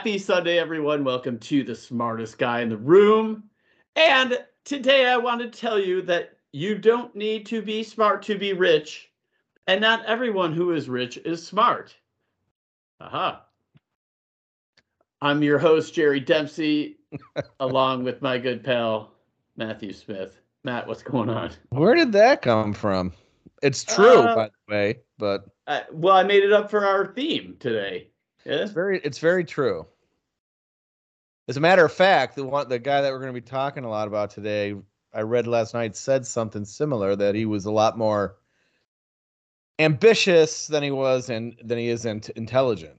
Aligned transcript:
Happy 0.00 0.16
Sunday, 0.16 0.58
everyone. 0.58 1.04
Welcome 1.04 1.38
to 1.40 1.62
the 1.62 1.74
smartest 1.74 2.38
guy 2.38 2.62
in 2.62 2.70
the 2.70 2.76
room. 2.78 3.42
And 3.96 4.42
today 4.64 5.06
I 5.10 5.18
want 5.18 5.42
to 5.42 5.50
tell 5.50 5.78
you 5.78 6.00
that 6.00 6.38
you 6.52 6.78
don't 6.78 7.14
need 7.14 7.44
to 7.48 7.60
be 7.60 7.82
smart 7.82 8.22
to 8.22 8.38
be 8.38 8.54
rich, 8.54 9.10
and 9.66 9.78
not 9.78 10.02
everyone 10.06 10.54
who 10.54 10.72
is 10.72 10.88
rich 10.88 11.18
is 11.18 11.46
smart. 11.46 11.94
Aha. 13.02 13.44
I'm 15.20 15.42
your 15.42 15.58
host, 15.58 15.92
Gerry 15.92 16.20
Dempsey, 16.20 16.96
along 17.60 18.02
with 18.02 18.22
my 18.22 18.38
good 18.38 18.64
pal, 18.64 19.12
Matthew 19.58 19.92
Smith. 19.92 20.40
Matt, 20.64 20.88
what's 20.88 21.02
going 21.02 21.28
on? 21.28 21.50
Where 21.68 21.94
did 21.94 22.12
that 22.12 22.40
come 22.40 22.72
from? 22.72 23.12
It's 23.62 23.84
true, 23.84 24.20
Uh, 24.20 24.34
by 24.34 24.46
the 24.46 24.74
way, 24.74 25.00
but 25.18 25.44
Uh, 25.66 25.80
well, 25.92 26.16
I 26.16 26.22
made 26.22 26.42
it 26.42 26.54
up 26.54 26.70
for 26.70 26.86
our 26.86 27.12
theme 27.12 27.58
today. 27.60 28.06
Yeah. 28.46 28.62
it's 28.62 28.72
very 28.72 29.00
it's 29.04 29.18
very 29.18 29.44
true. 29.44 29.86
As 31.50 31.56
a 31.56 31.60
matter 31.60 31.84
of 31.84 31.92
fact, 31.92 32.36
the 32.36 32.44
one 32.44 32.68
the 32.68 32.78
guy 32.78 33.00
that 33.00 33.10
we're 33.10 33.18
going 33.18 33.34
to 33.34 33.40
be 33.40 33.44
talking 33.44 33.82
a 33.82 33.90
lot 33.90 34.06
about 34.06 34.30
today, 34.30 34.76
I 35.12 35.22
read 35.22 35.48
last 35.48 35.74
night 35.74 35.96
said 35.96 36.24
something 36.24 36.64
similar 36.64 37.16
that 37.16 37.34
he 37.34 37.44
was 37.44 37.64
a 37.66 37.72
lot 37.72 37.98
more 37.98 38.36
ambitious 39.80 40.68
than 40.68 40.84
he 40.84 40.92
was 40.92 41.28
and 41.28 41.56
than 41.64 41.76
he 41.76 41.88
is 41.88 42.04
int- 42.04 42.28
intelligent. 42.36 42.94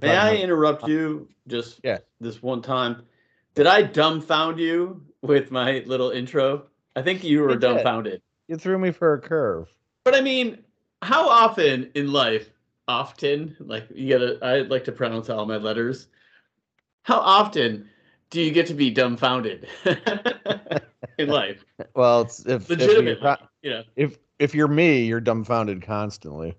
May 0.00 0.16
I 0.16 0.28
about- 0.30 0.40
interrupt 0.44 0.84
uh, 0.84 0.86
you 0.86 1.28
just 1.48 1.80
Yeah. 1.82 1.98
this 2.20 2.40
one 2.40 2.62
time? 2.62 3.02
Did 3.56 3.66
I 3.66 3.82
dumbfound 3.82 4.58
you 4.58 5.04
with 5.22 5.50
my 5.50 5.82
little 5.84 6.10
intro? 6.10 6.66
I 6.94 7.02
think 7.02 7.24
you 7.24 7.40
were 7.42 7.50
You 7.54 7.58
dumbfounded. 7.58 8.22
you 8.46 8.56
threw 8.56 8.78
me 8.78 8.92
for 8.92 9.14
a 9.14 9.20
curve. 9.20 9.74
But 10.04 10.14
I 10.14 10.20
mean, 10.20 10.62
how 11.02 11.28
often 11.28 11.90
in 11.96 12.12
life, 12.12 12.48
often, 12.86 13.56
like 13.58 13.88
you 13.92 14.16
gotta, 14.16 14.38
I 14.40 14.60
like 14.60 14.84
to 14.84 14.92
pronounce 14.92 15.28
all 15.30 15.46
my 15.46 15.56
letters. 15.56 16.06
How 17.08 17.20
often 17.20 17.88
do 18.28 18.38
you 18.42 18.50
get 18.50 18.66
to 18.66 18.74
be 18.74 18.90
dumbfounded 18.90 19.66
in 21.18 21.28
life? 21.30 21.64
Well, 21.94 22.20
it's 22.20 22.44
if 22.44 22.70
if 22.70 22.80
you're, 22.80 23.18
not- 23.22 23.48
you 23.62 23.70
know, 23.70 23.82
if 23.96 24.18
if 24.38 24.54
you're 24.54 24.68
me, 24.68 25.04
you're 25.04 25.22
dumbfounded 25.22 25.80
constantly. 25.80 26.58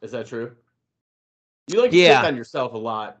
is 0.00 0.12
that 0.12 0.26
true? 0.26 0.56
You 1.66 1.82
like 1.82 1.90
to 1.90 1.98
Yeah. 1.98 2.22
pick 2.22 2.28
on 2.28 2.34
yourself 2.34 2.72
a 2.72 2.78
lot. 2.78 3.20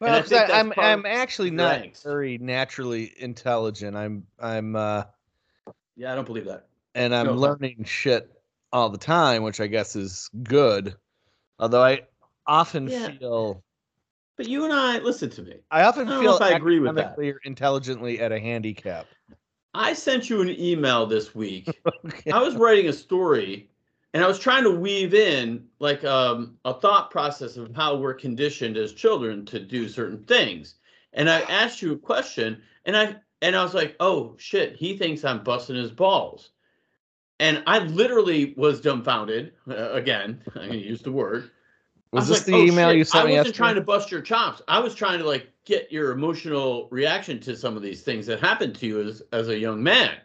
And 0.00 0.10
I 0.14 0.38
I, 0.38 0.60
I'm 0.60 0.72
I'm 0.76 1.04
actually 1.04 1.50
not 1.50 1.82
angst. 1.82 2.04
very 2.04 2.38
naturally 2.38 3.12
intelligent. 3.18 3.96
I'm 3.96 4.24
I'm 4.38 4.76
uh 4.76 5.02
Yeah, 5.96 6.12
I 6.12 6.14
don't 6.14 6.26
believe 6.26 6.44
that. 6.44 6.68
and 6.94 7.12
I'm 7.12 7.26
No. 7.26 7.32
learning 7.34 7.82
shit 7.86 8.30
all 8.72 8.88
the 8.88 8.98
time, 8.98 9.42
which 9.42 9.60
I 9.60 9.66
guess 9.66 9.96
is 9.96 10.30
good. 10.44 10.94
Although 11.58 11.82
I 11.82 12.02
often 12.46 12.88
Yeah. 12.88 13.08
feel 13.18 13.64
But 14.40 14.48
you 14.48 14.64
and 14.64 14.72
I, 14.72 15.00
listen 15.00 15.28
to 15.28 15.42
me. 15.42 15.56
I 15.70 15.82
often 15.82 16.08
I 16.08 16.18
feel 16.18 16.34
if 16.34 16.40
I 16.40 16.52
agree 16.52 16.78
with 16.80 16.94
that. 16.94 17.18
or 17.18 17.38
intelligently 17.44 18.20
at 18.20 18.32
a 18.32 18.40
handicap. 18.40 19.06
I 19.74 19.92
sent 19.92 20.30
you 20.30 20.40
an 20.40 20.48
email 20.58 21.04
this 21.04 21.34
week 21.34 21.68
Okay. 22.06 22.30
I 22.30 22.40
was 22.40 22.56
writing 22.56 22.88
a 22.88 22.92
story 22.94 23.68
and 24.14 24.24
I 24.24 24.26
was 24.26 24.38
trying 24.38 24.64
to 24.64 24.70
weave 24.70 25.12
in 25.12 25.66
like 25.78 26.04
um, 26.04 26.56
a 26.64 26.72
thought 26.72 27.10
process 27.10 27.58
of 27.58 27.76
how 27.76 27.96
we're 27.96 28.14
conditioned 28.14 28.78
as 28.78 28.94
children 28.94 29.44
to 29.44 29.60
do 29.60 29.90
certain 29.90 30.24
things. 30.24 30.76
And 31.12 31.28
I 31.28 31.40
asked 31.50 31.82
you 31.82 31.92
a 31.92 31.98
question 31.98 32.62
and 32.86 32.96
I 32.96 33.16
and 33.42 33.54
I 33.54 33.62
was 33.62 33.74
like, 33.74 33.94
"Oh 34.00 34.36
shit, 34.38 34.74
he 34.74 34.96
thinks 34.96 35.22
I'm 35.22 35.44
busting 35.44 35.76
his 35.76 35.90
balls." 35.90 36.48
And 37.40 37.62
I 37.66 37.80
literally 37.80 38.54
was 38.56 38.80
dumbfounded 38.80 39.52
uh, 39.68 39.92
again. 39.92 40.42
I'm 40.56 40.68
going 40.68 40.70
to 40.70 40.78
use 40.78 41.02
the 41.02 41.12
word. 41.12 41.50
I 42.14 42.20
was 42.20 42.28
this 42.28 42.38
like, 42.38 42.46
the 42.46 42.54
"Oh, 42.54 42.66
email 42.66 42.90
shit, 42.90 42.96
you 42.96 43.04
sent 43.04 43.24
I 43.24 43.26
me 43.26 43.32
wasn't 43.32 43.54
yesterday? 43.54 43.56
trying 43.56 43.74
to 43.76 43.80
bust 43.82 44.10
your 44.10 44.20
chops. 44.20 44.62
I 44.68 44.80
was 44.80 44.94
trying 44.94 45.18
to 45.20 45.26
like 45.26 45.50
get 45.64 45.92
your 45.92 46.12
emotional 46.12 46.88
reaction 46.90 47.40
to 47.40 47.56
some 47.56 47.76
of 47.76 47.82
these 47.82 48.02
things 48.02 48.26
that 48.26 48.40
happened 48.40 48.74
to 48.76 48.86
you 48.86 49.00
as 49.08 49.22
as 49.32 49.48
a 49.48 49.58
young 49.58 49.82
man. 49.82 50.16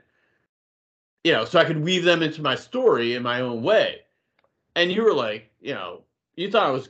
You 1.24 1.34
know, 1.34 1.46
so 1.46 1.60
I 1.60 1.66
could 1.66 1.84
weave 1.84 2.04
them 2.04 2.22
into 2.24 2.42
my 2.42 2.56
story 2.56 3.16
in 3.16 3.24
my 3.24 3.42
own 3.42 3.64
way. 3.64 4.02
And 4.76 4.92
you 4.92 5.04
were 5.04 5.14
like, 5.14 5.52
you 5.62 5.74
know, 5.74 6.04
you 6.36 6.52
thought 6.52 6.68
I 6.68 6.72
was 6.72 6.90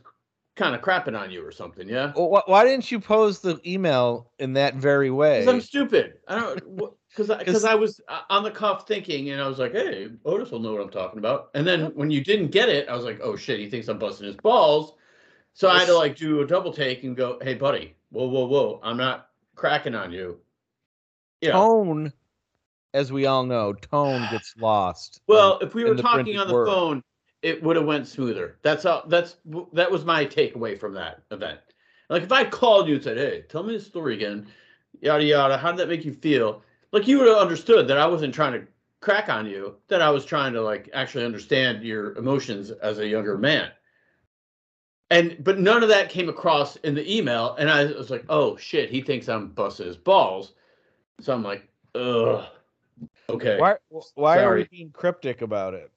kind 0.56 0.74
of 0.76 0.82
crapping 0.82 1.20
on 1.20 1.32
you 1.32 1.46
or 1.46 1.52
something, 1.52 1.88
yeah? 1.88 2.14
Well, 2.16 2.42
wh- 2.46 2.50
why 2.50 2.64
didn't 2.64 2.90
you 2.92 3.00
pose 3.00 3.40
the 3.40 3.60
email 3.66 4.32
in 4.40 4.54
that 4.54 4.76
very 4.76 5.12
way? 5.12 5.42
Because 5.42 5.54
I'm 5.54 5.62
stupid. 5.62 6.14
I 6.28 6.40
don't 6.40 6.56
because 7.10 7.28
because 7.38 7.46
'Cause- 7.46 7.66
I 7.66 7.76
was 7.76 8.00
uh, 8.08 8.22
on 8.30 8.44
the 8.44 8.52
cuff 8.52 8.88
thinking, 8.88 9.30
and 9.32 9.42
I 9.42 9.48
was 9.48 9.60
like, 9.60 9.74
"Hey, 9.74 10.10
Otis 10.24 10.52
will 10.52 10.60
know 10.60 10.74
what 10.74 10.82
I'm 10.82 10.90
talking 10.90 11.20
about." 11.20 11.50
And 11.54 11.68
then 11.68 11.88
when 11.96 12.10
you 12.10 12.24
didn't 12.24 12.52
get 12.52 12.70
it, 12.70 12.88
I 12.88 12.96
was 12.96 13.06
like, 13.06 13.20
"Oh 13.22 13.36
shit, 13.36 13.60
he 13.60 13.70
thinks 13.70 13.88
I'm 13.88 14.00
busting 14.00 14.28
his 14.28 14.38
balls." 14.38 14.94
So 15.54 15.70
I 15.70 15.80
had 15.80 15.86
to 15.88 15.96
like 15.96 16.16
do 16.16 16.42
a 16.42 16.48
double 16.48 16.74
take 16.74 17.04
and 17.04 17.16
go, 17.16 17.38
"Hey, 17.42 17.54
buddy, 17.54 17.96
whoa, 18.10 18.28
whoa, 18.28 18.46
whoa, 18.46 18.80
I'm 18.84 18.98
not 18.98 19.30
cracking 19.56 19.96
on 19.96 20.12
you." 20.12 20.40
You 21.42 21.50
know, 21.50 21.60
tone, 21.84 22.14
as 22.94 23.12
we 23.12 23.26
all 23.26 23.44
know, 23.46 23.74
tone 23.74 24.28
gets 24.32 24.54
lost. 24.58 25.22
well, 25.28 25.60
if 25.60 25.74
we 25.76 25.84
were 25.84 25.96
talking 25.96 26.38
on 26.38 26.48
the 26.48 26.54
word. 26.54 26.68
phone, 26.68 27.04
it 27.46 27.62
would 27.62 27.76
have 27.76 27.86
went 27.86 28.08
smoother. 28.08 28.58
That's 28.64 28.84
how. 28.84 29.04
That's 29.08 29.36
that 29.74 29.92
was 29.92 30.04
my 30.04 30.26
takeaway 30.26 30.78
from 30.80 30.96
that 30.96 31.22
event. 31.30 31.60
Like 32.10 32.24
if 32.24 32.32
I 32.32 32.44
called 32.44 32.88
you 32.88 32.96
and 32.96 33.04
said, 33.04 33.18
"Hey, 33.18 33.44
tell 33.48 33.62
me 33.62 33.78
the 33.78 33.84
story 33.84 34.16
again," 34.16 34.48
yada 35.00 35.24
yada, 35.24 35.56
how 35.56 35.72
did 35.72 35.78
that 35.78 35.88
make 35.88 36.04
you 36.04 36.14
feel? 36.14 36.64
Like 36.92 37.08
you 37.08 37.20
would 37.20 37.28
have 37.28 37.38
understood 37.38 37.88
that 37.88 38.00
I 38.00 38.08
wasn't 38.08 38.34
trying 38.34 38.54
to 38.54 38.66
crack 39.00 39.30
on 39.30 39.46
you, 39.46 39.76
that 39.90 40.02
I 40.02 40.10
was 40.10 40.26
trying 40.26 40.54
to 40.54 40.62
like 40.62 40.90
actually 40.92 41.24
understand 41.24 41.84
your 41.84 42.16
emotions 42.16 42.72
as 42.72 42.98
a 42.98 43.08
younger 43.08 43.38
man. 43.38 43.70
And 45.12 45.38
but 45.44 45.60
none 45.60 45.84
of 45.84 45.90
that 45.90 46.10
came 46.10 46.30
across 46.30 46.78
in 46.78 46.96
the 46.96 47.16
email, 47.16 47.56
and 47.60 47.70
I 47.70 47.86
was 47.86 48.10
like, 48.10 48.26
"Oh 48.28 48.58
shit, 48.58 48.90
he 48.90 49.02
thinks 49.02 49.30
I'm 49.30 49.50
busting 49.50 49.86
his 49.86 49.98
balls." 49.98 50.54
So 51.22 51.32
I'm 51.32 51.44
like, 51.44 51.70
"Ugh, 51.94 52.44
okay." 53.30 53.60
Why? 53.60 53.76
Why 54.16 54.40
are 54.40 54.56
we 54.56 54.64
being 54.64 54.90
cryptic 54.90 55.44
about 55.44 55.76
it? 55.76 55.92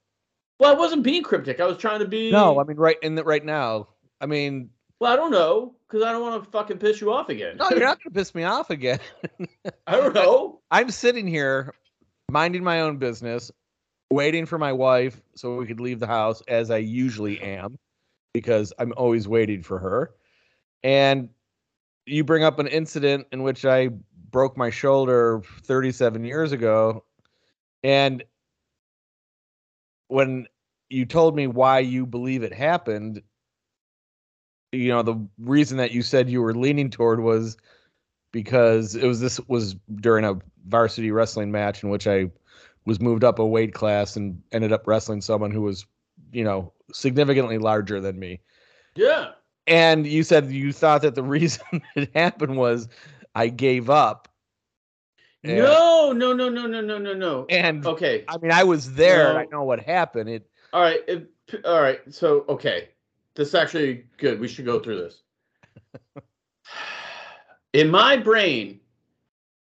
Well, 0.59 0.75
I 0.75 0.79
wasn't 0.79 1.03
being 1.03 1.23
cryptic. 1.23 1.61
I 1.61 1.67
was 1.67 1.77
trying 1.77 2.01
to 2.01 2.09
be. 2.09 2.31
No, 2.31 2.61
I 2.61 2.65
mean 2.65 2.77
right 2.77 2.97
in 3.03 3.15
the 3.15 3.25
right 3.25 3.45
now. 3.45 3.89
I 4.21 4.27
mean, 4.27 4.71
Well, 5.01 5.13
I 5.13 5.17
don't 5.17 5.31
know 5.31 5.75
because 5.87 6.05
I 6.05 6.13
don't 6.13 6.23
want 6.23 6.43
to 6.45 6.51
fucking 6.51 6.79
piss 6.79 7.01
you 7.01 7.13
off 7.13 7.29
again. 7.29 7.57
no, 7.57 7.71
you're 7.71 7.81
not 7.81 8.03
gonna 8.03 8.13
piss 8.13 8.35
me 8.35 8.45
off 8.45 8.71
again. 8.71 8.99
I 9.87 9.97
don't 9.97 10.15
know. 10.15 10.61
I'm 10.71 10.91
sitting 10.91 11.27
here 11.27 11.75
minding 12.31 12.65
my 12.65 12.81
own 12.81 12.99
business, 12.99 13.51
waiting 14.11 14.45
for 14.47 14.59
my 14.59 14.73
wife 14.73 15.21
so 15.35 15.55
we 15.57 15.67
could 15.67 15.81
leave 15.81 16.01
the 16.01 16.07
house 16.07 16.43
as 16.49 16.71
I 16.71 16.79
usually 16.79 17.41
am, 17.41 17.79
because 18.35 18.73
I'm 18.79 18.93
always 18.97 19.29
waiting 19.29 19.63
for 19.63 19.79
her. 19.79 20.11
And 20.83 21.29
you 22.07 22.25
bring 22.25 22.43
up 22.43 22.59
an 22.59 22.67
incident 22.67 23.27
in 23.33 23.43
which 23.43 23.65
I 23.65 23.91
broke 24.31 24.57
my 24.57 24.71
shoulder 24.71 25.43
37 25.63 26.25
years 26.25 26.53
ago. 26.53 27.05
And 27.83 28.25
when 30.09 30.47
you 30.89 31.07
told 31.07 31.37
me 31.37 31.47
why 31.47 31.79
you 31.79 32.07
believe 32.07 32.43
it 32.43 32.53
happened, 32.53 33.23
you 34.73 34.89
know, 34.89 35.03
the 35.03 35.17
reason 35.39 35.79
that 35.79 35.93
you 35.93 36.03
said 36.03 36.29
you 36.29 36.43
were 36.43 36.55
leaning 36.55 36.91
toward 36.91 37.21
was 37.21 37.57
because 38.33 38.95
it 38.95 39.07
was 39.07 39.21
this 39.21 39.41
was 39.49 39.75
during 39.97 40.25
a 40.25 40.39
varsity 40.67 41.11
wrestling 41.11 41.51
match 41.51 41.83
in 41.83 41.91
which 41.91 42.07
I 42.07 42.31
was 42.85 43.01
moved 43.01 43.25
up 43.25 43.39
a 43.39 43.47
weight 43.47 43.75
class 43.75 44.17
and 44.17 44.41
ended 44.53 44.73
up 44.73 44.87
wrestling 44.87 45.21
someone 45.21 45.51
who 45.51 45.63
was, 45.63 45.87
you 46.33 46.45
know, 46.45 46.73
significantly 46.93 47.59
larger 47.59 48.01
than 48.01 48.19
me. 48.19 48.41
Yeah. 48.95 49.31
And 49.67 50.07
you 50.07 50.23
said 50.23 50.51
you 50.51 50.73
thought 50.73 51.03
that 51.03 51.15
the 51.15 51.23
reason 51.39 51.83
it 51.95 52.11
happened 52.15 52.57
was 52.57 52.89
I 53.35 53.49
gave 53.49 53.91
up. 53.91 54.29
And, 55.45 55.57
No, 55.59 56.13
no, 56.13 56.33
no, 56.33 56.49
no, 56.49 56.67
no, 56.67 56.81
no, 56.81 56.99
no, 56.99 57.15
no. 57.15 57.47
And 57.49 57.87
Okay. 57.87 58.25
I 58.29 58.39
mean, 58.39 58.51
I 58.51 58.65
was 58.65 58.95
there 58.95 59.31
and 59.31 59.39
I 59.39 59.45
No. 59.45 59.59
know 59.59 59.65
what 59.65 59.81
happened. 59.81 60.29
It 60.29 60.51
All 60.73 60.83
right. 60.83 61.01
If, 61.07 61.23
all 61.65 61.81
right. 61.81 62.01
So, 62.13 62.45
okay. 62.49 62.89
This 63.35 63.49
is 63.49 63.55
actually 63.55 64.05
good. 64.17 64.41
We 64.41 64.49
should 64.49 64.65
go 64.65 64.81
through 64.81 64.97
this. 64.97 65.23
In 67.73 67.91
my 67.91 68.17
brain, 68.17 68.81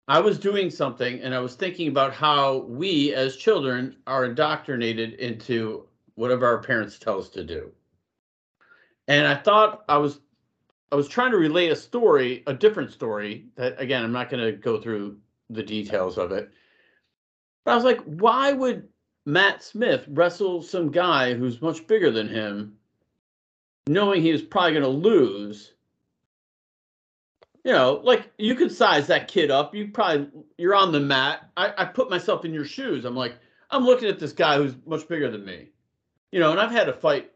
I 0.08 0.20
was 0.20 0.38
doing 0.38 0.70
something 0.70 1.20
and 1.20 1.34
I 1.34 1.40
was 1.40 1.56
thinking 1.56 1.88
about 1.88 2.14
how 2.14 2.58
we 2.58 3.12
as 3.12 3.36
children 3.36 3.96
are 4.06 4.24
indoctrinated 4.24 5.14
into 5.14 5.86
whatever 6.14 6.46
our 6.46 6.62
parents 6.62 6.98
tell 6.98 7.18
us 7.18 7.28
to 7.30 7.44
do. 7.44 7.70
And 9.08 9.26
I 9.26 9.34
thought 9.34 9.84
I 9.88 9.98
was 9.98 10.20
I 10.92 10.96
was 10.96 11.08
trying 11.08 11.32
to 11.32 11.36
relate 11.36 11.70
a 11.72 11.76
story, 11.76 12.44
a 12.46 12.54
different 12.54 12.92
story 12.92 13.46
that 13.56 13.78
again, 13.80 14.04
I'm 14.04 14.12
not 14.12 14.30
going 14.30 14.44
to 14.44 14.52
go 14.52 14.80
through 14.80 15.18
the 15.50 15.62
details 15.62 16.18
of 16.18 16.32
it. 16.32 16.50
But 17.64 17.72
I 17.72 17.74
was 17.74 17.84
like, 17.84 18.00
why 18.04 18.52
would 18.52 18.88
Matt 19.24 19.62
Smith 19.62 20.04
wrestle 20.08 20.62
some 20.62 20.90
guy 20.90 21.34
who's 21.34 21.60
much 21.60 21.86
bigger 21.86 22.10
than 22.10 22.28
him, 22.28 22.76
knowing 23.86 24.22
he 24.22 24.32
was 24.32 24.42
probably 24.42 24.72
going 24.72 24.82
to 24.82 24.88
lose? 24.88 25.72
You 27.64 27.72
know, 27.72 28.00
like 28.04 28.30
you 28.38 28.54
could 28.54 28.70
size 28.70 29.08
that 29.08 29.26
kid 29.26 29.50
up. 29.50 29.74
You 29.74 29.88
probably 29.88 30.28
you're 30.56 30.76
on 30.76 30.92
the 30.92 31.00
mat. 31.00 31.50
I, 31.56 31.74
I 31.76 31.84
put 31.84 32.08
myself 32.08 32.44
in 32.44 32.54
your 32.54 32.64
shoes. 32.64 33.04
I'm 33.04 33.16
like, 33.16 33.34
I'm 33.70 33.84
looking 33.84 34.08
at 34.08 34.20
this 34.20 34.32
guy 34.32 34.56
who's 34.56 34.76
much 34.86 35.08
bigger 35.08 35.28
than 35.30 35.44
me. 35.44 35.70
You 36.30 36.38
know, 36.38 36.52
and 36.52 36.60
I've 36.60 36.70
had 36.70 36.84
to 36.84 36.92
fight 36.92 37.32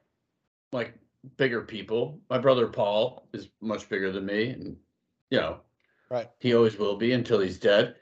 like 0.72 0.94
bigger 1.36 1.62
people. 1.62 2.20
My 2.30 2.38
brother 2.38 2.68
Paul 2.68 3.26
is 3.32 3.48
much 3.60 3.88
bigger 3.88 4.12
than 4.12 4.26
me, 4.26 4.50
and 4.50 4.76
you 5.30 5.40
know, 5.40 5.60
Right. 6.10 6.28
he 6.40 6.54
always 6.54 6.76
will 6.76 6.96
be 6.96 7.12
until 7.12 7.38
he's 7.40 7.58
dead. 7.58 7.94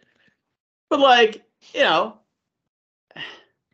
But 0.89 1.01
like, 1.01 1.45
you 1.75 1.83
know, 1.83 2.19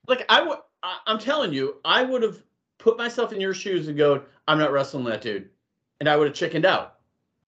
like 0.08 0.24
I 0.28 0.42
would, 0.42 0.58
I'm 0.82 1.18
telling 1.18 1.52
you, 1.52 1.76
I 1.84 2.02
would 2.02 2.22
have 2.22 2.42
put 2.78 2.98
myself 2.98 3.32
in 3.32 3.40
your 3.40 3.54
shoes 3.54 3.88
and 3.88 3.96
go, 3.96 4.22
I'm 4.48 4.58
not 4.58 4.72
wrestling 4.72 5.04
that 5.04 5.22
dude, 5.22 5.48
and 6.00 6.08
I 6.08 6.16
would 6.16 6.26
have 6.26 6.36
chickened 6.36 6.66
out. 6.66 6.96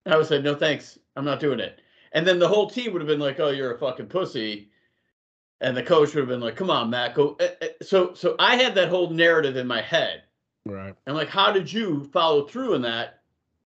And 0.05 0.15
I 0.15 0.17
would 0.17 0.23
have 0.23 0.29
said, 0.29 0.44
no 0.44 0.55
thanks, 0.55 0.99
I'm 1.17 1.25
not 1.25 1.41
doing 1.41 1.61
it. 1.61 1.81
And 2.12 2.27
then 2.27 2.38
the 2.38 2.49
whole 2.49 2.71
team 2.71 2.93
would 2.93 3.03
have 3.03 3.09
been 3.09 3.19
like, 3.21 3.41
oh, 3.41 3.50
you're 3.50 3.75
a 3.75 3.79
fucking 3.79 4.06
pussy. 4.06 4.71
And 5.61 5.77
the 5.77 5.83
coach 5.83 6.15
would 6.15 6.21
have 6.21 6.29
been 6.29 6.41
like, 6.41 6.56
come 6.56 6.71
on, 6.71 6.91
Matt, 6.91 7.15
go. 7.15 7.37
eh, 7.41 7.49
eh. 7.61 7.69
So, 7.83 8.15
so 8.15 8.37
I 8.38 8.56
had 8.56 8.75
that 8.77 8.88
whole 8.88 9.11
narrative 9.11 9.56
in 9.56 9.67
my 9.67 9.83
head. 9.83 10.23
Right. 10.65 10.94
And 11.06 11.17
like, 11.17 11.29
how 11.29 11.50
did 11.50 11.71
you 11.71 12.05
follow 12.05 12.47
through 12.47 12.75
in 12.75 12.83
that? 12.83 13.21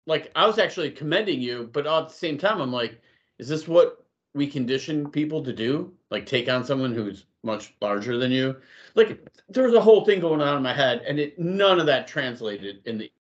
Like, 0.07 0.33
I 0.35 0.47
was 0.47 0.59
actually 0.59 0.91
commending 0.91 1.41
you, 1.41 1.69
but 1.73 1.87
at 1.87 2.09
the 2.09 2.15
same 2.15 2.39
time, 2.39 2.61
I'm 2.61 2.73
like, 2.73 3.01
is 3.41 3.49
this 3.49 3.67
what 3.67 4.05
we 4.35 4.47
condition 4.47 5.11
people 5.11 5.43
to 5.43 5.53
do? 5.53 5.93
Like, 6.11 6.27
take 6.27 6.49
on 6.51 6.63
someone 6.63 6.93
who's 6.93 7.25
much 7.43 7.75
larger 7.81 8.19
than 8.19 8.31
you? 8.31 8.55
Like, 8.95 9.27
there 9.49 9.65
was 9.65 9.73
a 9.75 9.81
whole 9.81 10.05
thing 10.05 10.21
going 10.21 10.43
on 10.43 10.59
in 10.59 10.63
my 10.63 10.75
head, 10.75 11.03
and 11.09 11.19
it 11.19 11.39
none 11.39 11.81
of 11.81 11.87
that 11.87 12.07
translated 12.07 12.83
in 12.85 12.99
the 12.99 13.11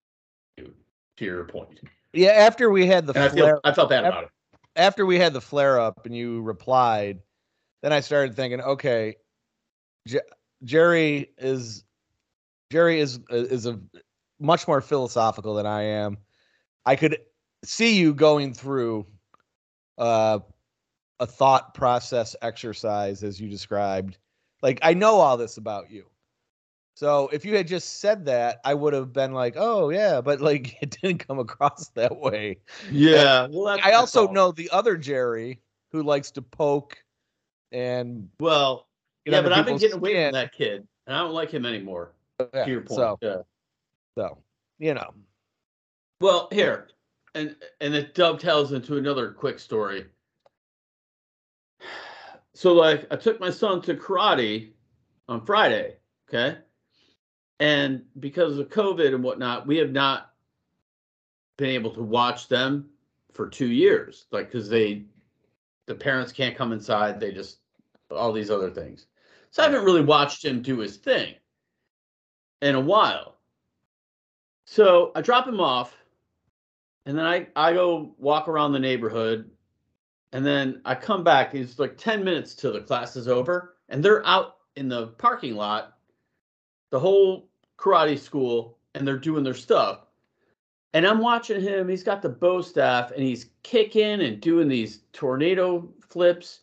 to 0.58 1.24
your 1.24 1.44
point. 1.44 1.80
Yeah. 2.12 2.30
After 2.32 2.70
we 2.70 2.86
had 2.86 3.06
the 3.06 3.14
And 3.14 3.24
I 3.24 3.28
flare, 3.30 3.46
feel 3.46 3.60
I 3.64 3.72
felt 3.72 3.88
bad 3.88 4.04
Yep. 4.04 4.12
about 4.12 4.24
it. 4.24 4.30
after 4.76 5.06
we 5.06 5.18
had 5.18 5.32
the 5.32 5.40
flare 5.40 5.80
up 5.80 6.04
and 6.06 6.14
you 6.14 6.42
replied, 6.42 7.20
then 7.82 7.92
I 7.92 8.00
started 8.00 8.36
thinking, 8.36 8.60
okay, 8.60 9.16
J- 10.06 10.20
Gerry 10.64 11.30
is 11.38 11.84
Gerry 12.70 13.00
is 13.00 13.20
is 13.30 13.66
a 13.66 13.80
much 14.38 14.68
more 14.68 14.80
philosophical 14.80 15.54
than 15.54 15.66
I 15.66 15.82
am. 15.82 16.18
I 16.84 16.96
could 16.96 17.18
see 17.64 17.96
you 17.98 18.12
going 18.14 18.52
through 18.54 19.06
uh, 20.00 20.40
a 21.20 21.26
thought 21.26 21.74
process 21.74 22.34
exercise 22.42 23.22
as 23.22 23.40
you 23.40 23.48
described. 23.48 24.18
Like 24.62 24.80
I 24.82 24.94
know 24.94 25.16
all 25.16 25.36
this 25.36 25.58
about 25.58 25.90
you. 25.90 26.06
So 26.94 27.28
if 27.32 27.44
you 27.44 27.56
had 27.56 27.68
just 27.68 28.00
said 28.00 28.24
that, 28.26 28.60
I 28.64 28.74
would 28.74 28.92
have 28.92 29.12
been 29.12 29.32
like, 29.32 29.54
"Oh 29.56 29.90
yeah," 29.90 30.20
but 30.20 30.40
like 30.40 30.76
it 30.82 30.98
didn't 31.00 31.26
come 31.26 31.38
across 31.38 31.88
that 31.94 32.18
way. 32.18 32.58
Yeah. 32.90 33.46
Well, 33.50 33.78
I 33.82 33.92
also 33.92 34.24
fault. 34.24 34.32
know 34.32 34.52
the 34.52 34.70
other 34.70 34.96
Gerry 34.96 35.60
who 35.92 36.02
likes 36.02 36.30
to 36.32 36.42
poke 36.42 36.98
and 37.72 38.28
Well, 38.38 38.86
yeah, 39.24 39.42
but 39.42 39.52
I've 39.52 39.64
been 39.64 39.74
people's 39.76 39.80
getting 39.82 39.96
away 39.98 40.24
from 40.24 40.32
that 40.32 40.52
kid, 40.52 40.86
and 41.06 41.16
I 41.16 41.20
don't 41.20 41.32
like 41.32 41.50
him 41.50 41.66
anymore. 41.66 42.12
Yeah, 42.54 42.64
To 42.64 42.70
your 42.70 42.80
point. 42.80 42.98
So, 42.98 43.18
yeah. 43.22 43.36
so 44.16 44.38
you 44.78 44.94
know, 44.94 45.12
Well, 46.20 46.48
here, 46.52 46.88
and 47.34 47.56
and 47.80 47.94
it 47.94 48.14
dovetails 48.14 48.72
into 48.72 48.96
another 48.96 49.30
quick 49.30 49.58
story. 49.58 50.06
So, 52.54 52.74
like, 52.74 53.06
I 53.10 53.16
took 53.16 53.40
my 53.40 53.50
son 53.50 53.80
to 53.82 53.94
karate 53.94 54.72
on 55.28 55.44
Friday, 55.46 55.96
okay, 56.28 56.58
and 57.58 58.02
because 58.18 58.58
of 58.58 58.68
COVID 58.68 59.14
and 59.14 59.22
whatnot, 59.22 59.66
we 59.66 59.76
have 59.78 59.92
not 59.92 60.32
been 61.56 61.70
able 61.70 61.92
to 61.92 62.02
watch 62.02 62.48
them 62.48 62.88
for 63.32 63.48
two 63.48 63.68
years, 63.68 64.26
like, 64.32 64.50
because 64.50 64.68
they, 64.68 65.04
the 65.86 65.94
parents 65.94 66.32
can't 66.32 66.56
come 66.56 66.72
inside, 66.72 67.20
they 67.20 67.32
just 67.32 67.58
all 68.10 68.32
these 68.32 68.50
other 68.50 68.70
things. 68.70 69.06
So 69.50 69.62
I 69.62 69.66
haven't 69.66 69.84
really 69.84 70.04
watched 70.04 70.44
him 70.44 70.62
do 70.62 70.78
his 70.78 70.96
thing 70.96 71.34
in 72.62 72.74
a 72.74 72.80
while. 72.80 73.36
So 74.64 75.12
I 75.14 75.20
drop 75.20 75.46
him 75.46 75.60
off, 75.60 75.96
and 77.06 77.16
then 77.16 77.24
I, 77.26 77.46
I 77.56 77.72
go 77.72 78.14
walk 78.18 78.48
around 78.48 78.72
the 78.72 78.78
neighborhood, 78.78 79.50
and 80.32 80.44
then 80.44 80.80
I 80.84 80.94
come 80.94 81.24
back. 81.24 81.54
It's 81.54 81.78
like 81.78 81.96
10 81.96 82.24
minutes 82.24 82.54
till 82.54 82.72
the 82.72 82.80
class 82.80 83.16
is 83.16 83.28
over, 83.28 83.76
and 83.88 84.02
they're 84.04 84.26
out 84.26 84.56
in 84.76 84.88
the 84.88 85.08
parking 85.08 85.56
lot, 85.56 85.98
the 86.90 87.00
whole 87.00 87.48
karate 87.78 88.18
school, 88.18 88.78
and 88.94 89.06
they're 89.06 89.18
doing 89.18 89.44
their 89.44 89.54
stuff. 89.54 90.06
And 90.92 91.06
I'm 91.06 91.20
watching 91.20 91.60
him. 91.60 91.88
He's 91.88 92.02
got 92.02 92.22
the 92.22 92.28
bow 92.28 92.62
staff, 92.62 93.12
and 93.12 93.22
he's 93.22 93.50
kicking 93.62 94.20
and 94.22 94.40
doing 94.40 94.68
these 94.68 95.00
tornado 95.12 95.88
flips. 96.08 96.60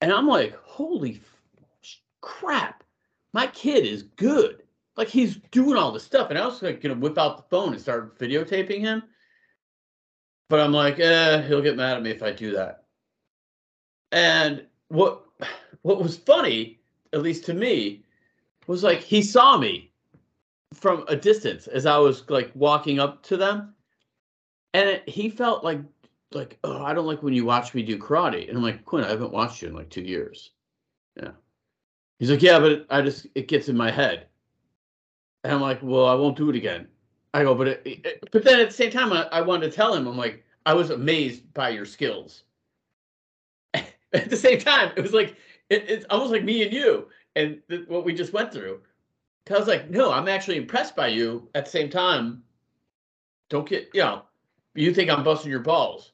And 0.00 0.12
I'm 0.12 0.26
like, 0.26 0.54
holy 0.64 1.16
f- 1.16 1.98
crap, 2.20 2.84
my 3.32 3.46
kid 3.48 3.84
is 3.84 4.02
good 4.02 4.62
like 4.96 5.08
he's 5.08 5.36
doing 5.50 5.76
all 5.76 5.92
this 5.92 6.04
stuff, 6.04 6.30
and 6.30 6.38
I 6.38 6.46
was 6.46 6.62
like 6.62 6.80
gonna 6.80 6.94
whip 6.94 7.18
out 7.18 7.36
the 7.36 7.44
phone 7.56 7.72
and 7.72 7.80
start 7.80 8.18
videotaping 8.18 8.80
him. 8.80 9.02
But 10.48 10.60
I'm 10.60 10.72
like, 10.72 10.98
eh, 10.98 11.42
he'll 11.42 11.62
get 11.62 11.76
mad 11.76 11.96
at 11.96 12.02
me 12.02 12.10
if 12.10 12.22
I 12.22 12.32
do 12.32 12.52
that. 12.52 12.84
And 14.10 14.66
what 14.88 15.24
what 15.82 16.02
was 16.02 16.16
funny, 16.16 16.80
at 17.12 17.22
least 17.22 17.44
to 17.46 17.54
me, 17.54 18.04
was 18.66 18.82
like 18.82 19.00
he 19.00 19.22
saw 19.22 19.56
me 19.56 19.92
from 20.74 21.04
a 21.08 21.16
distance 21.16 21.66
as 21.66 21.86
I 21.86 21.98
was 21.98 22.28
like 22.28 22.50
walking 22.54 23.00
up 23.00 23.22
to 23.24 23.36
them, 23.36 23.74
and 24.74 24.88
it, 24.88 25.08
he 25.08 25.30
felt 25.30 25.64
like 25.64 25.80
like 26.32 26.58
oh 26.64 26.82
I 26.84 26.92
don't 26.94 27.06
like 27.06 27.22
when 27.22 27.34
you 27.34 27.44
watch 27.44 27.74
me 27.74 27.82
do 27.82 27.98
karate, 27.98 28.48
and 28.48 28.56
I'm 28.56 28.62
like 28.62 28.84
Quinn, 28.84 29.04
I 29.04 29.08
haven't 29.08 29.32
watched 29.32 29.62
you 29.62 29.68
in 29.68 29.74
like 29.74 29.90
two 29.90 30.02
years. 30.02 30.50
Yeah. 31.16 31.32
He's 32.18 32.30
like, 32.30 32.42
yeah, 32.42 32.60
but 32.60 32.86
I 32.88 33.02
just 33.02 33.26
it 33.34 33.48
gets 33.48 33.68
in 33.68 33.76
my 33.76 33.90
head. 33.90 34.28
And 35.44 35.52
I'm 35.52 35.60
like, 35.60 35.80
well, 35.82 36.06
I 36.06 36.14
won't 36.14 36.36
do 36.36 36.50
it 36.50 36.56
again. 36.56 36.86
I 37.34 37.42
go, 37.42 37.54
but 37.54 37.68
it, 37.68 37.82
it- 37.84 38.28
but 38.30 38.44
then 38.44 38.60
at 38.60 38.68
the 38.68 38.74
same 38.74 38.90
time, 38.90 39.12
I, 39.12 39.22
I 39.32 39.40
wanted 39.40 39.70
to 39.70 39.76
tell 39.76 39.94
him, 39.94 40.06
I'm 40.06 40.16
like, 40.16 40.44
I 40.66 40.74
was 40.74 40.90
amazed 40.90 41.52
by 41.54 41.70
your 41.70 41.86
skills. 41.86 42.44
at 43.74 44.30
the 44.30 44.36
same 44.36 44.58
time, 44.60 44.92
it 44.96 45.00
was 45.00 45.12
like 45.12 45.36
it, 45.70 45.88
it's 45.88 46.06
almost 46.10 46.32
like 46.32 46.44
me 46.44 46.62
and 46.62 46.72
you 46.72 47.08
and 47.36 47.60
th- 47.68 47.88
what 47.88 48.04
we 48.04 48.14
just 48.14 48.32
went 48.32 48.52
through. 48.52 48.80
'Cause 49.46 49.56
I 49.56 49.58
was 49.58 49.68
like, 49.68 49.90
no, 49.90 50.12
I'm 50.12 50.28
actually 50.28 50.56
impressed 50.56 50.94
by 50.94 51.08
you. 51.08 51.48
At 51.54 51.64
the 51.64 51.70
same 51.70 51.90
time, 51.90 52.44
don't 53.48 53.68
get 53.68 53.88
you 53.92 54.00
know, 54.02 54.22
you 54.74 54.94
think 54.94 55.10
I'm 55.10 55.24
busting 55.24 55.50
your 55.50 55.60
balls. 55.60 56.12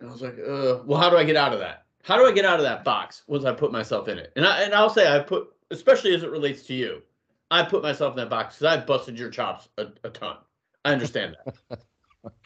And 0.00 0.08
I 0.08 0.12
was 0.12 0.22
like, 0.22 0.38
uh, 0.38 0.78
well, 0.84 1.00
how 1.00 1.10
do 1.10 1.16
I 1.16 1.24
get 1.24 1.36
out 1.36 1.52
of 1.52 1.58
that? 1.60 1.84
How 2.04 2.16
do 2.16 2.26
I 2.26 2.32
get 2.32 2.44
out 2.44 2.58
of 2.58 2.64
that 2.64 2.84
box 2.84 3.22
once 3.26 3.44
I 3.44 3.52
put 3.52 3.72
myself 3.72 4.08
in 4.08 4.18
it? 4.18 4.32
And 4.36 4.46
I 4.46 4.62
and 4.62 4.74
I'll 4.74 4.90
say 4.90 5.08
I 5.14 5.20
put, 5.20 5.48
especially 5.70 6.14
as 6.14 6.22
it 6.22 6.30
relates 6.30 6.62
to 6.64 6.74
you, 6.74 7.02
I 7.50 7.62
put 7.64 7.82
myself 7.82 8.12
in 8.12 8.16
that 8.18 8.30
box 8.30 8.56
because 8.58 8.78
I 8.78 8.84
busted 8.84 9.18
your 9.18 9.30
chops 9.30 9.68
a, 9.78 9.88
a 10.04 10.10
ton. 10.10 10.36
I 10.84 10.92
understand 10.92 11.36
that. 11.44 11.80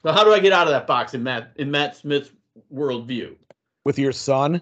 so 0.02 0.12
how 0.12 0.24
do 0.24 0.32
I 0.32 0.40
get 0.40 0.52
out 0.52 0.66
of 0.66 0.72
that 0.72 0.86
box 0.86 1.14
in 1.14 1.22
Matt 1.22 1.52
in 1.56 1.70
Matt 1.70 1.96
Smith's 1.96 2.30
worldview? 2.72 3.36
with 3.86 4.00
your 4.00 4.10
son. 4.10 4.60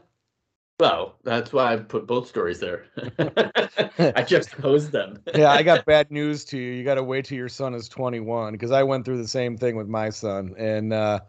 Well, 0.78 1.14
that's 1.24 1.50
why 1.50 1.72
I 1.72 1.76
put 1.78 2.06
both 2.06 2.28
stories 2.28 2.60
there. 2.60 2.84
I 4.14 4.22
just 4.22 4.50
posed 4.52 4.92
them. 4.92 5.18
Yeah, 5.34 5.50
I 5.50 5.62
got 5.62 5.84
bad 5.86 6.10
news 6.10 6.44
to 6.46 6.58
you. 6.58 6.72
You 6.72 6.84
got 6.84 6.96
to 6.96 7.02
wait 7.02 7.24
till 7.24 7.38
your 7.38 7.48
son 7.48 7.72
is 7.72 7.88
21 7.88 8.52
because 8.52 8.70
I 8.70 8.82
went 8.82 9.06
through 9.06 9.16
the 9.16 9.26
same 9.26 9.56
thing 9.56 9.76
with 9.76 9.88
my 9.88 10.10
son, 10.10 10.54
and 10.58 10.92
uh, 10.92 11.20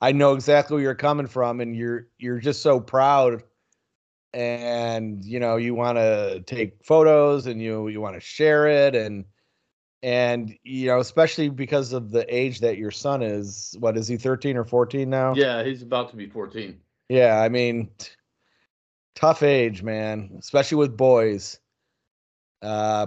I 0.00 0.10
know 0.10 0.32
exactly 0.34 0.74
where 0.74 0.82
you're 0.82 0.94
coming 0.96 1.28
from, 1.28 1.60
and 1.60 1.76
you're 1.76 2.08
you're 2.18 2.40
just 2.40 2.60
so 2.60 2.80
proud, 2.80 3.44
and 4.32 5.24
you 5.24 5.38
know 5.38 5.56
you 5.56 5.76
want 5.76 5.98
to 5.98 6.42
take 6.44 6.84
photos 6.84 7.46
and 7.46 7.62
you 7.62 7.86
you 7.86 8.00
want 8.00 8.16
to 8.16 8.20
share 8.20 8.66
it, 8.66 8.96
and 8.96 9.26
and 10.04 10.54
you 10.64 10.86
know 10.86 11.00
especially 11.00 11.48
because 11.48 11.94
of 11.94 12.10
the 12.10 12.26
age 12.32 12.60
that 12.60 12.76
your 12.76 12.90
son 12.90 13.22
is. 13.22 13.74
What 13.80 13.96
is 13.96 14.06
he? 14.06 14.18
13 14.18 14.56
or 14.56 14.64
14 14.64 15.08
now? 15.08 15.34
Yeah, 15.34 15.64
he's 15.64 15.80
about 15.82 16.10
to 16.10 16.16
be 16.16 16.26
14. 16.28 16.78
Yeah, 17.08 17.40
I 17.40 17.48
mean, 17.48 17.88
t- 17.98 18.10
tough 19.14 19.42
age, 19.42 19.82
man, 19.82 20.36
especially 20.38 20.76
with 20.76 20.94
boys. 20.96 21.58
Uh, 22.60 23.06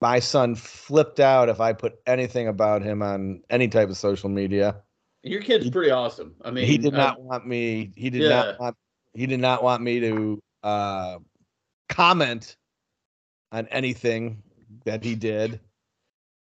my 0.00 0.18
son 0.18 0.56
flipped 0.56 1.20
out 1.20 1.48
if 1.48 1.60
I 1.60 1.72
put 1.72 1.94
anything 2.06 2.48
about 2.48 2.82
him 2.82 3.00
on 3.00 3.42
any 3.48 3.68
type 3.68 3.88
of 3.88 3.96
social 3.96 4.28
media. 4.28 4.76
Your 5.22 5.42
kid's 5.42 5.70
pretty 5.70 5.90
awesome. 5.92 6.34
I 6.44 6.50
mean, 6.50 6.66
he 6.66 6.76
did 6.76 6.94
I- 6.94 6.98
not 6.98 7.20
want 7.22 7.46
me. 7.46 7.92
He 7.96 8.10
did 8.10 8.22
Yeah. 8.22 8.28
not 8.28 8.60
want. 8.60 8.76
He 9.14 9.26
did 9.26 9.40
not 9.40 9.62
want 9.62 9.80
me 9.80 10.00
to 10.00 10.42
uh, 10.64 11.18
comment 11.88 12.56
on 13.52 13.68
anything 13.68 14.42
that 14.84 15.04
he 15.04 15.14
did. 15.14 15.60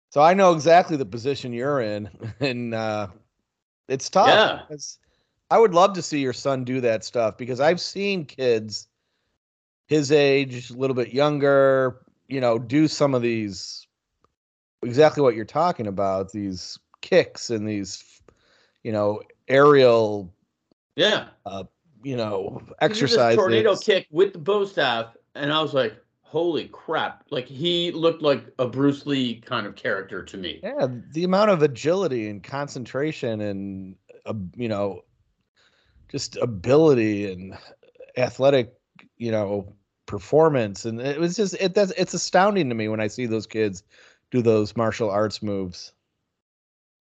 So 0.10 0.22
I 0.22 0.34
know 0.34 0.54
exactly 0.54 0.98
the 0.98 1.06
position 1.06 1.54
you're 1.54 1.82
in, 1.82 2.10
and 2.40 2.74
uh, 2.74 3.08
it's 3.88 4.10
tough. 4.10 4.28
Yeah. 4.28 4.78
I 5.52 5.58
would 5.58 5.74
love 5.74 5.94
to 5.94 6.02
see 6.02 6.20
your 6.20 6.34
son 6.34 6.64
do 6.64 6.80
that 6.82 7.04
stuff 7.04 7.38
because 7.38 7.60
I've 7.60 7.82
seen 7.82 8.26
kids 8.26 8.88
his 9.90 10.12
age, 10.12 10.70
a 10.70 10.74
little 10.74 10.96
bit 10.96 11.14
younger, 11.14 12.02
you 12.28 12.40
know, 12.40 12.60
do 12.60 12.88
some 12.88 13.16
of 13.16 13.24
these 13.24 13.88
exactly 14.84 15.24
what 15.24 15.36
you're 15.36 15.46
talking 15.46 15.88
about, 15.88 16.32
these 16.32 16.78
kicks 17.02 17.50
and 17.50 17.68
these, 17.68 18.22
you 18.84 18.92
know, 18.92 19.22
aerial, 19.48 20.32
yeah. 20.96 21.30
uh, 21.46 21.64
you 22.04 22.16
know, 22.16 22.60
He 22.60 22.66
did 22.66 22.68
this 22.70 22.78
exercises. 22.82 23.38
tornado 23.38 23.76
kick 23.76 24.08
with 24.12 24.34
the 24.34 24.40
bow 24.40 24.64
staff, 24.66 25.18
and 25.34 25.52
I 25.52 25.60
was 25.60 25.74
like, 25.74 25.96
"Holy 26.30 26.68
crap!" 26.68 27.26
Like 27.32 27.48
he 27.48 27.92
looked 27.92 28.22
like 28.22 28.46
a 28.60 28.68
Bruce 28.68 29.08
Lee 29.08 29.42
kind 29.42 29.66
of 29.66 29.76
character 29.76 30.24
to 30.24 30.38
me. 30.38 30.60
Yeah, 30.62 30.88
the 31.12 31.24
amount 31.24 31.50
of 31.50 31.64
agility 31.64 32.30
and 32.30 32.44
concentration 32.44 33.42
and 33.42 33.96
uh, 34.28 34.36
you 34.56 34.68
know 34.68 35.02
just 36.12 36.36
ability 36.38 37.32
and 37.32 37.58
athletic, 38.18 38.74
you 39.18 39.32
know, 39.32 39.74
performance. 40.06 40.86
And 40.86 41.02
it 41.02 41.20
was 41.20 41.36
just 41.36 41.56
it 41.60 41.74
that's 41.74 41.92
it's 41.98 42.14
astounding 42.14 42.70
to 42.70 42.76
me 42.76 42.88
when 42.90 43.00
I 43.00 43.08
see 43.08 43.26
those 43.26 43.48
kids 43.48 43.84
do 44.30 44.44
those 44.44 44.78
martial 44.78 45.10
arts 45.10 45.42
moves. 45.42 45.94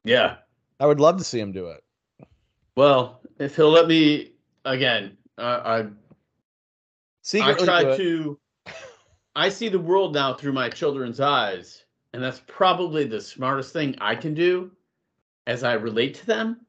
Yeah. 0.04 0.37
I 0.80 0.87
would 0.87 1.00
love 1.00 1.18
to 1.18 1.25
see 1.25 1.40
him 1.40 1.52
do 1.52 1.66
it. 1.68 1.85
Well, 2.76 3.20
if 3.38 3.56
he'll 3.56 3.70
let 3.70 3.88
me 3.88 4.32
again, 4.64 5.18
uh, 5.37 5.61
I 5.64 5.78
I 5.78 5.87
Secretly 7.23 7.66
try 7.66 7.97
to. 7.97 8.38
I 9.37 9.49
see 9.49 9.68
the 9.68 9.78
world 9.78 10.14
now 10.14 10.35
through 10.35 10.52
my 10.52 10.68
children's 10.68 11.20
eyes, 11.20 11.85
and 12.12 12.23
that's 12.23 12.42
probably 12.47 13.04
the 13.04 13.20
smartest 13.20 13.73
thing 13.73 13.94
I 14.00 14.14
can 14.14 14.35
do, 14.35 14.70
as 15.47 15.62
I 15.64 15.75
relate 15.75 16.14
to 16.14 16.26
them. 16.26 16.61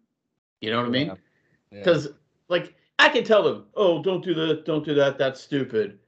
You 0.62 0.72
know 0.72 0.78
what 0.78 0.88
I 0.88 0.90
mean? 0.90 1.08
Yeah. 1.08 1.14
Yeah. 1.72 1.80
Because 1.80 2.10
like 2.48 2.76
I 3.00 3.10
can 3.10 3.24
tell 3.24 3.44
them, 3.44 3.66
oh, 3.76 4.04
don't 4.04 4.24
do 4.24 4.34
that, 4.34 4.66
don't 4.66 4.86
do 4.86 4.94
that, 4.96 5.18
that's 5.18 5.42
stupid. 5.42 6.00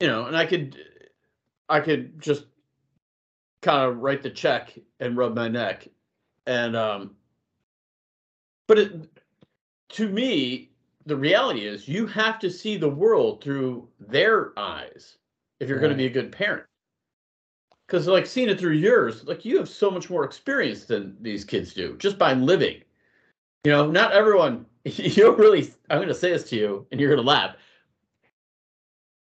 You 0.00 0.08
know, 0.08 0.26
and 0.26 0.36
I 0.36 0.46
could, 0.46 0.78
I 1.68 1.80
could 1.80 2.20
just 2.20 2.46
kind 3.60 3.88
of 3.88 3.98
write 3.98 4.22
the 4.22 4.30
check 4.30 4.76
and 5.00 5.16
rub 5.16 5.34
my 5.34 5.48
neck, 5.48 5.88
and 6.46 6.76
um. 6.76 7.16
But 8.68 8.78
it, 8.78 9.10
to 9.90 10.08
me, 10.08 10.70
the 11.06 11.16
reality 11.16 11.66
is 11.66 11.88
you 11.88 12.06
have 12.06 12.38
to 12.38 12.50
see 12.50 12.76
the 12.76 12.88
world 12.88 13.42
through 13.42 13.88
their 14.00 14.58
eyes 14.58 15.18
if 15.62 15.68
you're 15.68 15.78
going 15.78 15.92
to 15.92 15.96
be 15.96 16.06
a 16.06 16.10
good 16.10 16.32
parent. 16.32 16.64
Because 17.86 18.08
like 18.08 18.26
seeing 18.26 18.48
it 18.48 18.58
through 18.58 18.72
yours, 18.72 19.24
like 19.24 19.44
you 19.44 19.58
have 19.58 19.68
so 19.68 19.90
much 19.90 20.10
more 20.10 20.24
experience 20.24 20.84
than 20.84 21.16
these 21.20 21.44
kids 21.44 21.72
do 21.72 21.96
just 21.98 22.18
by 22.18 22.32
living. 22.34 22.82
You 23.64 23.72
know, 23.72 23.90
not 23.90 24.12
everyone. 24.12 24.66
You 24.84 25.10
don't 25.10 25.38
really. 25.38 25.72
I'm 25.90 25.98
going 25.98 26.08
to 26.08 26.14
say 26.14 26.32
this 26.32 26.42
to 26.50 26.56
you, 26.56 26.84
and 26.90 27.00
you're 27.00 27.08
going 27.08 27.24
to 27.24 27.28
laugh. 27.28 27.54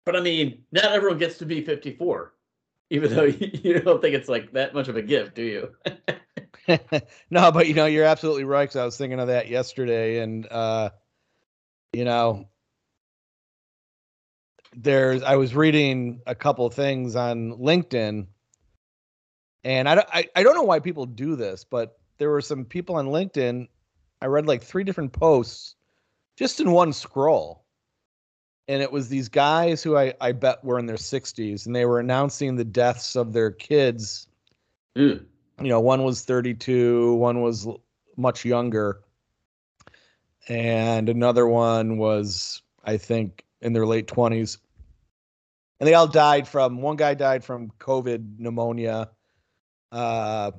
But 0.07 0.15
I 0.15 0.21
mean, 0.21 0.63
not 0.71 0.85
everyone 0.85 1.19
gets 1.19 1.37
to 1.39 1.47
be 1.47 1.65
54, 1.65 2.33
even 2.91 3.13
though 3.13 3.25
you, 3.25 3.51
you 3.65 3.81
don't 3.81 4.01
think 4.01 4.15
it's 4.15 4.29
like 4.29 4.53
that 4.53 4.73
much 4.73 4.87
of 4.87 4.95
a 4.95 5.03
gift, 5.03 5.35
do 5.35 5.43
you? 5.43 5.71
no, 7.31 7.51
but 7.51 7.67
you 7.67 7.75
know, 7.75 7.87
you're 7.87 8.05
absolutely 8.05 8.45
right. 8.45 8.69
Cause 8.69 8.77
I 8.77 8.85
was 8.85 8.97
thinking 8.97 9.19
of 9.19 9.27
that 9.27 9.49
yesterday, 9.49 10.21
and 10.21 10.47
uh, 10.47 10.91
you 11.93 12.05
know, 12.05 12.49
there's 14.75 15.23
I 15.23 15.37
was 15.37 15.55
reading 15.55 16.21
a 16.27 16.35
couple 16.35 16.67
of 16.67 16.75
things 16.75 17.17
on 17.17 17.53
LinkedIn, 17.59 18.27
and 19.65 19.89
I 19.89 19.95
don't 19.95 20.09
I, 20.13 20.29
I 20.37 20.43
don't 20.43 20.55
know 20.55 20.63
why 20.63 20.81
people 20.81 21.07
do 21.07 21.37
this, 21.37 21.65
but 21.65 21.99
there 22.19 22.31
were 22.31 22.41
some 22.41 22.65
people 22.65 22.97
on 22.97 23.07
LinkedIn. 23.07 23.69
I 24.21 24.27
read 24.27 24.47
like 24.47 24.63
three 24.63 24.85
different 24.85 25.13
posts 25.13 25.77
just 26.37 26.61
in 26.61 26.71
one 26.71 26.93
scroll. 26.93 27.65
And 28.69 28.81
it 28.81 28.93
was 28.93 29.09
these 29.09 29.29
guys 29.29 29.83
who 29.83 29.97
I, 29.97 30.15
I 30.21 30.31
bet 30.31 30.65
were 30.65 30.79
in 30.79 30.87
their 30.87 30.97
60s, 30.97 31.67
and 31.67 31.75
they 31.75 31.85
were 31.85 31.99
announcing 31.99 32.55
the 32.55 32.65
deaths 32.65 33.17
of 33.17 33.33
their 33.33 33.51
kids 33.51 34.29
Mm. 34.97 35.25
you 35.61 35.69
know, 35.69 35.81
one 35.81 36.05
was 36.05 36.25
32, 36.25 37.15
one 37.15 37.41
was 37.41 37.67
much 38.17 38.45
younger, 38.45 39.01
and 40.49 41.09
another 41.09 41.47
one 41.47 41.97
was, 41.97 42.63
I 42.85 42.99
think, 42.99 43.45
in 43.63 43.73
their 43.73 43.87
late 43.87 44.07
20s. 44.07 44.59
And 45.81 45.89
they 45.89 45.95
all 45.95 46.07
died 46.07 46.47
from 46.47 46.81
one 46.81 46.97
guy 46.97 47.15
died 47.15 47.45
from 47.45 47.71
COVID 47.79 48.39
pneumonia. 48.39 49.11
Uh, 49.91 50.53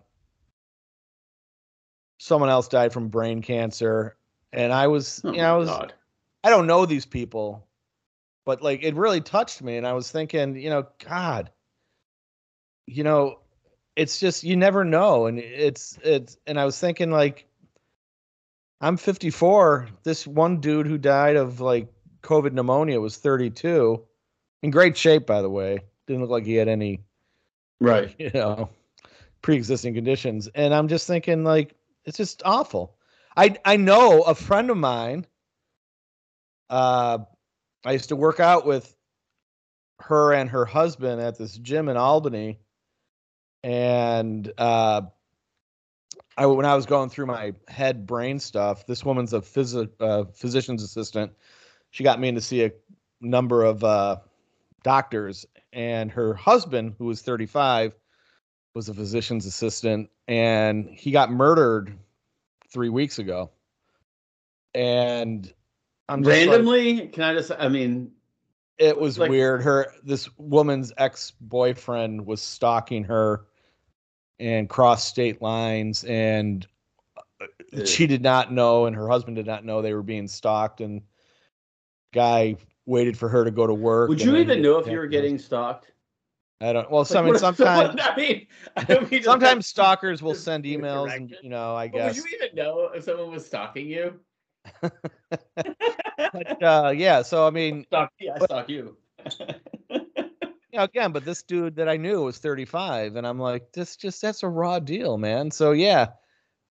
someone 2.17 2.49
else 2.49 2.67
died 2.67 2.91
from 2.91 3.09
brain 3.09 3.41
cancer. 3.41 4.17
And 4.51 4.73
I 4.73 4.87
was, 4.87 5.21
Oh 5.23 5.31
you 5.31 5.37
know, 5.37 5.55
I 5.55 5.57
was, 5.57 5.69
God. 5.69 5.93
I 6.43 6.49
don't 6.49 6.67
know 6.67 6.85
these 6.85 7.05
people, 7.05 7.67
but 8.45 8.61
like 8.61 8.83
it 8.83 8.95
really 8.95 9.21
touched 9.21 9.61
me. 9.61 9.77
And 9.77 9.87
I 9.87 9.93
was 9.93 10.11
thinking, 10.11 10.57
you 10.57 10.69
know, 10.69 10.87
God, 11.05 11.51
you 12.85 13.03
know, 13.03 13.39
it's 13.95 14.19
just 14.19 14.43
you 14.43 14.55
never 14.55 14.83
know. 14.83 15.27
And 15.27 15.39
it's 15.39 15.97
it's 16.03 16.37
and 16.45 16.59
I 16.59 16.65
was 16.65 16.79
thinking 16.79 17.11
like 17.11 17.47
I'm 18.81 18.97
54. 18.97 19.87
This 20.03 20.27
one 20.27 20.59
dude 20.59 20.87
who 20.87 20.97
died 20.97 21.37
of 21.37 21.61
like 21.61 21.87
COVID 22.23 22.53
pneumonia 22.53 22.99
was 22.99 23.17
32. 23.17 24.03
In 24.63 24.71
great 24.71 24.95
shape, 24.97 25.25
by 25.25 25.41
the 25.41 25.49
way. 25.49 25.79
Didn't 26.07 26.21
look 26.21 26.31
like 26.31 26.45
he 26.45 26.55
had 26.55 26.67
any, 26.67 27.03
Right. 27.79 28.15
you 28.17 28.31
know, 28.33 28.69
pre-existing 29.41 29.93
conditions. 29.93 30.47
And 30.55 30.73
I'm 30.73 30.87
just 30.87 31.05
thinking 31.07 31.43
like 31.43 31.75
it's 32.05 32.17
just 32.17 32.41
awful. 32.45 32.95
I 33.35 33.57
I 33.65 33.77
know 33.77 34.21
a 34.23 34.35
friend 34.35 34.69
of 34.69 34.77
mine 34.77 35.25
uh 36.69 37.19
I 37.85 37.91
used 37.91 38.09
to 38.09 38.15
work 38.15 38.39
out 38.39 38.65
with 38.65 38.95
her 39.99 40.33
and 40.33 40.49
her 40.49 40.65
husband 40.65 41.21
at 41.21 41.37
this 41.37 41.57
gym 41.57 41.89
in 41.89 41.97
Albany. 41.97 42.59
And 43.63 44.51
uh 44.57 45.01
I 46.37 46.45
when 46.45 46.65
I 46.65 46.75
was 46.75 46.85
going 46.85 47.09
through 47.09 47.27
my 47.27 47.53
head 47.67 48.05
brain 48.05 48.39
stuff, 48.39 48.85
this 48.85 49.03
woman's 49.05 49.33
a 49.33 49.41
phys- 49.41 49.89
uh, 49.99 50.25
physician's 50.33 50.83
assistant. 50.83 51.31
She 51.93 52.03
got 52.03 52.19
me 52.19 52.27
in 52.27 52.33
to 52.35 52.41
see 52.41 52.63
a 52.63 52.71
number 53.21 53.63
of 53.63 53.83
uh 53.83 54.17
doctors 54.83 55.45
and 55.71 56.11
her 56.11 56.33
husband 56.33 56.95
who 56.97 57.05
was 57.05 57.21
35 57.21 57.95
was 58.73 58.89
a 58.89 58.93
physician's 58.95 59.45
assistant 59.45 60.09
and 60.27 60.89
he 60.89 61.11
got 61.11 61.31
murdered 61.31 61.95
3 62.71 62.89
weeks 62.89 63.19
ago. 63.19 63.51
And 64.73 65.53
I'm 66.09 66.23
just 66.23 66.35
like- 66.35 66.49
Randomly, 66.49 67.07
can 67.09 67.23
I 67.23 67.33
just? 67.35 67.51
I 67.51 67.69
mean, 67.69 68.11
it 68.79 68.99
was 68.99 69.19
Like- 69.19 69.29
weird. 69.29 69.61
Her 69.61 69.93
this 70.03 70.27
woman's 70.39 70.91
ex 70.97 71.31
boyfriend 71.39 72.25
was 72.25 72.41
stalking 72.41 73.03
her 73.03 73.45
and 74.39 74.67
crossed 74.67 75.07
state 75.07 75.43
lines, 75.43 76.03
and 76.05 76.67
uh, 77.39 77.85
she 77.85 78.07
did 78.07 78.23
not 78.23 78.51
know, 78.51 78.87
and 78.87 78.95
her 78.95 79.07
husband 79.07 79.35
did 79.35 79.45
not 79.45 79.63
know 79.63 79.81
they 79.83 79.93
were 79.93 80.01
being 80.01 80.27
stalked. 80.27 80.81
And 80.81 81.03
guy 82.13 82.55
waited 82.85 83.17
for 83.17 83.27
her 83.29 83.43
to 83.43 83.51
go 83.51 83.67
to 83.67 83.73
work. 83.73 84.09
would 84.09 84.21
you 84.21 84.37
even 84.37 84.61
know 84.61 84.77
if 84.77 84.87
you 84.87 84.97
were 84.97 85.07
getting 85.07 85.37
stalked? 85.37 85.91
I 86.61 86.71
don't. 86.71 86.89
Well, 86.89 87.01
Like, 87.09 87.15
I 87.17 87.21
mean, 87.23 87.37
sometimes 87.37 87.95
I 88.01 88.15
mean, 88.15 88.47
I 88.77 88.99
mean 89.11 89.23
sometimes 89.23 89.67
stalkers 89.67 90.21
will 90.23 90.35
send 90.35 90.63
emails, 90.63 91.13
and 91.13 91.35
you 91.41 91.49
know, 91.49 91.75
I 91.75 91.87
But 91.89 91.93
would 91.95 91.99
guess. 92.13 92.17
you 92.17 92.23
even 92.41 92.55
know 92.55 92.89
if 92.95 93.03
someone 93.03 93.31
was 93.31 93.45
stalking 93.45 93.87
you? 93.87 94.19
But 96.31 96.63
uh, 96.63 96.93
yeah, 96.95 97.21
so 97.21 97.45
I 97.45 97.49
mean, 97.49 97.83
Stalk, 97.85 98.11
yeah, 98.19 98.33
I 98.35 98.39
But- 98.39 98.49
stalk 98.49 98.69
you. 98.69 98.95
you 99.89 99.99
know, 100.73 100.83
again, 100.83 101.11
but 101.11 101.25
this 101.25 101.43
dude 101.43 101.75
that 101.75 101.89
I 101.89 101.97
knew 101.97 102.23
was 102.23 102.37
35, 102.37 103.15
and 103.15 103.27
I'm 103.27 103.39
like, 103.39 103.71
this 103.73 103.95
just 103.97 104.21
that's 104.21 104.41
a 104.43 104.47
raw 104.49 104.79
deal, 104.79 105.17
man. 105.17 105.51
So 105.51 105.71
yeah, 105.71 106.07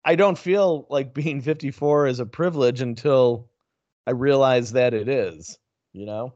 I 0.06 0.16
don't 0.16 0.38
feel 0.38 0.88
like 0.90 1.14
being 1.14 1.42
54 1.42 2.08
is 2.08 2.20
a 2.20 2.26
privilege 2.26 2.82
until 2.82 3.50
I 4.08 4.12
realize 4.12 4.72
that 4.74 4.94
it 4.94 5.08
is. 5.08 5.58
You 5.94 6.06
know? 6.06 6.34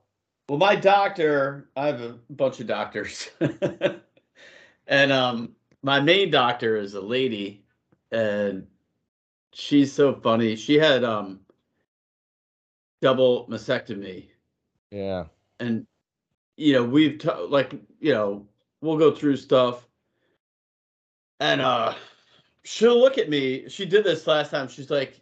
Well, 0.50 0.60
my 0.60 0.75
doctor, 0.75 1.69
I 1.75 1.88
have 1.88 2.01
a 2.01 2.19
bunch 2.29 2.60
of 2.60 2.67
doctors. 2.67 3.29
and 4.88 5.12
um 5.12 5.55
my 5.81 6.00
main 6.00 6.29
doctor 6.31 6.77
is 6.77 6.93
a 6.93 7.01
lady 7.01 7.63
and 8.12 8.67
she's 9.53 9.91
so 9.91 10.13
funny. 10.13 10.55
She 10.55 10.75
had 10.75 11.03
um 11.03 11.39
double 13.01 13.48
mastectomy 13.48 14.27
Yeah. 14.91 15.25
and 15.60 15.86
you 16.57 16.74
know, 16.74 16.84
we've 16.84 17.17
t- 17.19 17.29
like, 17.50 17.74
you 18.00 18.13
know, 18.13 18.48
we'll 18.81 18.98
go 18.98 19.12
through 19.13 19.38
stuff. 19.38 19.88
And 21.39 21.62
uh 21.62 21.95
she'll 22.63 23.00
look 23.00 23.17
at 23.17 23.29
me. 23.29 23.67
She 23.69 23.86
did 23.86 24.03
this 24.03 24.27
last 24.27 24.51
time. 24.51 24.67
She's 24.67 24.89
like, 24.91 25.19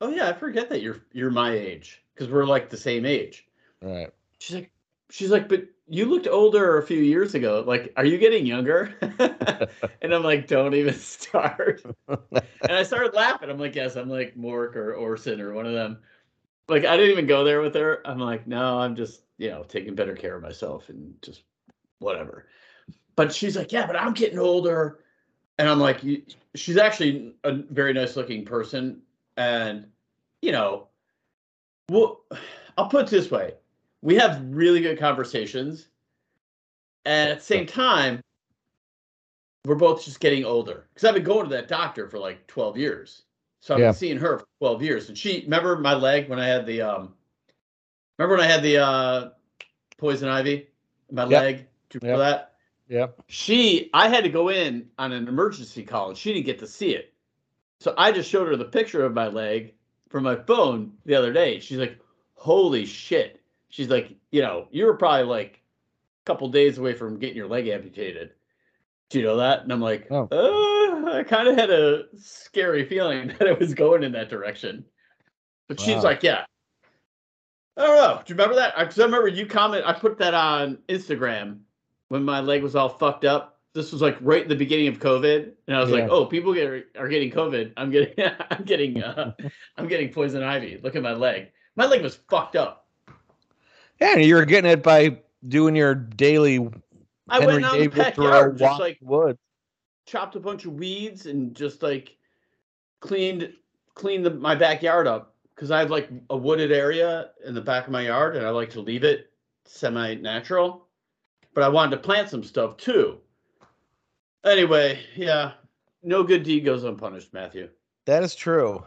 "Oh 0.00 0.10
yeah, 0.10 0.28
I 0.28 0.32
forget 0.32 0.68
that 0.70 0.82
you're 0.82 1.00
you're 1.12 1.30
my 1.30 1.52
age 1.52 2.02
because 2.14 2.30
we're 2.30 2.46
like 2.46 2.70
the 2.70 2.76
same 2.76 3.04
age." 3.04 3.46
Right. 3.82 4.10
She's 4.38 4.56
like, 4.56 4.70
she's 5.10 5.30
like, 5.30 5.48
but 5.48 5.64
you 5.88 6.06
looked 6.06 6.28
older 6.28 6.78
a 6.78 6.86
few 6.86 7.00
years 7.00 7.34
ago. 7.34 7.64
Like, 7.66 7.92
are 7.96 8.04
you 8.04 8.16
getting 8.16 8.46
younger? 8.46 8.94
and 10.00 10.14
I'm 10.14 10.22
like, 10.22 10.46
don't 10.46 10.74
even 10.74 10.94
start. 10.98 11.82
and 12.08 12.72
I 12.72 12.82
started 12.84 13.12
laughing. 13.12 13.50
I'm 13.50 13.58
like, 13.58 13.74
yes, 13.74 13.96
I'm 13.96 14.08
like 14.08 14.36
Mork 14.36 14.76
or 14.76 14.94
Orson 14.94 15.40
or 15.40 15.52
one 15.52 15.66
of 15.66 15.72
them. 15.72 15.98
Like, 16.68 16.84
I 16.84 16.96
didn't 16.96 17.10
even 17.10 17.26
go 17.26 17.42
there 17.42 17.60
with 17.60 17.74
her. 17.74 18.00
I'm 18.06 18.20
like, 18.20 18.46
no, 18.46 18.78
I'm 18.78 18.94
just, 18.94 19.22
you 19.38 19.50
know, 19.50 19.64
taking 19.64 19.96
better 19.96 20.14
care 20.14 20.36
of 20.36 20.42
myself 20.42 20.88
and 20.88 21.14
just 21.22 21.42
whatever. 21.98 22.46
But 23.16 23.34
she's 23.34 23.56
like, 23.56 23.72
yeah, 23.72 23.86
but 23.86 23.96
I'm 23.96 24.14
getting 24.14 24.38
older. 24.38 25.00
And 25.58 25.68
I'm 25.68 25.80
like, 25.80 26.00
she's 26.54 26.76
actually 26.76 27.34
a 27.42 27.52
very 27.52 27.92
nice 27.92 28.16
looking 28.16 28.44
person. 28.44 29.02
And, 29.36 29.86
you 30.42 30.52
know, 30.52 30.88
well, 31.88 32.24
I'll 32.76 32.88
put 32.88 33.06
it 33.06 33.10
this 33.10 33.30
way 33.30 33.54
we 34.02 34.14
have 34.16 34.42
really 34.44 34.80
good 34.80 34.98
conversations. 34.98 35.88
And 37.04 37.30
at 37.30 37.38
the 37.38 37.44
same 37.44 37.66
time, 37.66 38.20
we're 39.64 39.74
both 39.74 40.04
just 40.04 40.20
getting 40.20 40.44
older. 40.44 40.86
Because 40.88 41.06
I've 41.08 41.14
been 41.14 41.24
going 41.24 41.48
to 41.48 41.54
that 41.54 41.68
doctor 41.68 42.08
for 42.08 42.18
like 42.18 42.46
12 42.46 42.76
years. 42.78 43.22
So 43.60 43.74
I've 43.74 43.80
Yeah. 43.80 43.86
been 43.88 43.94
seeing 43.94 44.16
her 44.18 44.38
for 44.38 44.46
12 44.60 44.82
years. 44.82 45.08
And 45.08 45.18
she 45.18 45.42
remember 45.42 45.76
my 45.78 45.94
leg 45.94 46.28
when 46.28 46.38
I 46.38 46.46
had 46.46 46.64
the 46.66 46.80
um 46.82 47.14
remember 48.18 48.36
when 48.36 48.44
I 48.46 48.50
had 48.50 48.62
the 48.62 48.78
uh 48.78 49.30
poison 49.98 50.28
ivy 50.28 50.68
my 51.10 51.24
Yep. 51.24 51.42
leg? 51.42 51.56
Do 51.90 51.96
you 51.96 52.00
remember 52.02 52.24
Yep. 52.24 52.32
that? 52.32 52.54
Yep. 52.88 53.20
She 53.28 53.90
I 53.92 54.08
had 54.08 54.24
to 54.24 54.30
go 54.30 54.48
in 54.48 54.90
on 54.98 55.12
an 55.12 55.28
emergency 55.28 55.84
call 55.84 56.08
and 56.08 56.16
she 56.16 56.32
didn't 56.32 56.46
get 56.46 56.58
to 56.60 56.66
see 56.66 56.94
it. 56.94 57.12
So 57.80 57.94
I 57.96 58.12
just 58.12 58.30
showed 58.30 58.46
her 58.48 58.56
the 58.56 58.64
picture 58.66 59.04
of 59.04 59.14
my 59.14 59.28
leg 59.28 59.74
from 60.10 60.24
my 60.24 60.36
phone 60.36 60.92
the 61.06 61.14
other 61.14 61.32
day. 61.32 61.60
She's 61.60 61.78
like, 61.78 61.98
holy 62.34 62.84
shit. 62.84 63.40
She's 63.70 63.88
like, 63.88 64.14
you 64.30 64.42
know, 64.42 64.68
you 64.70 64.84
were 64.84 64.96
probably 64.96 65.24
like 65.26 65.62
a 66.22 66.24
couple 66.26 66.48
days 66.48 66.78
away 66.78 66.92
from 66.94 67.18
getting 67.18 67.36
your 67.36 67.48
leg 67.48 67.68
amputated. 67.68 68.32
Do 69.08 69.18
you 69.18 69.24
know 69.24 69.36
that? 69.38 69.62
And 69.62 69.72
I'm 69.72 69.80
like, 69.80 70.08
Oh. 70.10 70.28
uh, 70.30 71.16
I 71.18 71.22
kind 71.24 71.48
of 71.48 71.56
had 71.56 71.70
a 71.70 72.04
scary 72.18 72.84
feeling 72.84 73.28
that 73.38 73.48
it 73.48 73.58
was 73.58 73.74
going 73.74 74.02
in 74.02 74.12
that 74.12 74.28
direction. 74.28 74.84
But 75.68 75.80
she's 75.80 76.02
like, 76.04 76.22
yeah. 76.22 76.44
I 77.76 77.86
don't 77.86 77.96
know. 77.96 78.16
Do 78.24 78.32
you 78.32 78.34
remember 78.34 78.56
that? 78.56 78.74
Because 78.78 78.98
I 78.98 79.04
remember 79.04 79.28
you 79.28 79.46
comment. 79.46 79.84
I 79.86 79.92
put 79.92 80.18
that 80.18 80.34
on 80.34 80.78
Instagram 80.88 81.60
when 82.08 82.24
my 82.24 82.40
leg 82.40 82.62
was 82.62 82.76
all 82.76 82.88
fucked 82.88 83.24
up. 83.24 83.59
This 83.72 83.92
was 83.92 84.02
like 84.02 84.16
right 84.20 84.42
in 84.42 84.48
the 84.48 84.56
beginning 84.56 84.88
of 84.88 84.98
COVID, 84.98 85.52
and 85.66 85.76
I 85.76 85.80
was 85.80 85.90
like, 85.90 86.08
"Oh, 86.10 86.26
people 86.26 86.52
get 86.52 86.88
are 86.96 87.08
getting 87.08 87.30
COVID. 87.30 87.72
I'm 87.76 87.90
getting, 87.90 88.14
I'm 88.50 88.64
getting, 88.64 89.02
uh, 89.02 89.32
I'm 89.76 89.86
getting 89.86 90.12
poison 90.12 90.42
ivy. 90.42 90.80
Look 90.82 90.96
at 90.96 91.02
my 91.02 91.12
leg. 91.12 91.52
My 91.76 91.86
leg 91.86 92.02
was 92.02 92.16
fucked 92.28 92.56
up. 92.56 92.88
Yeah, 94.00 94.14
and 94.14 94.24
you're 94.24 94.44
getting 94.44 94.70
it 94.70 94.82
by 94.82 95.18
doing 95.46 95.76
your 95.76 95.94
daily 95.94 96.58
I 97.28 97.38
Henry 97.38 97.54
went 97.54 97.64
out 97.64 97.74
in 97.76 97.90
the 97.90 97.96
backyard, 97.96 98.58
just 98.58 98.80
like 98.80 98.98
woods. 99.00 99.38
chopped 100.06 100.34
a 100.34 100.40
bunch 100.40 100.64
of 100.64 100.72
weeds 100.72 101.26
and 101.26 101.54
just 101.54 101.82
like 101.82 102.16
cleaned 102.98 103.52
cleaned 103.94 104.26
the, 104.26 104.30
my 104.30 104.54
backyard 104.54 105.06
up 105.06 105.34
because 105.54 105.70
I 105.70 105.78
have 105.78 105.90
like 105.90 106.08
a 106.30 106.36
wooded 106.36 106.72
area 106.72 107.30
in 107.46 107.54
the 107.54 107.60
back 107.60 107.86
of 107.86 107.92
my 107.92 108.02
yard 108.02 108.36
and 108.36 108.46
I 108.46 108.50
like 108.50 108.70
to 108.70 108.80
leave 108.80 109.04
it 109.04 109.30
semi 109.64 110.14
natural. 110.14 110.86
But 111.54 111.64
I 111.64 111.68
wanted 111.68 111.96
to 111.96 112.02
plant 112.02 112.28
some 112.28 112.42
stuff 112.42 112.76
too. 112.76 113.18
Anyway, 114.44 115.00
yeah, 115.16 115.52
no 116.02 116.22
good 116.22 116.42
deed 116.42 116.64
goes 116.64 116.84
unpunished, 116.84 117.32
Matthew. 117.32 117.68
That 118.06 118.22
is 118.22 118.34
true. 118.34 118.86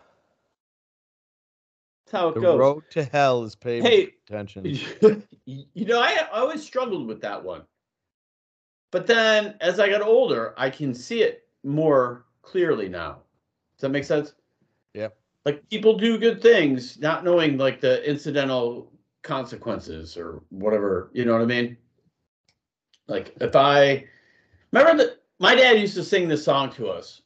That's 2.05 2.11
how 2.21 2.29
it 2.29 2.35
The 2.35 2.41
goes. 2.41 2.59
road 2.59 2.83
to 2.91 3.03
hell 3.03 3.43
is 3.43 3.55
paved 3.55 3.85
Hey, 3.85 4.05
with 4.05 4.13
attention. 4.29 4.65
you 5.45 5.85
know, 5.85 6.01
I, 6.01 6.27
I 6.31 6.39
always 6.39 6.63
struggled 6.63 7.07
with 7.07 7.21
that 7.21 7.43
one. 7.43 7.63
But 8.91 9.07
then 9.07 9.55
as 9.61 9.79
I 9.79 9.89
got 9.89 10.01
older, 10.01 10.53
I 10.57 10.69
can 10.69 10.93
see 10.93 11.21
it 11.23 11.47
more 11.63 12.25
clearly 12.41 12.89
now. 12.89 13.21
Does 13.75 13.81
that 13.81 13.89
make 13.89 14.03
sense? 14.03 14.33
Yeah. 14.93 15.09
Like 15.45 15.67
people 15.69 15.97
do 15.97 16.17
good 16.17 16.41
things, 16.41 16.99
not 16.99 17.23
knowing 17.23 17.57
like 17.57 17.81
the 17.81 18.07
incidental 18.07 18.91
consequences 19.23 20.15
or 20.15 20.43
whatever. 20.49 21.09
You 21.13 21.25
know 21.25 21.33
what 21.33 21.41
I 21.41 21.45
mean? 21.45 21.77
Like 23.07 23.33
if 23.41 23.55
I 23.55 24.05
remember 24.71 25.03
that 25.03 25.22
my 25.43 25.55
dad 25.55 25.77
used 25.77 25.95
to 25.95 26.03
sing 26.05 26.29
this 26.29 26.45
song 26.45 26.71
to 26.71 26.87
us, 26.87 27.21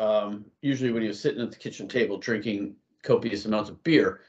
um, 0.00 0.44
usually 0.62 0.90
when 0.90 1.00
he 1.00 1.08
was 1.08 1.20
sitting 1.20 1.40
at 1.40 1.52
the 1.52 1.56
kitchen 1.56 1.86
table 1.86 2.18
drinking 2.18 2.74
copious 3.04 3.44
amounts 3.44 3.70
of 3.70 3.80
beer. 3.84 4.22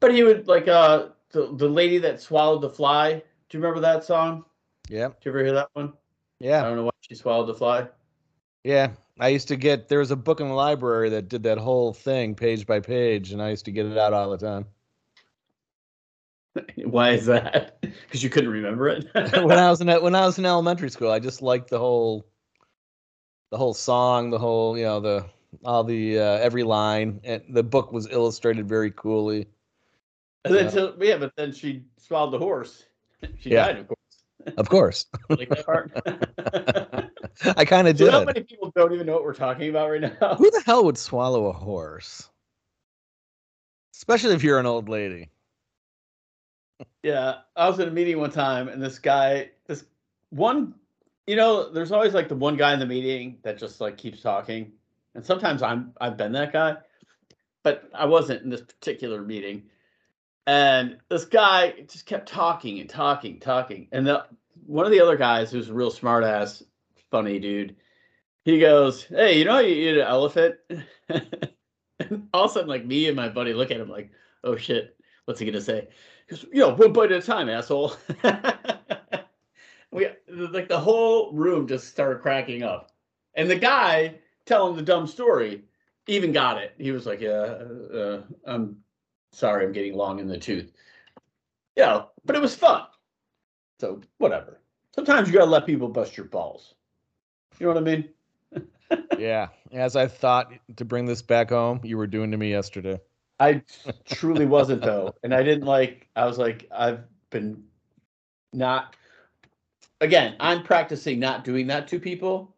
But 0.00 0.12
he 0.12 0.24
would 0.24 0.48
like 0.48 0.66
uh 0.66 1.10
the, 1.30 1.54
the 1.56 1.68
lady 1.68 1.98
that 1.98 2.20
swallowed 2.20 2.62
the 2.62 2.68
fly. 2.68 3.22
Do 3.48 3.56
you 3.56 3.62
remember 3.62 3.80
that 3.80 4.02
song? 4.04 4.44
Yeah. 4.88 5.08
Did 5.08 5.24
you 5.24 5.30
ever 5.30 5.44
hear 5.44 5.52
that 5.52 5.68
one? 5.74 5.92
Yeah. 6.40 6.60
I 6.60 6.64
don't 6.64 6.76
know 6.76 6.84
why 6.84 6.90
she 7.00 7.14
swallowed 7.14 7.46
the 7.46 7.54
fly. 7.54 7.86
Yeah. 8.64 8.90
I 9.20 9.28
used 9.28 9.48
to 9.48 9.56
get 9.56 9.88
there 9.88 10.00
was 10.00 10.10
a 10.10 10.16
book 10.16 10.40
in 10.40 10.48
the 10.48 10.54
library 10.54 11.08
that 11.10 11.28
did 11.28 11.44
that 11.44 11.58
whole 11.58 11.92
thing 11.92 12.34
page 12.34 12.66
by 12.66 12.80
page, 12.80 13.30
and 13.30 13.40
I 13.40 13.50
used 13.50 13.64
to 13.66 13.72
get 13.72 13.86
it 13.86 13.96
out 13.96 14.12
all 14.12 14.30
the 14.30 14.38
time. 14.38 14.66
why 16.84 17.10
is 17.10 17.26
that? 17.26 17.78
Because 18.06 18.22
you 18.22 18.30
couldn't 18.30 18.50
remember 18.50 18.88
it. 18.88 19.06
when 19.14 19.58
I 19.58 19.70
was 19.70 19.80
in 19.80 19.88
when 19.88 20.14
I 20.14 20.26
was 20.26 20.38
in 20.38 20.44
elementary 20.44 20.90
school, 20.90 21.10
I 21.10 21.18
just 21.18 21.40
liked 21.40 21.70
the 21.70 21.78
whole 21.78 22.26
the 23.50 23.56
whole 23.58 23.74
song, 23.74 24.30
the 24.30 24.38
whole 24.38 24.76
you 24.76 24.84
know 24.84 25.00
the 25.00 25.26
all 25.64 25.84
the 25.84 26.18
uh, 26.18 26.22
every 26.38 26.62
line, 26.62 27.20
and 27.24 27.42
the 27.48 27.62
book 27.62 27.92
was 27.92 28.08
illustrated 28.10 28.68
very 28.68 28.90
coolly. 28.90 29.46
and 30.44 30.54
then 30.54 30.64
Yeah. 30.64 30.70
so 30.70 30.94
yeah, 31.00 31.16
but 31.18 31.32
then 31.36 31.52
she 31.52 31.84
swallowed 31.96 32.32
the 32.32 32.38
horse. 32.38 32.84
She 33.40 33.50
Yeah. 33.50 33.64
died, 33.66 33.78
of 33.78 33.88
course. 33.88 33.96
Of 34.58 34.68
course, 34.68 35.06
Like 35.30 35.48
that 35.50 35.66
part. 35.66 35.90
I 37.56 37.64
kind 37.64 37.88
of 37.88 38.00
you 38.00 38.10
how 38.10 38.24
many 38.24 38.42
people 38.42 38.72
don't 38.76 38.92
even 38.92 39.06
know 39.06 39.14
what 39.14 39.24
we're 39.24 39.34
talking 39.34 39.68
about 39.70 39.90
right 39.90 40.00
now? 40.00 40.34
Who 40.36 40.50
the 40.50 40.62
hell 40.64 40.84
would 40.84 40.96
swallow 40.98 41.46
a 41.46 41.52
horse? 41.52 42.30
Especially 43.94 44.34
if 44.34 44.42
you're 44.42 44.58
an 44.58 44.66
old 44.66 44.88
lady. 44.88 45.30
Yeah, 47.02 47.40
I 47.56 47.68
was 47.68 47.78
in 47.78 47.88
a 47.88 47.90
meeting 47.90 48.18
one 48.18 48.30
time, 48.30 48.68
and 48.68 48.82
this 48.82 48.98
guy, 48.98 49.50
this 49.66 49.84
one, 50.30 50.74
you 51.26 51.36
know, 51.36 51.70
there's 51.70 51.92
always 51.92 52.14
like 52.14 52.28
the 52.28 52.36
one 52.36 52.56
guy 52.56 52.72
in 52.72 52.78
the 52.78 52.86
meeting 52.86 53.38
that 53.42 53.58
just 53.58 53.80
like 53.80 53.96
keeps 53.96 54.20
talking, 54.20 54.72
and 55.14 55.24
sometimes 55.24 55.62
I'm 55.62 55.92
I've 56.00 56.16
been 56.16 56.32
that 56.32 56.52
guy, 56.52 56.76
but 57.62 57.90
I 57.92 58.06
wasn't 58.06 58.42
in 58.42 58.50
this 58.50 58.62
particular 58.62 59.22
meeting, 59.22 59.64
and 60.46 60.98
this 61.08 61.24
guy 61.24 61.74
just 61.88 62.06
kept 62.06 62.28
talking 62.28 62.78
and 62.80 62.88
talking, 62.88 63.40
talking, 63.40 63.88
and 63.92 64.06
the 64.06 64.26
one 64.66 64.86
of 64.86 64.92
the 64.92 65.00
other 65.00 65.16
guys 65.16 65.50
who's 65.50 65.68
a 65.68 65.74
real 65.74 65.90
smart 65.90 66.22
ass, 66.22 66.62
funny 67.10 67.40
dude, 67.40 67.74
he 68.44 68.60
goes, 68.60 69.04
"Hey, 69.04 69.38
you 69.38 69.44
know 69.44 69.54
how 69.54 69.58
you 69.58 69.74
eat 69.74 69.98
an 69.98 70.06
elephant?" 70.06 70.56
and 71.08 72.28
all 72.32 72.44
of 72.44 72.50
a 72.50 72.54
sudden, 72.54 72.68
like 72.68 72.86
me 72.86 73.08
and 73.08 73.16
my 73.16 73.28
buddy 73.28 73.52
look 73.52 73.72
at 73.72 73.80
him 73.80 73.90
like, 73.90 74.12
"Oh 74.44 74.56
shit, 74.56 74.96
what's 75.24 75.40
he 75.40 75.46
gonna 75.46 75.60
say?" 75.60 75.88
Because 76.26 76.44
you 76.52 76.60
know, 76.60 76.74
one 76.74 76.92
bite 76.92 77.10
at 77.10 77.24
a 77.24 77.26
time, 77.26 77.48
asshole. 77.48 77.96
we 79.96 80.08
like 80.28 80.68
the 80.68 80.78
whole 80.78 81.32
room 81.32 81.66
just 81.66 81.88
started 81.88 82.20
cracking 82.20 82.62
up, 82.62 82.92
and 83.34 83.50
the 83.50 83.56
guy 83.56 84.14
telling 84.44 84.76
the 84.76 84.82
dumb 84.82 85.06
story 85.06 85.64
even 86.06 86.32
got 86.32 86.58
it. 86.58 86.74
He 86.78 86.92
was 86.92 87.06
like, 87.06 87.20
"Yeah, 87.20 87.30
uh, 87.32 88.22
I'm 88.44 88.76
sorry, 89.32 89.64
I'm 89.64 89.72
getting 89.72 89.94
long 89.94 90.20
in 90.20 90.28
the 90.28 90.38
tooth." 90.38 90.70
Yeah, 91.76 92.04
but 92.24 92.36
it 92.36 92.42
was 92.42 92.54
fun. 92.54 92.82
So 93.80 94.00
whatever. 94.18 94.60
Sometimes 94.94 95.28
you 95.28 95.34
gotta 95.34 95.50
let 95.50 95.66
people 95.66 95.88
bust 95.88 96.16
your 96.16 96.26
balls. 96.26 96.74
You 97.58 97.66
know 97.66 97.72
what 97.72 97.82
I 97.82 97.84
mean? 97.84 98.08
Yeah. 99.18 99.48
As 99.72 99.96
I 99.96 100.06
thought 100.06 100.52
to 100.76 100.84
bring 100.84 101.06
this 101.06 101.20
back 101.20 101.50
home, 101.50 101.80
you 101.82 101.96
were 101.96 102.06
doing 102.06 102.30
to 102.30 102.36
me 102.36 102.50
yesterday. 102.50 103.00
I 103.40 103.62
truly 104.04 104.46
wasn't 104.46 104.82
though, 104.82 105.14
and 105.24 105.34
I 105.34 105.42
didn't 105.42 105.66
like. 105.66 106.08
I 106.14 106.24
was 106.26 106.38
like, 106.38 106.68
I've 106.70 107.00
been 107.30 107.64
not. 108.52 108.94
Again, 110.00 110.36
I'm 110.40 110.62
practicing 110.62 111.18
not 111.18 111.44
doing 111.44 111.66
that 111.68 111.88
to 111.88 111.98
people. 112.00 112.54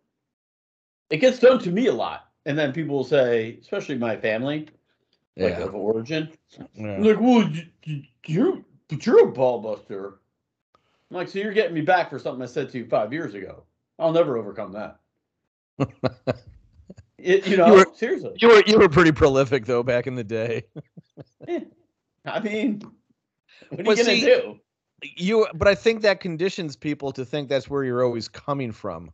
It 1.11 1.19
gets 1.19 1.39
done 1.39 1.59
to 1.61 1.71
me 1.71 1.87
a 1.87 1.93
lot, 1.95 2.29
and 2.47 2.59
then 2.59 2.73
people 2.73 2.97
will 2.97 3.05
say, 3.05 3.59
especially 3.63 3.97
my 3.97 4.17
family, 4.17 4.69
like 5.37 5.55
Yeah. 5.57 5.65
of 5.65 5.75
origin, 5.75 6.31
yeah. 6.75 6.99
like, 6.99 7.21
"Well, 7.21 7.49
you, 7.49 7.65
you, 7.85 8.03
you're 8.27 8.59
but 8.89 9.07
you're 9.07 9.29
a 9.29 9.33
ball 9.33 9.61
buster." 9.61 10.19
I'm 11.11 11.17
like, 11.17 11.29
"So 11.29 11.39
you're 11.39 11.53
getting 11.53 11.75
me 11.75 11.81
back 11.81 12.11
for 12.11 12.19
something 12.19 12.43
I 12.43 12.47
said 12.47 12.71
to 12.71 12.79
you 12.79 12.87
five 12.87 13.13
years 13.13 13.35
ago? 13.35 13.63
I'll 13.99 14.13
never 14.13 14.37
overcome 14.37 14.73
that." 14.73 14.99
It, 17.21 17.49
you 17.49 17.57
know, 17.57 17.73
were- 17.75 17.87
seriously. 17.97 18.35
You 18.41 18.47
were 18.49 18.63
you 18.65 18.79
were 18.79 18.89
pretty 18.89 19.11
prolific 19.11 19.65
though 19.67 19.83
back 19.83 20.07
in 20.07 20.15
the 20.15 20.23
day. 20.23 20.63
I 22.25 22.39
mean, 22.41 22.81
what 23.71 23.81
are 23.81 23.83
you 23.83 23.97
gonna 23.97 24.05
see- 24.05 24.21
do? 24.21 24.61
You 25.03 25.47
but 25.55 25.69
I 25.69 25.75
think 25.75 26.03
that 26.03 26.21
conditions 26.21 26.77
people 26.77 27.13
to 27.13 27.25
think 27.25 27.49
that's 27.49 27.71
where 27.71 27.85
you're 27.85 28.05
always 28.05 28.29
coming 28.29 28.73
from. 28.73 29.11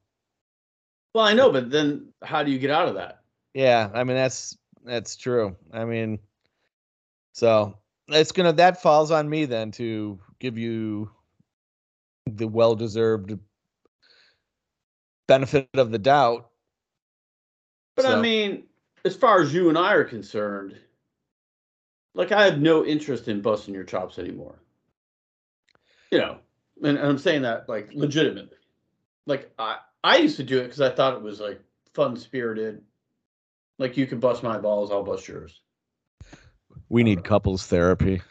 Well, 1.15 1.25
I 1.25 1.35
know, 1.35 1.53
but 1.53 1.71
then 1.71 2.09
how 2.23 2.43
do 2.43 2.51
you 2.51 2.59
get 2.59 2.71
out 2.71 2.89
of 2.89 2.95
that? 2.95 3.21
Yeah, 3.53 3.91
I 3.93 4.05
mean 4.05 4.17
that's 4.17 4.57
that's 4.85 5.17
true. 5.17 5.57
I 5.73 5.85
mean 5.85 6.19
so 7.33 7.77
it's 8.09 8.33
gonna 8.33 8.53
that 8.55 8.81
falls 8.81 9.11
on 9.11 9.29
me 9.29 9.45
then 9.45 9.71
to 9.73 10.19
give 10.39 10.57
you 10.57 11.11
the 12.27 12.49
well 12.49 12.75
deserved 12.75 13.39
benefit 15.27 15.69
of 15.75 15.91
the 15.91 15.99
doubt. 15.99 16.51
But 17.97 18.07
I 18.07 18.21
mean, 18.21 18.65
as 19.05 19.15
far 19.15 19.41
as 19.41 19.55
you 19.55 19.69
and 19.69 19.79
I 19.79 19.93
are 19.93 20.05
concerned, 20.05 20.77
like 22.15 22.33
I 22.33 22.45
have 22.45 22.61
no 22.61 22.85
interest 22.85 23.29
in 23.29 23.41
busting 23.41 23.75
your 23.75 23.85
chops 23.85 24.19
anymore. 24.19 24.59
You 26.15 26.21
know, 26.21 26.39
and, 26.85 26.97
and 26.97 27.09
I'm 27.09 27.19
saying 27.19 27.43
that 27.43 27.69
like 27.69 27.91
legitimately. 27.93 28.57
Like 29.27 29.51
I, 29.59 29.79
I 30.05 30.19
used 30.19 30.37
to 30.37 30.45
do 30.45 30.61
it 30.61 30.65
because 30.65 30.81
I 30.81 30.91
thought 30.91 31.15
it 31.15 31.23
was 31.23 31.41
like 31.41 31.61
fun 31.93 32.17
spirited. 32.17 32.83
Like 33.79 33.97
you 33.97 34.07
can 34.07 34.21
bust 34.21 34.45
my 34.45 34.59
balls, 34.59 34.93
I'll 34.93 35.03
bust 35.03 35.27
yours. 35.27 35.61
We 36.89 37.03
need 37.03 37.25
couples 37.25 37.67
therapy. 37.67 38.23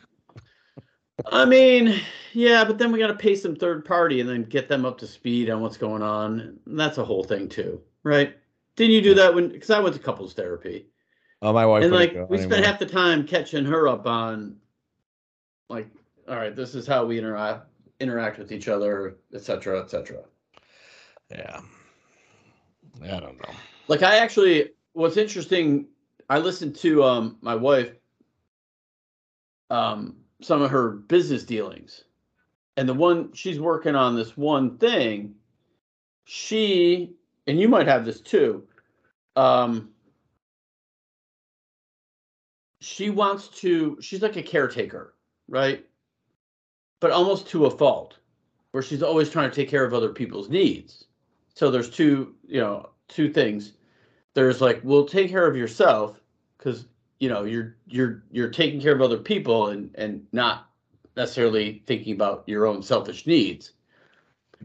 I 1.25 1.43
mean, 1.43 1.99
yeah, 2.31 2.63
but 2.63 2.77
then 2.77 2.93
we 2.93 2.99
got 2.99 3.07
to 3.07 3.15
pay 3.15 3.35
some 3.35 3.55
third 3.55 3.83
party 3.83 4.21
and 4.21 4.29
then 4.29 4.43
get 4.43 4.69
them 4.69 4.85
up 4.85 4.97
to 4.99 5.07
speed 5.07 5.49
on 5.49 5.61
what's 5.61 5.77
going 5.77 6.01
on. 6.01 6.57
And 6.65 6.79
that's 6.79 6.97
a 6.97 7.03
whole 7.03 7.25
thing 7.25 7.49
too, 7.49 7.81
right? 8.03 8.37
Didn't 8.77 8.93
you 8.93 9.01
do 9.01 9.13
that 9.15 9.35
when? 9.35 9.49
Because 9.49 9.71
I 9.71 9.79
went 9.79 9.93
to 9.95 10.01
couples 10.01 10.33
therapy. 10.33 10.87
Oh, 11.41 11.51
my 11.51 11.65
wife. 11.65 11.83
and 11.83 11.91
like 11.91 12.13
we 12.29 12.37
spent 12.37 12.53
anymore. 12.53 12.69
half 12.69 12.79
the 12.79 12.85
time 12.85 13.27
catching 13.27 13.65
her 13.65 13.89
up 13.89 14.07
on 14.07 14.55
like 15.69 15.89
all 16.29 16.37
right 16.37 16.55
this 16.55 16.73
is 16.73 16.87
how 16.87 17.03
we 17.03 17.17
interact 17.17 17.67
interact 18.03 18.37
with 18.37 18.51
each 18.51 18.67
other 18.67 19.17
etc 19.33 19.43
cetera, 19.43 19.79
etc 19.81 20.05
cetera. 20.05 20.23
Yeah. 21.31 21.61
I 23.01 23.19
don't 23.19 23.39
know. 23.41 23.53
like 23.87 24.03
i 24.03 24.17
actually 24.17 24.69
what's 24.93 25.17
interesting 25.17 25.87
i 26.29 26.37
listened 26.37 26.75
to 26.75 27.03
um 27.03 27.37
my 27.41 27.55
wife 27.55 27.91
um 29.69 30.17
some 30.41 30.61
of 30.61 30.69
her 30.69 30.91
business 30.91 31.43
dealings 31.43 32.03
and 32.77 32.87
the 32.87 32.93
one 32.93 33.31
she's 33.33 33.59
working 33.59 33.95
on 33.95 34.15
this 34.15 34.37
one 34.37 34.77
thing 34.77 35.33
she 36.25 37.13
and 37.47 37.59
you 37.59 37.67
might 37.67 37.87
have 37.87 38.05
this 38.05 38.21
too 38.21 38.63
um 39.35 39.89
she 42.79 43.09
wants 43.09 43.47
to 43.47 43.97
she's 44.01 44.21
like 44.21 44.35
a 44.37 44.43
caretaker 44.43 45.15
right 45.47 45.85
but 47.03 47.11
almost 47.11 47.49
to 47.49 47.65
a 47.65 47.69
fault 47.69 48.15
where 48.71 48.81
she's 48.81 49.03
always 49.03 49.29
trying 49.29 49.49
to 49.49 49.53
take 49.53 49.67
care 49.67 49.83
of 49.83 49.93
other 49.93 50.07
people's 50.07 50.47
needs. 50.47 51.03
So 51.53 51.69
there's 51.69 51.89
two 51.89 52.33
you 52.47 52.61
know 52.61 52.91
two 53.09 53.29
things. 53.29 53.73
There's 54.35 54.61
like 54.61 54.79
well 54.85 55.03
take 55.03 55.29
care 55.29 55.45
of 55.45 55.57
yourself 55.57 56.17
because 56.57 56.85
you 57.19 57.27
know 57.27 57.43
you're 57.43 57.75
you're 57.87 58.23
you're 58.31 58.47
taking 58.47 58.79
care 58.79 58.95
of 58.95 59.01
other 59.01 59.17
people 59.17 59.67
and 59.67 59.93
and 59.95 60.25
not 60.31 60.69
necessarily 61.17 61.83
thinking 61.87 62.13
about 62.13 62.45
your 62.47 62.65
own 62.65 62.81
selfish 62.81 63.27
needs. 63.27 63.73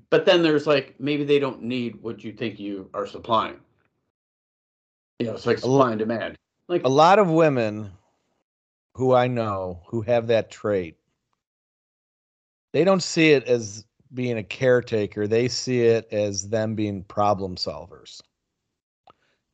But 0.08 0.24
then 0.24 0.44
there's 0.44 0.64
like 0.64 0.94
maybe 1.00 1.24
they 1.24 1.40
don't 1.40 1.62
need 1.62 2.00
what 2.02 2.22
you 2.22 2.32
think 2.32 2.60
you 2.60 2.88
are 2.94 3.08
supplying. 3.08 3.56
You 5.18 5.26
know 5.26 5.34
it's 5.34 5.44
like 5.44 5.58
supply 5.58 5.90
and 5.90 5.98
demand. 5.98 6.36
Like 6.68 6.84
A 6.84 6.88
lot 6.88 7.18
of 7.18 7.28
women 7.28 7.90
who 8.94 9.12
I 9.12 9.26
know 9.26 9.80
who 9.88 10.02
have 10.02 10.28
that 10.28 10.52
trait, 10.52 10.98
they 12.72 12.84
don't 12.84 13.02
see 13.02 13.30
it 13.30 13.44
as 13.44 13.84
being 14.14 14.38
a 14.38 14.42
caretaker. 14.42 15.26
They 15.26 15.48
see 15.48 15.82
it 15.82 16.08
as 16.12 16.48
them 16.48 16.74
being 16.74 17.04
problem 17.04 17.56
solvers. 17.56 18.20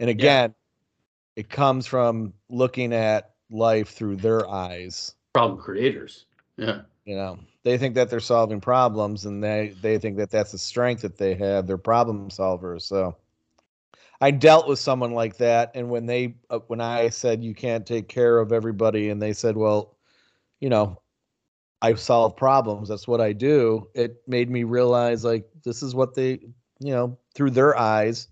And 0.00 0.10
again, 0.10 0.54
it 1.36 1.48
comes 1.48 1.86
from 1.86 2.32
looking 2.48 2.92
at 2.92 3.32
life 3.50 3.90
through 3.90 4.16
their 4.16 4.48
eyes. 4.48 5.14
problem 5.32 5.58
creators 5.60 6.26
yeah 6.56 6.82
You 7.04 7.16
know, 7.16 7.38
they 7.64 7.76
think 7.78 7.94
that 7.94 8.08
they're 8.10 8.20
solving 8.20 8.60
problems 8.60 9.26
and 9.26 9.42
they, 9.42 9.74
they 9.80 9.98
think 9.98 10.16
that 10.16 10.30
that's 10.30 10.54
a 10.54 10.58
strength 10.58 11.02
that 11.02 11.18
they 11.18 11.34
have. 11.34 11.66
They're 11.66 11.78
problem 11.78 12.30
solvers. 12.30 12.82
So 12.82 13.16
I 14.20 14.30
dealt 14.30 14.68
with 14.68 14.78
someone 14.78 15.12
like 15.12 15.36
that. 15.38 15.72
And 15.74 15.90
when 15.90 16.06
they, 16.06 16.36
uh, 16.50 16.60
when 16.68 16.80
I 16.80 17.08
said 17.10 17.42
you 17.44 17.54
can't 17.54 17.86
take 17.86 18.08
care 18.08 18.38
of 18.38 18.52
everybody, 18.52 19.10
and 19.10 19.20
they 19.20 19.32
said, 19.32 19.56
well, 19.56 19.96
you 20.60 20.68
know, 20.68 21.00
I 21.84 21.92
solve 21.96 22.34
problems. 22.34 22.88
That's 22.88 23.06
what 23.06 23.20
I 23.20 23.34
do. 23.34 23.88
It 23.94 24.22
made 24.26 24.48
me 24.48 24.64
realize 24.64 25.22
like 25.22 25.46
this 25.64 25.82
is 25.82 25.94
what 25.94 26.14
they, 26.14 26.40
you 26.80 26.94
know, 26.94 27.18
through 27.34 27.50
their 27.50 27.76
eyes, 27.78 28.28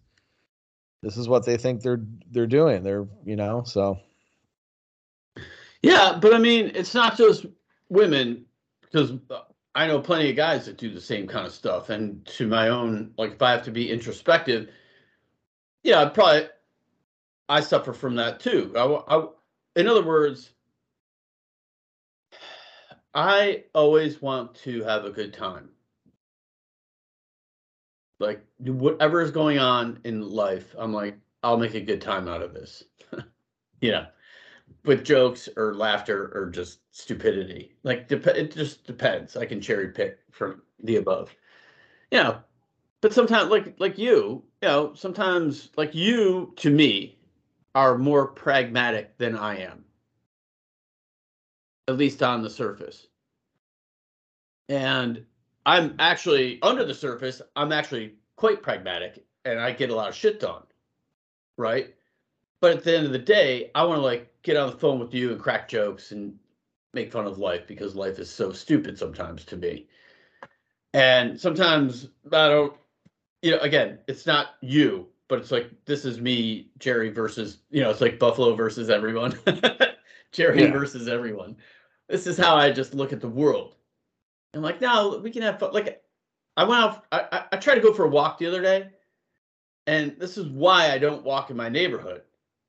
this 1.02 1.18
is 1.18 1.28
what 1.28 1.44
they 1.44 1.58
think 1.58 1.82
they're 1.82 2.00
they're 2.30 2.46
doing. 2.46 2.82
They're, 2.82 3.06
you 3.26 3.36
know, 3.36 3.62
so 3.66 3.98
Yeah, 5.82 6.18
but 6.18 6.32
I 6.32 6.38
mean, 6.38 6.72
it's 6.74 6.94
not 6.94 7.18
just 7.18 7.44
women 7.90 8.46
because 8.80 9.12
uh, 9.28 9.40
I 9.74 9.86
know 9.86 10.00
plenty 10.00 10.30
of 10.30 10.36
guys 10.36 10.64
that 10.64 10.78
do 10.78 10.88
the 10.88 11.00
same 11.00 11.26
kind 11.26 11.46
of 11.46 11.52
stuff. 11.52 11.90
And 11.90 12.24
to 12.38 12.46
my 12.46 12.68
own, 12.68 13.12
like, 13.18 13.32
if 13.32 13.42
I 13.42 13.50
have 13.50 13.64
to 13.64 13.70
be 13.70 13.90
introspective, 13.90 14.70
yeah, 15.82 16.00
I'd 16.00 16.14
probably 16.14 16.48
I 17.50 17.60
suffer 17.60 17.92
from 17.92 18.14
that 18.14 18.40
too. 18.40 18.72
I, 18.74 18.84
I, 19.14 19.26
in 19.76 19.88
other 19.88 20.04
words, 20.04 20.52
I 23.14 23.64
always 23.74 24.22
want 24.22 24.54
to 24.56 24.82
have 24.84 25.04
a 25.04 25.10
good 25.10 25.32
time. 25.34 25.70
Like 28.20 28.44
whatever 28.58 29.20
is 29.20 29.30
going 29.30 29.58
on 29.58 30.00
in 30.04 30.22
life, 30.22 30.74
I'm 30.78 30.92
like, 30.92 31.18
I'll 31.42 31.58
make 31.58 31.74
a 31.74 31.80
good 31.80 32.00
time 32.00 32.28
out 32.28 32.42
of 32.42 32.54
this. 32.54 32.84
you 33.80 33.90
know 33.90 34.06
with 34.84 35.04
jokes 35.04 35.48
or 35.56 35.74
laughter 35.74 36.30
or 36.34 36.50
just 36.50 36.80
stupidity. 36.90 37.74
Like 37.82 38.08
dep- 38.08 38.26
it 38.26 38.52
just 38.52 38.84
depends. 38.84 39.36
I 39.36 39.46
can 39.46 39.60
cherry 39.60 39.88
pick 39.88 40.18
from 40.30 40.62
the 40.82 40.96
above. 40.96 41.34
You 42.10 42.22
know, 42.22 42.38
but 43.00 43.12
sometimes 43.12 43.50
like 43.50 43.74
like 43.78 43.98
you, 43.98 44.42
you 44.62 44.68
know, 44.68 44.94
sometimes 44.94 45.70
like 45.76 45.94
you 45.94 46.52
to 46.56 46.70
me 46.70 47.18
are 47.74 47.98
more 47.98 48.26
pragmatic 48.28 49.16
than 49.18 49.36
I 49.36 49.58
am. 49.60 49.84
At 51.88 51.96
least 51.96 52.22
on 52.22 52.42
the 52.42 52.50
surface. 52.50 53.06
And 54.68 55.24
I'm 55.66 55.94
actually 55.98 56.60
under 56.62 56.84
the 56.84 56.94
surface, 56.94 57.42
I'm 57.56 57.72
actually 57.72 58.14
quite 58.36 58.62
pragmatic 58.62 59.24
and 59.44 59.60
I 59.60 59.72
get 59.72 59.90
a 59.90 59.94
lot 59.94 60.08
of 60.08 60.14
shit 60.14 60.40
done. 60.40 60.62
Right? 61.56 61.94
But 62.60 62.76
at 62.76 62.84
the 62.84 62.96
end 62.96 63.06
of 63.06 63.12
the 63.12 63.18
day, 63.18 63.70
I 63.74 63.84
want 63.84 63.98
to 63.98 64.04
like 64.04 64.32
get 64.42 64.56
on 64.56 64.70
the 64.70 64.76
phone 64.76 64.98
with 65.00 65.12
you 65.12 65.32
and 65.32 65.40
crack 65.40 65.68
jokes 65.68 66.12
and 66.12 66.38
make 66.94 67.10
fun 67.10 67.26
of 67.26 67.38
life 67.38 67.66
because 67.66 67.96
life 67.96 68.18
is 68.18 68.30
so 68.30 68.52
stupid 68.52 68.98
sometimes 68.98 69.44
to 69.46 69.56
me. 69.56 69.88
And 70.94 71.40
sometimes 71.40 72.08
I 72.26 72.48
don't, 72.48 72.74
you 73.40 73.52
know, 73.52 73.58
again, 73.58 73.98
it's 74.06 74.26
not 74.26 74.54
you, 74.60 75.08
but 75.28 75.38
it's 75.38 75.50
like 75.50 75.70
this 75.86 76.04
is 76.04 76.20
me, 76.20 76.70
Gerry 76.78 77.10
versus, 77.10 77.58
you 77.70 77.82
know, 77.82 77.90
it's 77.90 78.00
like 78.00 78.18
Buffalo 78.18 78.54
versus 78.54 78.90
everyone, 78.90 79.38
Gerry 80.32 80.62
Yeah. 80.62 80.70
versus 80.70 81.08
everyone. 81.08 81.56
This 82.08 82.26
is 82.26 82.36
how 82.36 82.56
I 82.56 82.70
just 82.72 82.94
look 82.94 83.12
at 83.12 83.20
the 83.20 83.28
world. 83.28 83.76
I'm 84.54 84.62
like, 84.62 84.80
now 84.80 85.16
we 85.18 85.30
can 85.30 85.42
have 85.42 85.58
fun. 85.58 85.72
Like, 85.72 86.02
I 86.56 86.64
went 86.64 86.82
out, 86.82 87.04
I, 87.12 87.26
I, 87.32 87.44
I 87.52 87.56
tried 87.56 87.76
to 87.76 87.80
go 87.80 87.94
for 87.94 88.04
a 88.04 88.08
walk 88.08 88.38
the 88.38 88.46
other 88.46 88.60
day, 88.60 88.90
and 89.86 90.14
this 90.18 90.36
is 90.36 90.48
why 90.48 90.90
I 90.90 90.98
don't 90.98 91.24
walk 91.24 91.50
in 91.50 91.56
my 91.56 91.68
neighborhood 91.68 92.22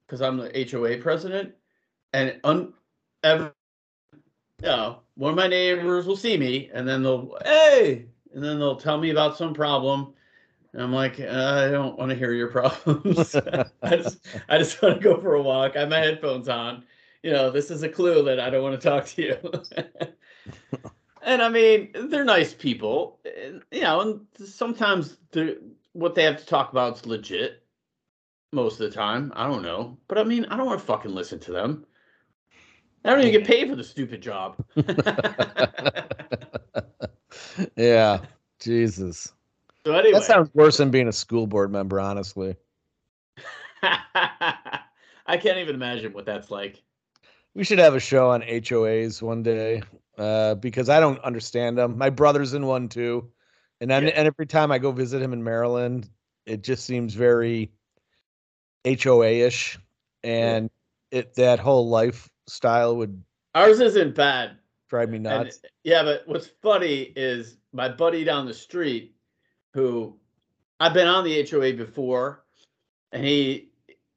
because 0.06 0.22
I'm 0.22 0.38
the 0.38 0.68
HOA 0.72 0.98
president, 0.98 1.54
and 2.14 2.40
un, 2.44 2.74
ever, 3.24 3.54
you 4.62 4.68
know, 4.68 5.00
one 5.16 5.32
of 5.32 5.36
my 5.36 5.48
neighbors 5.48 6.06
will 6.06 6.16
see 6.16 6.38
me, 6.38 6.70
and 6.74 6.88
then 6.88 7.04
they'll, 7.04 7.38
hey, 7.44 8.06
and 8.34 8.44
then 8.44 8.60
they'll 8.60 8.78
tell 8.78 8.98
me 8.98 9.10
about 9.10 9.38
some 9.38 9.54
problem, 9.54 10.14
and 10.72 10.82
I'm 10.82 10.94
like, 10.94 11.20
I 11.20 11.70
don't 11.70 11.98
want 12.00 12.12
to 12.12 12.16
hear 12.18 12.32
your 12.32 12.50
problems. 12.50 13.36
I 13.84 13.98
just, 13.98 14.26
I 14.48 14.58
just 14.58 14.82
want 14.82 14.96
to 14.96 15.04
go 15.04 15.20
for 15.20 15.36
a 15.36 15.42
walk. 15.42 15.76
I 15.76 15.82
have 15.82 15.90
my 15.90 16.00
headphones 16.00 16.48
on. 16.48 16.86
You 17.24 17.32
know, 17.32 17.50
this 17.50 17.72
is 17.72 17.84
a 17.84 17.90
clue 17.90 18.24
that 18.24 18.40
I 18.40 18.50
don't 18.50 18.64
want 18.64 18.80
to 18.80 18.90
talk 18.90 19.06
to 19.08 19.22
you. 19.22 19.38
and 21.24 21.42
I 21.42 21.50
mean, 21.50 21.90
they're 21.94 22.26
nice 22.26 22.54
people, 22.54 23.20
you 23.72 23.82
know, 23.82 24.02
and 24.02 24.22
sometimes 24.46 25.18
what 25.94 26.16
they 26.16 26.24
have 26.24 26.38
to 26.38 26.46
talk 26.46 26.72
about 26.72 26.98
is 26.98 27.06
legit 27.06 27.64
most 28.52 28.80
of 28.80 28.90
the 28.90 28.96
time. 28.96 29.32
I 29.36 29.48
don't 29.48 29.64
know. 29.64 29.98
But 30.08 30.18
I 30.18 30.24
mean, 30.24 30.46
I 30.46 30.58
don't 30.58 30.66
want 30.66 30.80
to 30.80 30.86
fucking 30.86 31.14
listen 31.14 31.40
to 31.40 31.52
them. 31.52 31.86
I 33.06 33.10
don't 33.10 33.20
even 33.20 33.32
get 33.32 33.48
paid 33.48 33.70
for 33.70 33.76
the 33.76 33.84
stupid 33.84 34.22
job. 34.22 34.64
yeah. 37.76 38.20
Jesus. 38.60 39.34
so 39.86 39.94
anyway, 39.94 40.14
That 40.14 40.24
sounds 40.24 40.50
worse 40.54 40.78
than 40.78 40.90
being 40.90 41.10
a 41.10 41.12
school 41.12 41.48
board 41.48 41.72
member, 41.72 42.00
honestly. 42.00 42.56
I 43.84 45.38
can't 45.38 45.58
even 45.58 45.76
imagine 45.76 46.14
what 46.14 46.26
that's 46.26 46.50
like. 46.50 46.82
We 47.56 47.64
should 47.64 47.80
have 47.80 47.96
a 47.96 48.00
show 48.00 48.32
on 48.32 48.42
HOAs 48.42 49.22
one 49.22 49.44
day 49.44 49.84
uh, 50.18 50.56
because 50.56 50.90
I 50.90 51.00
don't 51.00 51.20
understand 51.20 51.78
them. 51.78 51.98
My 51.98 52.10
brother's 52.10 52.54
in 52.54 52.66
one 52.66 52.90
too, 52.90 53.32
and 53.80 53.90
then, 53.90 54.04
Yeah. 54.04 54.14
and 54.16 54.28
every 54.28 54.48
time 54.48 54.72
I 54.72 54.80
go 54.80 54.92
visit 54.92 55.22
him 55.22 55.34
in 55.34 55.44
Maryland, 55.44 56.10
it 56.46 56.64
just 56.64 56.86
seems 56.86 57.14
very 57.14 57.72
HOA-ish, 58.86 59.80
and 60.24 60.70
it 61.12 61.36
that 61.36 61.60
whole 61.60 61.90
lifestyle 61.90 62.98
would 62.98 63.24
Ours 63.56 63.80
isn't 63.80 64.16
bad. 64.16 64.58
drive 64.90 65.10
me 65.10 65.18
And- 65.18 65.24
nuts. 65.24 65.62
yeah, 65.84 66.04
but 66.04 66.28
what's 66.28 66.48
funny 66.48 67.02
is 67.16 67.58
my 67.72 67.88
buddy 67.90 68.24
down 68.24 68.46
the 68.48 68.54
street, 68.54 69.16
who 69.74 70.18
I've 70.80 70.94
been 70.94 71.08
on 71.08 71.24
the 71.24 71.40
HOA 71.50 71.74
before, 71.74 72.44
and 73.12 73.24
he 73.24 73.70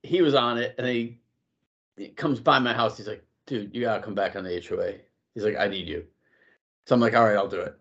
he 0.02 0.22
was 0.22 0.34
on 0.34 0.56
it, 0.58 0.74
and 0.78 0.86
he, 0.86 1.18
he 1.96 2.08
comes 2.10 2.38
by 2.40 2.58
my 2.60 2.72
house. 2.72 2.96
He's 2.96 3.08
like, 3.08 3.25
"Dude, 3.46 3.74
you 3.74 3.82
gotta 3.82 4.02
come 4.02 4.14
back 4.14 4.36
on 4.36 4.44
the 4.44 4.60
HOA." 4.60 4.94
He's 5.34 5.44
like, 5.44 5.56
"I 5.56 5.68
need 5.68 5.88
you." 5.88 6.04
So 6.86 6.94
I'm 6.94 7.00
like, 7.00 7.14
"All 7.14 7.24
right, 7.24 7.36
I'll 7.36 7.48
do 7.48 7.60
it." 7.60 7.78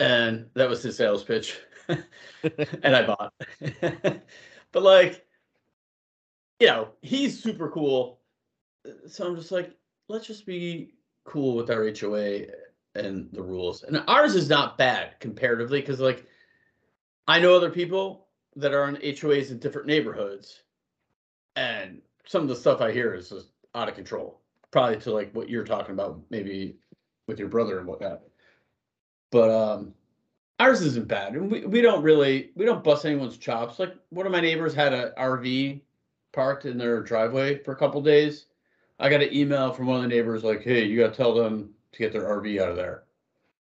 And 0.00 0.48
that 0.54 0.68
was 0.68 0.82
his 0.82 0.96
sales 0.96 1.24
pitch, 1.24 1.58
and 1.88 2.96
I 2.96 3.06
bought. 3.06 3.32
but 4.72 4.82
like, 4.82 5.26
you 6.60 6.66
know, 6.66 6.90
he's 7.02 7.42
super 7.42 7.70
cool. 7.70 8.20
So 9.06 9.26
I'm 9.26 9.36
just 9.36 9.52
like, 9.52 9.76
let's 10.08 10.26
just 10.26 10.46
be 10.46 10.94
cool 11.24 11.54
with 11.54 11.70
our 11.70 11.88
HOA 11.88 12.46
and 12.94 13.28
the 13.32 13.42
rules. 13.42 13.82
And 13.82 14.02
ours 14.08 14.34
is 14.34 14.48
not 14.48 14.78
bad 14.78 15.18
comparatively 15.20 15.80
because, 15.80 16.00
like, 16.00 16.26
I 17.26 17.38
know 17.38 17.54
other 17.54 17.70
people 17.70 18.26
that 18.56 18.72
are 18.72 18.84
on 18.84 18.96
HOAs 18.96 19.50
in 19.50 19.58
different 19.58 19.86
neighborhoods, 19.86 20.62
and 21.56 22.00
some 22.26 22.42
of 22.42 22.48
the 22.48 22.56
stuff 22.56 22.80
I 22.80 22.92
hear 22.92 23.14
is 23.14 23.28
just 23.28 23.50
out 23.74 23.88
of 23.88 23.94
control. 23.94 24.40
Probably 24.70 24.96
to 25.00 25.12
like 25.12 25.34
what 25.34 25.48
you're 25.48 25.64
talking 25.64 25.92
about, 25.92 26.20
maybe 26.30 26.76
with 27.26 27.38
your 27.38 27.48
brother 27.48 27.78
and 27.78 27.86
whatnot. 27.86 28.20
But 29.30 29.50
um, 29.50 29.94
ours 30.58 30.82
isn't 30.82 31.08
bad, 31.08 31.34
and 31.34 31.50
we, 31.50 31.64
we 31.64 31.80
don't 31.80 32.02
really 32.02 32.50
we 32.54 32.64
don't 32.64 32.84
bust 32.84 33.04
anyone's 33.04 33.38
chops. 33.38 33.78
Like 33.78 33.94
one 34.10 34.26
of 34.26 34.32
my 34.32 34.40
neighbors 34.40 34.74
had 34.74 34.92
a 34.92 35.12
RV 35.18 35.80
parked 36.32 36.66
in 36.66 36.78
their 36.78 37.02
driveway 37.02 37.62
for 37.62 37.72
a 37.72 37.76
couple 37.76 38.00
days. 38.00 38.46
I 38.98 39.08
got 39.08 39.22
an 39.22 39.34
email 39.34 39.72
from 39.72 39.86
one 39.86 39.96
of 39.96 40.02
the 40.02 40.08
neighbors 40.08 40.44
like, 40.44 40.62
"Hey, 40.62 40.84
you 40.84 40.98
got 40.98 41.12
to 41.12 41.16
tell 41.16 41.34
them 41.34 41.70
to 41.92 41.98
get 41.98 42.12
their 42.12 42.24
RV 42.24 42.60
out 42.60 42.70
of 42.70 42.76
there." 42.76 43.04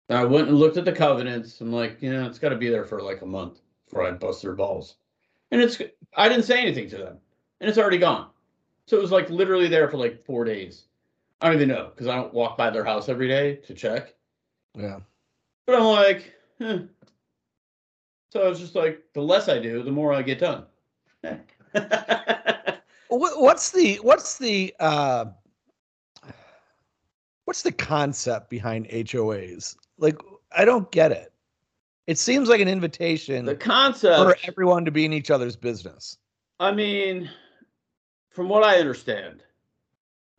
And 0.08 0.18
I 0.18 0.24
went 0.24 0.48
and 0.48 0.58
looked 0.58 0.76
at 0.76 0.84
the 0.84 0.92
covenants. 0.92 1.60
I'm 1.60 1.72
like, 1.72 2.02
you 2.02 2.12
know, 2.12 2.26
it's 2.26 2.38
got 2.38 2.50
to 2.50 2.56
be 2.56 2.68
there 2.68 2.84
for 2.84 3.00
like 3.00 3.22
a 3.22 3.26
month 3.26 3.60
before 3.86 4.06
I 4.06 4.10
bust 4.10 4.42
their 4.42 4.54
balls. 4.54 4.96
And 5.50 5.60
it's 5.60 5.80
I 6.16 6.28
didn't 6.28 6.44
say 6.44 6.60
anything 6.60 6.88
to 6.90 6.98
them, 6.98 7.18
and 7.60 7.68
it's 7.68 7.78
already 7.78 7.98
gone. 7.98 8.31
So 8.86 8.96
it 8.96 9.02
was 9.02 9.12
like 9.12 9.30
literally 9.30 9.68
there 9.68 9.88
for 9.88 9.96
like 9.96 10.24
four 10.24 10.44
days. 10.44 10.84
I 11.40 11.46
don't 11.46 11.56
even 11.56 11.68
know 11.68 11.90
because 11.90 12.06
I 12.06 12.16
don't 12.16 12.34
walk 12.34 12.56
by 12.56 12.70
their 12.70 12.84
house 12.84 13.08
every 13.08 13.28
day 13.28 13.56
to 13.56 13.74
check. 13.74 14.14
Yeah. 14.76 15.00
But 15.66 15.76
I'm 15.76 15.84
like, 15.84 16.32
eh. 16.60 16.78
so 18.30 18.42
I 18.42 18.48
was 18.48 18.60
just 18.60 18.74
like, 18.74 19.02
the 19.12 19.22
less 19.22 19.48
I 19.48 19.58
do, 19.58 19.82
the 19.82 19.90
more 19.90 20.12
I 20.12 20.22
get 20.22 20.38
done. 20.38 20.64
What's 23.08 23.72
the 23.72 23.96
what's 23.96 24.38
the 24.38 24.74
uh 24.80 25.26
what's 27.44 27.60
the 27.62 27.72
concept 27.72 28.48
behind 28.48 28.88
HOAs? 28.88 29.76
Like 29.98 30.18
I 30.56 30.64
don't 30.64 30.90
get 30.92 31.12
it. 31.12 31.32
It 32.06 32.18
seems 32.18 32.48
like 32.48 32.60
an 32.60 32.68
invitation 32.68 33.44
the 33.44 33.54
concept 33.54 34.16
for 34.16 34.36
everyone 34.48 34.86
to 34.86 34.90
be 34.90 35.04
in 35.04 35.12
each 35.12 35.30
other's 35.30 35.56
business. 35.56 36.16
I 36.58 36.72
mean, 36.72 37.28
from 38.32 38.48
what 38.48 38.64
I 38.64 38.78
understand, 38.78 39.42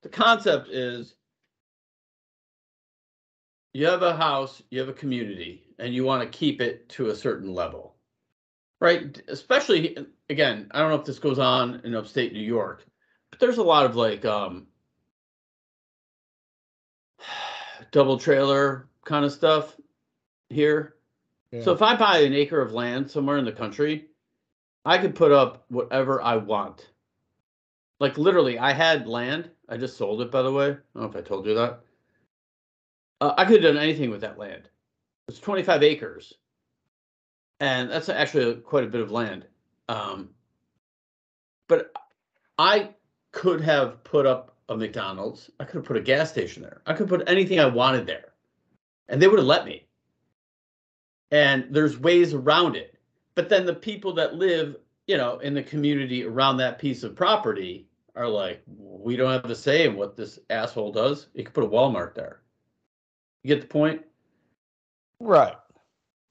the 0.01 0.09
concept 0.09 0.69
is 0.69 1.15
you 3.73 3.87
have 3.87 4.01
a 4.01 4.15
house, 4.15 4.61
you 4.69 4.79
have 4.79 4.89
a 4.89 4.93
community, 4.93 5.63
and 5.79 5.93
you 5.93 6.03
want 6.03 6.21
to 6.23 6.37
keep 6.37 6.61
it 6.61 6.89
to 6.89 7.07
a 7.07 7.15
certain 7.15 7.53
level. 7.53 7.95
Right? 8.79 9.21
Especially 9.27 9.97
again, 10.29 10.69
I 10.71 10.79
don't 10.79 10.89
know 10.89 10.99
if 10.99 11.05
this 11.05 11.19
goes 11.19 11.39
on 11.39 11.81
in 11.85 11.95
upstate 11.95 12.33
New 12.33 12.39
York, 12.39 12.85
but 13.29 13.39
there's 13.39 13.57
a 13.57 13.63
lot 13.63 13.85
of 13.85 13.95
like 13.95 14.25
um 14.25 14.67
double 17.91 18.17
trailer 18.17 18.89
kind 19.05 19.23
of 19.23 19.31
stuff 19.31 19.75
here. 20.49 20.95
So 21.61 21.71
if 21.71 21.83
I 21.83 21.95
buy 21.95 22.17
an 22.19 22.33
acre 22.33 22.59
of 22.59 22.73
land 22.73 23.11
somewhere 23.11 23.37
in 23.37 23.45
the 23.45 23.51
country, 23.51 24.07
I 24.83 24.97
could 24.97 25.13
put 25.13 25.31
up 25.31 25.65
whatever 25.69 26.19
I 26.19 26.37
want. 26.37 26.89
Like 28.03 28.17
literally, 28.17 28.59
I 28.59 28.73
had 28.73 29.07
land. 29.07 29.49
I 29.69 29.77
just 29.77 29.95
sold 29.95 30.19
it, 30.19 30.29
by 30.29 30.41
the 30.41 30.51
way. 30.51 30.65
I 30.65 30.67
don't 30.67 30.79
know 30.95 31.05
if 31.05 31.15
I 31.15 31.21
told 31.21 31.45
you 31.45 31.53
that. 31.53 31.79
Uh, 33.21 33.33
I 33.37 33.45
could 33.45 33.63
have 33.63 33.73
done 33.73 33.81
anything 33.81 34.09
with 34.09 34.19
that 34.19 34.37
land. 34.37 34.67
It's 35.29 35.39
25 35.39 35.83
acres, 35.83 36.33
and 37.61 37.89
that's 37.89 38.09
actually 38.09 38.55
quite 38.55 38.83
a 38.83 38.87
bit 38.87 38.99
of 38.99 39.13
land. 39.13 39.45
Um, 39.87 40.31
but 41.69 41.93
I 42.57 42.89
could 43.31 43.61
have 43.61 44.03
put 44.03 44.25
up 44.25 44.57
a 44.67 44.75
McDonald's. 44.75 45.49
I 45.61 45.63
could 45.63 45.75
have 45.75 45.85
put 45.85 45.95
a 45.95 46.01
gas 46.01 46.29
station 46.29 46.61
there. 46.61 46.81
I 46.85 46.91
could 46.91 47.07
put 47.07 47.23
anything 47.29 47.61
I 47.61 47.67
wanted 47.67 48.05
there, 48.05 48.33
and 49.07 49.21
they 49.21 49.29
would 49.29 49.39
have 49.39 49.47
let 49.47 49.63
me. 49.63 49.87
And 51.31 51.67
there's 51.69 51.97
ways 51.97 52.33
around 52.33 52.75
it. 52.75 52.99
But 53.35 53.47
then 53.47 53.65
the 53.65 53.73
people 53.73 54.13
that 54.15 54.35
live, 54.35 54.75
you 55.07 55.15
know, 55.15 55.39
in 55.39 55.53
the 55.53 55.63
community 55.63 56.25
around 56.25 56.57
that 56.57 56.79
piece 56.79 57.03
of 57.03 57.15
property 57.15 57.87
are 58.15 58.27
like, 58.27 58.61
we 58.67 59.15
don't 59.15 59.31
have 59.31 59.49
a 59.49 59.55
say 59.55 59.85
in 59.85 59.95
what 59.95 60.15
this 60.15 60.39
asshole 60.49 60.91
does. 60.91 61.27
You 61.33 61.43
could 61.43 61.53
put 61.53 61.63
a 61.63 61.67
Walmart 61.67 62.15
there. 62.15 62.41
You 63.43 63.49
get 63.49 63.61
the 63.61 63.67
point? 63.67 64.01
right. 65.19 65.55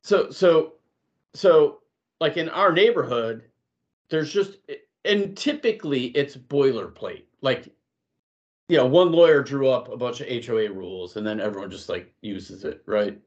So 0.02 0.30
so 0.30 0.74
so 1.34 1.78
like 2.20 2.36
in 2.36 2.48
our 2.48 2.72
neighborhood, 2.72 3.44
there's 4.10 4.32
just 4.32 4.58
and 5.04 5.36
typically 5.36 6.06
it's 6.06 6.36
boilerplate. 6.36 7.24
Like 7.40 7.68
you 8.68 8.76
know, 8.76 8.86
one 8.86 9.12
lawyer 9.12 9.42
drew 9.42 9.68
up 9.68 9.90
a 9.90 9.96
bunch 9.96 10.20
of 10.20 10.28
HOA 10.28 10.70
rules 10.72 11.16
and 11.16 11.26
then 11.26 11.40
everyone 11.40 11.70
just 11.70 11.88
like 11.88 12.12
uses 12.22 12.64
it, 12.64 12.82
right? 12.86 13.18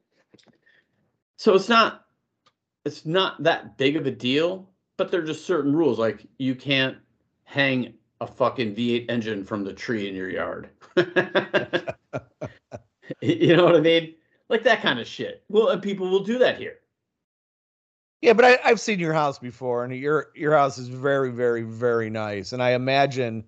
So 1.37 1.53
it's 1.53 1.69
not 1.69 2.05
it's 2.85 3.05
not 3.05 3.41
that 3.43 3.77
big 3.77 3.95
of 3.95 4.05
a 4.05 4.11
deal, 4.11 4.69
but 4.97 5.11
there 5.11 5.21
are 5.21 5.25
just 5.25 5.45
certain 5.45 5.75
rules 5.75 5.99
like 5.99 6.25
you 6.37 6.55
can't 6.55 6.97
hang 7.43 7.93
a 8.21 8.27
fucking 8.27 8.75
V8 8.75 9.05
engine 9.09 9.43
from 9.43 9.63
the 9.63 9.73
tree 9.73 10.07
in 10.07 10.15
your 10.15 10.29
yard. 10.29 10.69
you 13.21 13.55
know 13.55 13.65
what 13.65 13.75
I 13.75 13.81
mean? 13.81 14.15
Like 14.49 14.63
that 14.63 14.81
kind 14.81 14.99
of 14.99 15.07
shit. 15.07 15.43
Well, 15.49 15.69
and 15.69 15.81
people 15.81 16.09
will 16.09 16.23
do 16.23 16.37
that 16.39 16.57
here. 16.57 16.77
Yeah, 18.21 18.33
but 18.33 18.45
I, 18.45 18.57
I've 18.63 18.79
seen 18.79 18.99
your 18.99 19.13
house 19.13 19.37
before, 19.37 19.83
and 19.83 19.95
your 19.95 20.29
your 20.35 20.53
house 20.55 20.77
is 20.77 20.87
very, 20.87 21.31
very, 21.31 21.63
very 21.63 22.09
nice. 22.09 22.53
And 22.53 22.63
I 22.63 22.71
imagine 22.71 23.43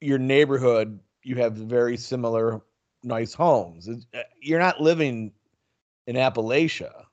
your 0.00 0.18
neighborhood, 0.18 1.00
you 1.22 1.36
have 1.36 1.54
very 1.54 1.96
similar 1.96 2.60
nice 3.02 3.34
homes. 3.34 3.88
It's- 3.88 4.06
uh, 4.14 4.22
You're 4.40 4.60
not 4.60 4.80
living 4.80 5.32
in 6.06 6.16
Appalachia, 6.16 7.06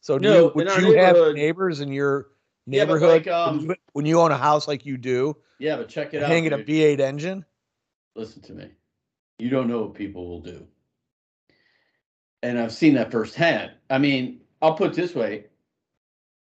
so 0.00 0.18
do 0.18 0.28
No, 0.28 0.36
you, 0.36 0.52
would 0.54 0.68
you 0.80 0.92
have 0.96 1.16
neighborhood 1.34 1.80
in 1.80 1.92
your 1.92 2.28
Yeah, 2.66 2.84
neighborhood 2.84 3.10
like, 3.10 3.28
um, 3.28 3.72
when, 3.92 4.06
you, 4.06 4.20
own 4.20 4.32
a 4.32 4.36
house 4.36 4.66
like 4.66 4.84
you 4.84 4.96
do, 4.96 5.36
Yeah, 5.58 5.76
but 5.76 5.88
check 5.88 6.14
it 6.14 6.22
out. 6.22 6.28
hanging 6.28 6.52
a 6.52 6.58
dude. 6.58 6.66
V8 6.66 7.00
engine? 7.00 7.44
Listen 8.16 8.42
to 8.42 8.52
me. 8.52 8.70
You 9.38 9.50
don't 9.50 9.68
know 9.68 9.82
what 9.82 9.94
people 9.94 10.26
will 10.26 10.40
do. 10.40 10.66
And 12.42 12.58
I've 12.58 12.72
seen 12.72 12.94
that 12.94 13.12
firsthand. 13.12 13.72
I 13.88 13.98
mean, 13.98 14.40
I'll 14.60 14.74
put 14.74 14.90
it 14.92 14.96
this 14.96 15.14
way. 15.14 15.46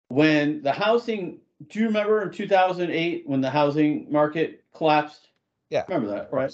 When 0.07 0.61
the 0.61 0.71
housing, 0.71 1.39
do 1.67 1.79
you 1.79 1.85
remember 1.87 2.21
in 2.21 2.31
2008 2.31 3.23
when 3.27 3.41
the 3.41 3.49
housing 3.49 4.11
market 4.11 4.63
collapsed? 4.73 5.29
Yeah. 5.69 5.83
Remember 5.87 6.09
that, 6.09 6.31
right? 6.31 6.51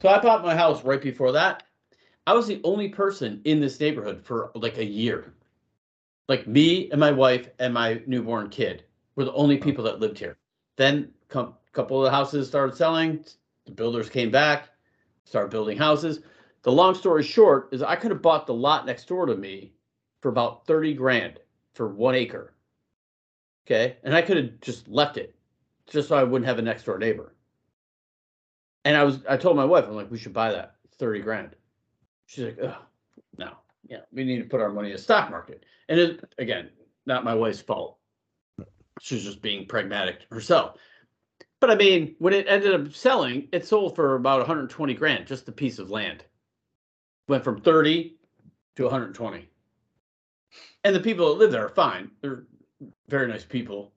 So 0.00 0.08
I 0.08 0.20
bought 0.20 0.42
my 0.44 0.54
house 0.54 0.84
right 0.84 1.00
before 1.00 1.32
that. 1.32 1.64
I 2.26 2.34
was 2.34 2.46
the 2.46 2.60
only 2.64 2.88
person 2.88 3.40
in 3.44 3.60
this 3.60 3.80
neighborhood 3.80 4.24
for 4.24 4.50
like 4.54 4.78
a 4.78 4.84
year. 4.84 5.34
Like 6.28 6.46
me 6.46 6.90
and 6.90 7.00
my 7.00 7.10
wife 7.10 7.48
and 7.58 7.74
my 7.74 8.02
newborn 8.06 8.50
kid 8.50 8.84
were 9.16 9.24
the 9.24 9.32
only 9.32 9.58
oh. 9.58 9.62
people 9.62 9.84
that 9.84 10.00
lived 10.00 10.18
here. 10.18 10.38
Then 10.76 11.12
a 11.30 11.52
couple 11.72 11.98
of 11.98 12.04
the 12.04 12.10
houses 12.10 12.48
started 12.48 12.76
selling. 12.76 13.24
The 13.66 13.72
builders 13.72 14.08
came 14.08 14.30
back, 14.30 14.68
started 15.24 15.50
building 15.50 15.76
houses. 15.76 16.20
The 16.62 16.72
long 16.72 16.94
story 16.94 17.22
short 17.22 17.68
is 17.72 17.82
I 17.82 17.96
could 17.96 18.10
have 18.10 18.22
bought 18.22 18.46
the 18.46 18.54
lot 18.54 18.86
next 18.86 19.08
door 19.08 19.26
to 19.26 19.34
me 19.34 19.72
for 20.20 20.28
about 20.28 20.66
30 20.66 20.94
grand 20.94 21.40
for 21.74 21.88
one 21.88 22.14
acre. 22.14 22.54
Okay. 23.66 23.96
And 24.02 24.14
I 24.14 24.22
could 24.22 24.36
have 24.36 24.60
just 24.60 24.88
left 24.88 25.16
it 25.16 25.34
just 25.86 26.08
so 26.08 26.16
I 26.16 26.22
wouldn't 26.22 26.48
have 26.48 26.58
a 26.58 26.62
next 26.62 26.84
door 26.84 26.98
neighbor. 26.98 27.34
And 28.84 28.96
I 28.96 29.04
was, 29.04 29.18
I 29.28 29.36
told 29.36 29.56
my 29.56 29.64
wife, 29.64 29.84
I'm 29.86 29.94
like, 29.94 30.10
we 30.10 30.18
should 30.18 30.32
buy 30.32 30.52
that 30.52 30.76
30 30.98 31.20
grand. 31.20 31.56
She's 32.26 32.44
like, 32.44 32.58
oh, 32.62 32.76
no, 33.36 33.52
yeah, 33.86 34.00
we 34.12 34.24
need 34.24 34.38
to 34.38 34.44
put 34.44 34.60
our 34.60 34.70
money 34.70 34.90
in 34.90 34.96
the 34.96 35.02
stock 35.02 35.30
market. 35.30 35.64
And 35.90 35.98
it, 35.98 36.34
again, 36.38 36.70
not 37.04 37.24
my 37.24 37.34
wife's 37.34 37.60
fault. 37.60 37.98
She's 39.00 39.24
just 39.24 39.42
being 39.42 39.66
pragmatic 39.66 40.20
herself. 40.30 40.76
But 41.58 41.70
I 41.70 41.74
mean, 41.74 42.14
when 42.20 42.32
it 42.32 42.46
ended 42.48 42.72
up 42.72 42.94
selling, 42.94 43.48
it 43.52 43.66
sold 43.66 43.96
for 43.96 44.14
about 44.14 44.38
120 44.38 44.94
grand, 44.94 45.26
just 45.26 45.48
a 45.48 45.52
piece 45.52 45.78
of 45.80 45.90
land. 45.90 46.24
Went 47.28 47.42
from 47.42 47.60
30 47.60 48.16
to 48.76 48.84
120. 48.84 49.48
And 50.84 50.94
the 50.94 51.00
people 51.00 51.28
that 51.28 51.38
live 51.38 51.50
there 51.50 51.66
are 51.66 51.70
fine. 51.70 52.10
They're 52.22 52.44
very 53.08 53.26
nice 53.26 53.44
people. 53.44 53.92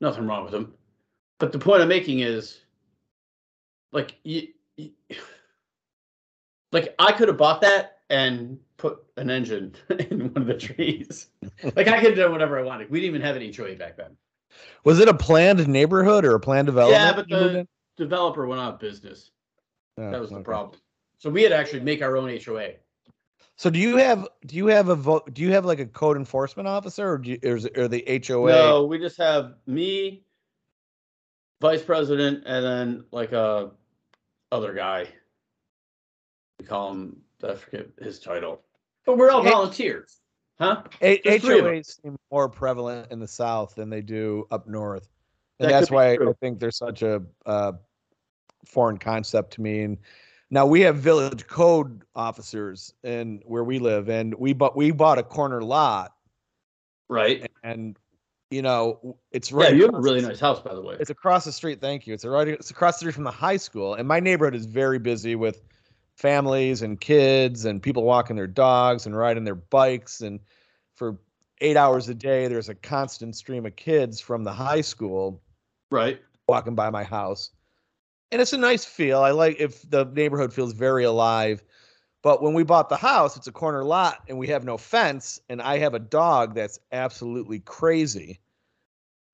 Nothing 0.00 0.26
wrong 0.26 0.44
with 0.44 0.52
them. 0.52 0.74
But 1.38 1.52
the 1.52 1.58
point 1.58 1.82
I'm 1.82 1.88
making 1.88 2.20
is 2.20 2.58
like 3.92 4.14
you, 4.24 4.48
you 4.76 4.92
like 6.72 6.94
I 6.98 7.12
could 7.12 7.28
have 7.28 7.36
bought 7.36 7.60
that 7.60 7.98
and 8.08 8.58
put 8.78 9.04
an 9.16 9.28
engine 9.28 9.74
in 9.90 10.32
one 10.32 10.42
of 10.42 10.46
the 10.46 10.56
trees. 10.56 11.28
like 11.76 11.88
I 11.88 12.00
could 12.00 12.10
have 12.10 12.16
done 12.16 12.32
whatever 12.32 12.58
I 12.58 12.62
wanted. 12.62 12.90
We 12.90 13.00
didn't 13.00 13.16
even 13.16 13.26
have 13.26 13.36
any 13.36 13.52
HOA 13.52 13.74
back 13.74 13.98
then. 13.98 14.16
Was 14.84 14.98
it 15.00 15.08
a 15.08 15.14
planned 15.14 15.68
neighborhood 15.68 16.24
or 16.24 16.34
a 16.34 16.40
planned 16.40 16.66
development? 16.66 17.00
Yeah, 17.00 17.12
but 17.12 17.28
the 17.28 17.68
developer 17.96 18.46
went 18.46 18.62
out 18.62 18.74
of 18.74 18.80
business. 18.80 19.30
Oh, 19.98 20.10
That 20.10 20.20
was 20.20 20.30
the 20.30 20.40
problem. 20.40 20.80
So 21.18 21.28
we 21.28 21.42
had 21.42 21.50
to 21.50 21.56
actually 21.56 21.80
make 21.80 22.00
our 22.00 22.16
own 22.16 22.38
HOA. 22.42 22.70
So 23.56 23.70
do 23.70 23.78
you 23.80 23.96
have 23.96 24.28
do 24.46 24.54
you 24.54 24.68
have 24.68 24.88
a 24.88 24.94
vote? 24.94 25.34
Do 25.34 25.42
you 25.42 25.50
have 25.50 25.64
like 25.64 25.80
a 25.80 25.86
code 25.86 26.16
enforcement 26.16 26.68
officer, 26.68 27.10
or 27.14 27.18
do 27.18 27.32
you, 27.32 27.38
or, 27.42 27.56
is, 27.56 27.68
or 27.76 27.88
the 27.88 28.22
HOA? 28.24 28.50
No, 28.50 28.84
we 28.84 29.00
just 29.00 29.18
have 29.18 29.54
me, 29.66 30.22
vice 31.60 31.82
president, 31.82 32.44
and 32.46 32.64
then 32.64 33.04
like 33.10 33.32
a 33.32 33.72
other 34.52 34.74
guy. 34.74 35.08
We 36.60 36.66
call 36.66 36.92
him 36.92 37.22
I 37.42 37.54
forget 37.54 37.86
his 38.00 38.18
title, 38.18 38.62
but 39.08 39.16
we're 39.16 39.30
all 39.30 39.42
Hey. 39.42 39.50
volunteers, 39.50 40.20
huh? 40.60 40.82
A- 41.00 41.18
There's 41.24 41.40
three 41.42 41.58
of 41.60 41.64
'em. 41.64 41.72
HOAs 41.76 41.98
seem 42.02 42.18
more 42.30 42.46
prevalent 42.46 43.10
in 43.10 43.18
the 43.20 43.26
South 43.26 43.74
than 43.74 43.88
they 43.88 44.02
do 44.02 44.46
up 44.50 44.66
north. 44.68 45.08
and 45.58 45.64
That 45.68 45.72
that's 45.72 45.86
could 45.86 45.92
be 45.92 45.96
why 45.96 46.12
I 46.12 46.16
true. 46.16 46.36
think 46.40 46.60
there's 46.60 46.76
such 46.76 47.00
a 47.02 47.22
uh, 47.46 47.72
foreign 48.66 48.98
concept 48.98 49.54
to 49.54 49.62
me. 49.62 49.80
And 49.80 49.96
now 50.50 50.66
we 50.66 50.82
have 50.82 50.96
village 50.96 51.46
code 51.46 52.02
officers 52.14 52.92
in 53.02 53.40
where 53.46 53.64
we 53.64 53.78
live, 53.78 54.10
and 54.10 54.34
we 54.34 54.52
bought 54.52 54.76
we 54.76 54.90
bought 54.90 55.18
a 55.18 55.22
corner 55.22 55.62
lot, 55.62 56.12
Right. 57.08 57.50
and 57.64 57.98
you 58.50 58.60
know 58.62 59.16
it's 59.32 59.50
right. 59.52 59.64
Yeah, 59.64 59.68
right. 59.70 59.76
you 59.78 59.82
have 59.86 59.94
a 59.94 60.00
really 60.00 60.20
nice 60.20 60.38
house, 60.38 60.60
by 60.60 60.74
the 60.74 60.82
way. 60.82 60.96
It's 61.00 61.10
across 61.10 61.44
the 61.46 61.52
street. 61.52 61.80
Thank 61.80 62.06
you. 62.06 62.12
It's 62.14 62.26
right. 62.26 62.46
It's 62.46 62.70
across 62.70 62.96
the 62.96 62.98
street 63.00 63.14
from 63.14 63.24
the 63.24 63.30
high 63.30 63.56
school, 63.56 63.94
and 63.94 64.06
my 64.06 64.20
neighborhood 64.20 64.54
is 64.54 64.66
very 64.66 64.98
busy 64.98 65.34
with 65.34 65.62
families 66.18 66.82
and 66.82 67.00
kids 67.00 67.64
and 67.64 67.80
people 67.80 68.02
walking 68.02 68.34
their 68.34 68.48
dogs 68.48 69.06
and 69.06 69.16
riding 69.16 69.44
their 69.44 69.54
bikes. 69.54 70.20
And 70.20 70.40
for 70.96 71.16
eight 71.60 71.76
hours 71.76 72.08
a 72.08 72.14
day, 72.14 72.48
there's 72.48 72.68
a 72.68 72.74
constant 72.74 73.36
stream 73.36 73.64
of 73.66 73.76
kids 73.76 74.20
from 74.20 74.42
the 74.42 74.52
high 74.52 74.80
school 74.80 75.40
Right. 75.90 76.20
walking 76.48 76.74
by 76.74 76.90
my 76.90 77.04
house. 77.04 77.50
And 78.32 78.42
it's 78.42 78.52
a 78.52 78.58
nice 78.58 78.84
feel. 78.84 79.20
I 79.20 79.30
like 79.30 79.60
if 79.60 79.88
the 79.88 80.04
neighborhood 80.06 80.52
feels 80.52 80.72
very 80.72 81.04
alive. 81.04 81.62
But 82.22 82.42
when 82.42 82.52
we 82.52 82.64
bought 82.64 82.88
the 82.88 82.96
house, 82.96 83.36
it's 83.36 83.46
a 83.46 83.52
corner 83.52 83.84
lot 83.84 84.24
and 84.28 84.36
we 84.36 84.48
have 84.48 84.64
no 84.64 84.76
fence. 84.76 85.40
And 85.48 85.62
I 85.62 85.78
have 85.78 85.94
a 85.94 86.00
dog 86.00 86.54
that's 86.54 86.80
absolutely 86.90 87.60
crazy. 87.60 88.40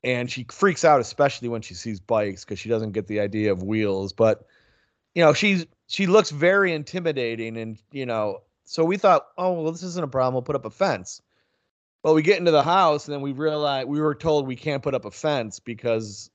And 0.03 0.31
she 0.31 0.45
freaks 0.51 0.85
out, 0.85 1.01
especially 1.01 1.49
when 1.49 1.63
she 1.63 1.73
sees 1.73 1.99
bikes, 1.99 2.45
because 2.45 2.59
she 2.59 2.69
doesn't 2.69 2.93
get 2.93 3.07
the 3.07 3.21
idea 3.21 3.51
of 3.51 3.63
wheels. 3.63 4.13
But 4.13 4.45
you 5.15 5.25
know, 5.25 5.33
she's 5.33 5.65
she 5.87 6.07
looks 6.07 6.31
very 6.31 6.73
intimidating. 6.73 7.57
And, 7.57 7.79
you 7.93 8.07
know, 8.07 8.43
so 8.65 8.85
we 8.85 8.97
thought, 8.97 9.27
oh 9.39 9.53
well, 9.53 9.73
this 9.73 9.83
isn't 9.83 10.05
a 10.05 10.09
problem. 10.09 10.35
We'll 10.35 10.43
put 10.43 10.57
up 10.57 10.65
a 10.65 10.71
fence. 10.71 11.23
Well, 12.03 12.15
we 12.15 12.23
get 12.23 12.39
into 12.39 12.51
the 12.51 12.63
house 12.63 13.07
and 13.07 13.15
then 13.15 13.23
we 13.23 13.33
realize 13.33 13.87
we 13.87 14.01
were 14.01 14.15
told 14.15 14.47
we 14.47 14.57
can't 14.57 14.83
put 14.83 14.95
up 14.95 15.05
a 15.05 15.11
fence 15.11 15.59
because 15.59 16.31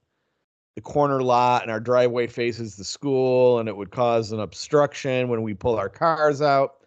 the 0.75 0.81
corner 0.81 1.21
lot 1.21 1.61
and 1.61 1.71
our 1.71 1.79
driveway 1.79 2.27
faces 2.27 2.75
the 2.75 2.83
school 2.83 3.59
and 3.59 3.67
it 3.67 3.75
would 3.75 3.91
cause 3.91 4.31
an 4.31 4.39
obstruction 4.39 5.27
when 5.27 5.41
we 5.41 5.53
pull 5.53 5.75
our 5.75 5.89
cars 5.89 6.41
out. 6.41 6.77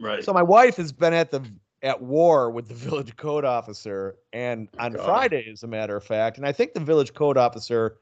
Right. 0.00 0.24
So 0.24 0.32
my 0.32 0.42
wife 0.42 0.76
has 0.76 0.92
been 0.92 1.12
at 1.12 1.30
the 1.30 1.42
at 1.82 2.00
war 2.00 2.50
with 2.50 2.68
the 2.68 2.74
village 2.88 3.16
code 3.16 3.44
officer 3.44 4.16
and 4.32 4.68
oh, 4.78 4.84
on 4.84 4.92
God. 4.94 5.04
Friday 5.04 5.48
as 5.52 5.62
a 5.62 5.68
matter 5.68 5.96
of 5.96 6.04
fact 6.04 6.38
and 6.38 6.46
I 6.46 6.52
think 6.52 6.72
the 6.72 6.80
village 6.80 7.14
code 7.14 7.36
officer 7.36 7.98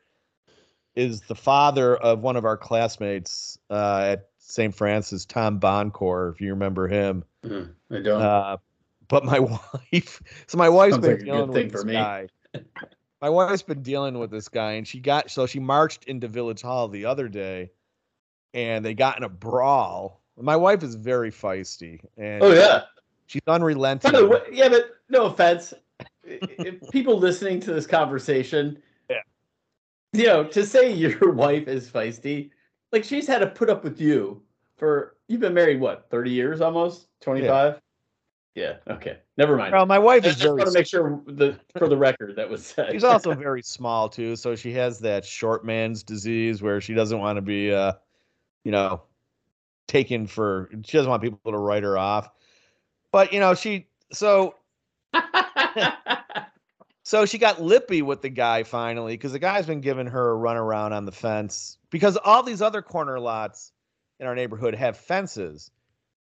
is 0.95 1.23
the 1.23 1.35
father 1.35 1.97
of 1.97 2.21
one 2.21 2.37
of 2.37 2.45
our 2.45 2.57
classmates 2.57 3.59
uh, 3.71 4.01
at 4.13 4.29
St. 4.39 4.75
Francis 4.75 5.25
Tom 5.25 5.59
Boncourt 5.59 6.35
if 6.35 6.41
you 6.41 6.51
remember 6.51 6.87
him 6.89 7.25
Mhm, 7.45 7.71
I 7.91 7.99
don't. 8.01 8.23
uh, 8.23 8.57
but 9.09 9.25
my 9.25 9.39
wife, 9.93 10.21
so 10.47 10.59
my 10.59 10.69
wife's 10.69 10.95
Sounds 10.95 11.07
been 11.07 11.17
like 11.17 11.25
dealing 11.25 11.51
with 11.51 11.73
this 11.73 11.85
me. 11.85 11.93
guy. 11.95 12.29
My 13.21 13.29
wife's 13.31 13.63
been 13.63 13.83
dealing 13.83 14.19
with 14.19 14.31
this 14.31 14.49
guy, 14.49 14.73
and 14.73 14.87
she 14.87 14.99
got 15.01 15.31
so 15.31 15.47
she 15.47 15.61
marched 15.61 16.05
into 16.05 16.29
Village 16.29 16.63
Hall 16.63 16.89
the 16.89 17.05
other 17.05 17.29
day, 17.29 17.71
and 18.55 18.85
they 18.85 18.95
got 18.95 19.17
in 19.17 19.23
a 19.23 19.29
brawl. 19.29 20.21
My 20.37 20.57
wife 20.57 20.83
is 20.83 20.95
very 20.97 21.31
feisty, 21.31 22.01
and 22.17 22.43
oh 22.43 22.53
yeah. 22.53 22.83
she's 23.27 23.43
unrelenting. 23.47 24.13
way, 24.29 24.41
yeah, 24.51 24.69
but 24.69 24.87
no 25.09 25.27
offense. 25.27 25.73
if 26.25 26.91
people 26.91 27.19
listening 27.19 27.61
to 27.61 27.73
this 27.73 27.87
conversation. 27.87 28.83
You 30.13 30.27
know, 30.27 30.45
to 30.45 30.65
say 30.65 30.93
your 30.93 31.33
wife 31.33 31.69
is 31.69 31.89
feisty, 31.89 32.51
like 32.93 33.05
she's 33.05 33.27
had 33.27 33.39
to 33.39 33.47
put 33.47 33.71
up 33.71 33.85
with 33.85 34.01
you 34.01 34.43
for 34.77 35.17
you've 35.29 35.41
been 35.41 35.55
married 35.55 35.81
what, 35.81 36.09
30 36.11 36.31
years 36.31 36.61
almost? 36.61 37.09
25? 37.21 37.81
Yeah, 38.55 38.75
okay. 38.89 39.19
Never 39.39 39.57
mind. 39.57 39.73
Well, 39.73 39.87
my 39.87 39.99
wife 39.99 40.25
I 40.25 40.29
is 40.29 40.35
just 40.35 40.43
very. 40.43 40.57
want 40.57 40.71
to 40.71 40.79
make 40.79 40.87
sure 40.87 41.23
the 41.27 41.59
for 41.79 41.89
the 41.89 41.97
record 41.97 42.37
that 42.37 42.51
was 42.51 42.67
said. 42.67 42.93
She's 42.93 43.05
also 43.05 43.33
very 43.35 43.63
small 43.63 44.11
too, 44.11 44.37
so 44.37 44.55
she 44.55 44.73
has 44.75 44.99
that 45.01 45.25
short 45.25 45.65
man's 45.65 46.03
disease 46.03 46.61
where 46.61 46.79
she 46.79 46.93
doesn't 46.93 47.19
want 47.19 47.37
to 47.37 47.41
be, 47.41 47.73
uh, 47.73 47.93
you 48.65 48.71
know, 48.71 49.03
taken 49.89 50.27
for. 50.27 50.69
She 50.85 50.99
doesn't 50.99 51.09
want 51.09 51.23
people 51.23 51.51
to 51.51 51.57
write 51.57 51.83
her 51.83 51.97
off. 51.97 52.29
But 53.11 53.33
you 53.33 53.41
know, 53.41 53.55
she 53.55 53.87
so 54.13 54.57
So 57.05 57.27
she 57.27 57.39
got 57.39 57.61
lippy 57.61 58.01
with 58.03 58.23
the 58.23 58.29
guy 58.29 58.63
finally 58.63 59.15
because 59.15 59.33
the 59.33 59.39
guy's 59.39 59.67
been 59.67 59.81
giving 59.81 60.07
her 60.07 60.33
a 60.33 60.39
runaround 60.39 60.93
on 60.93 61.05
the 61.05 61.13
fence 61.13 61.79
because 61.91 62.17
all 62.17 62.43
these 62.43 62.63
other 62.63 62.81
corner 62.81 63.19
lots 63.19 63.73
in 64.21 64.27
our 64.27 64.35
neighborhood 64.35 64.75
have 64.75 64.97
fences. 64.97 65.71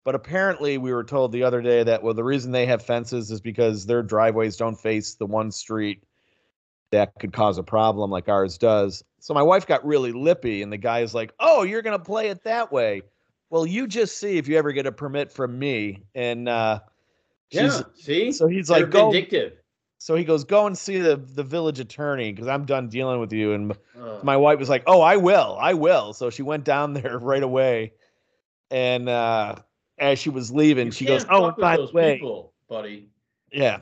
But 0.05 0.15
apparently, 0.15 0.77
we 0.77 0.93
were 0.93 1.03
told 1.03 1.31
the 1.31 1.43
other 1.43 1.61
day 1.61 1.83
that 1.83 2.01
well, 2.01 2.13
the 2.13 2.23
reason 2.23 2.51
they 2.51 2.65
have 2.65 2.81
fences 2.81 3.29
is 3.29 3.41
because 3.41 3.85
their 3.85 4.01
driveways 4.01 4.55
don't 4.55 4.79
face 4.79 5.15
the 5.15 5.25
one 5.25 5.51
street 5.51 6.03
that 6.91 7.13
could 7.19 7.33
cause 7.33 7.57
a 7.57 7.63
problem 7.63 8.09
like 8.09 8.29
ours 8.29 8.57
does. 8.57 9.03
So 9.19 9.33
my 9.33 9.43
wife 9.43 9.67
got 9.67 9.85
really 9.85 10.13
lippy, 10.13 10.61
and 10.61 10.71
the 10.71 10.77
guy 10.77 11.01
is 11.01 11.13
like, 11.13 11.33
"Oh, 11.39 11.63
you're 11.63 11.81
gonna 11.81 11.99
play 11.99 12.29
it 12.29 12.43
that 12.45 12.71
way? 12.71 13.01
Well, 13.49 13.65
you 13.65 13.85
just 13.85 14.17
see 14.17 14.37
if 14.37 14.47
you 14.47 14.57
ever 14.57 14.71
get 14.71 14.85
a 14.85 14.91
permit 14.91 15.31
from 15.31 15.59
me." 15.59 16.05
And 16.15 16.47
uh, 16.47 16.79
yeah, 17.51 17.61
she's 17.61 18.05
see? 18.05 18.31
so 18.31 18.47
he's 18.47 18.69
They're 18.69 18.79
like, 18.79 18.89
"Go." 18.89 19.11
vindictive. 19.11 19.58
So 19.99 20.15
he 20.15 20.23
goes, 20.23 20.45
"Go 20.45 20.65
and 20.65 20.77
see 20.77 20.97
the 20.97 21.17
the 21.17 21.43
village 21.43 21.79
attorney 21.79 22.31
because 22.31 22.47
I'm 22.47 22.65
done 22.65 22.87
dealing 22.87 23.19
with 23.19 23.33
you." 23.33 23.53
And 23.53 23.77
Ugh. 24.01 24.23
my 24.23 24.37
wife 24.37 24.57
was 24.57 24.69
like, 24.69 24.83
"Oh, 24.87 25.01
I 25.01 25.17
will, 25.17 25.57
I 25.59 25.73
will." 25.73 26.13
So 26.13 26.29
she 26.29 26.41
went 26.41 26.63
down 26.63 26.93
there 26.93 27.19
right 27.19 27.43
away, 27.43 27.93
and 28.71 29.09
uh, 29.09 29.55
as 29.99 30.17
she 30.17 30.29
was 30.29 30.51
leaving, 30.51 30.87
You 30.87 30.91
she 30.91 31.05
goes, 31.05 31.25
"Oh, 31.29 31.41
fuck 31.41 31.57
and 31.57 31.57
with 31.57 31.61
by 31.61 31.77
the 31.77 31.91
way, 31.91 32.15
people, 32.15 32.53
buddy. 32.69 33.09
yeah, 33.51 33.81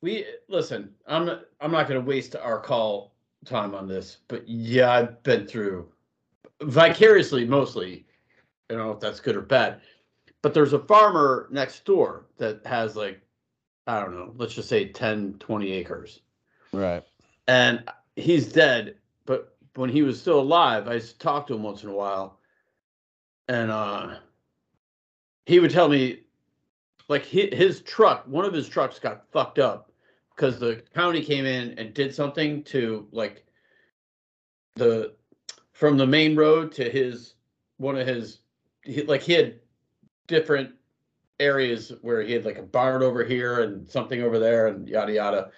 We 0.00 0.24
listen. 0.48 0.90
I'm 1.06 1.26
not. 1.26 1.44
I'm 1.60 1.70
not 1.70 1.86
going 1.86 2.00
to 2.00 2.06
waste 2.06 2.34
our 2.34 2.58
call 2.58 3.14
time 3.44 3.74
on 3.74 3.86
this, 3.86 4.18
but 4.28 4.48
yeah, 4.48 4.90
I've 4.90 5.22
been 5.22 5.46
through 5.46 5.88
vicariously, 6.62 7.44
mostly. 7.44 8.06
I 8.70 8.74
don't 8.74 8.86
know 8.86 8.92
if 8.92 9.00
that's 9.00 9.20
good 9.20 9.36
or 9.36 9.42
bad, 9.42 9.82
but 10.40 10.54
there's 10.54 10.72
a 10.72 10.78
farmer 10.78 11.48
next 11.50 11.84
door 11.84 12.26
that 12.38 12.64
has 12.64 12.96
like, 12.96 13.20
I 13.86 14.00
don't 14.00 14.14
know, 14.14 14.32
let's 14.36 14.54
just 14.54 14.68
say 14.68 14.86
10, 14.88 15.36
20 15.40 15.72
acres, 15.72 16.20
right, 16.72 17.02
and 17.48 17.82
he's 18.16 18.52
dead. 18.52 18.96
But 19.26 19.56
when 19.74 19.90
he 19.90 20.02
was 20.02 20.20
still 20.20 20.40
alive, 20.40 20.88
I 20.88 20.94
used 20.94 21.12
to 21.12 21.18
talk 21.18 21.46
to 21.48 21.54
him 21.54 21.62
once 21.62 21.82
in 21.82 21.88
a 21.88 21.94
while, 21.94 22.38
and 23.48 23.70
uh, 23.70 24.16
he 25.46 25.58
would 25.58 25.70
tell 25.70 25.88
me 25.88 26.20
like 27.08 27.26
his, 27.26 27.82
truck, 27.82 28.24
one 28.26 28.44
of 28.44 28.54
his 28.54 28.68
trucks 28.68 28.98
got 28.98 29.30
fucked 29.32 29.58
up 29.58 29.92
because 30.34 30.58
the 30.58 30.82
county 30.94 31.22
came 31.22 31.44
in 31.44 31.78
and 31.78 31.92
did 31.92 32.14
something 32.14 32.62
to 32.64 33.06
like 33.12 33.44
the 34.76 35.14
from 35.72 35.98
the 35.98 36.06
main 36.06 36.34
road 36.34 36.72
to 36.72 36.88
his 36.88 37.34
one 37.76 37.98
of 37.98 38.06
his 38.06 38.38
he, 38.82 39.02
like 39.02 39.20
he 39.20 39.34
had 39.34 39.60
different 40.26 40.70
areas 41.42 41.92
where 42.02 42.22
he 42.22 42.32
had 42.32 42.44
like 42.44 42.58
a 42.58 42.62
barn 42.62 43.02
over 43.02 43.24
here 43.24 43.62
and 43.62 43.88
something 43.88 44.22
over 44.22 44.38
there 44.38 44.68
and 44.68 44.88
yada 44.88 45.12
yada. 45.12 45.50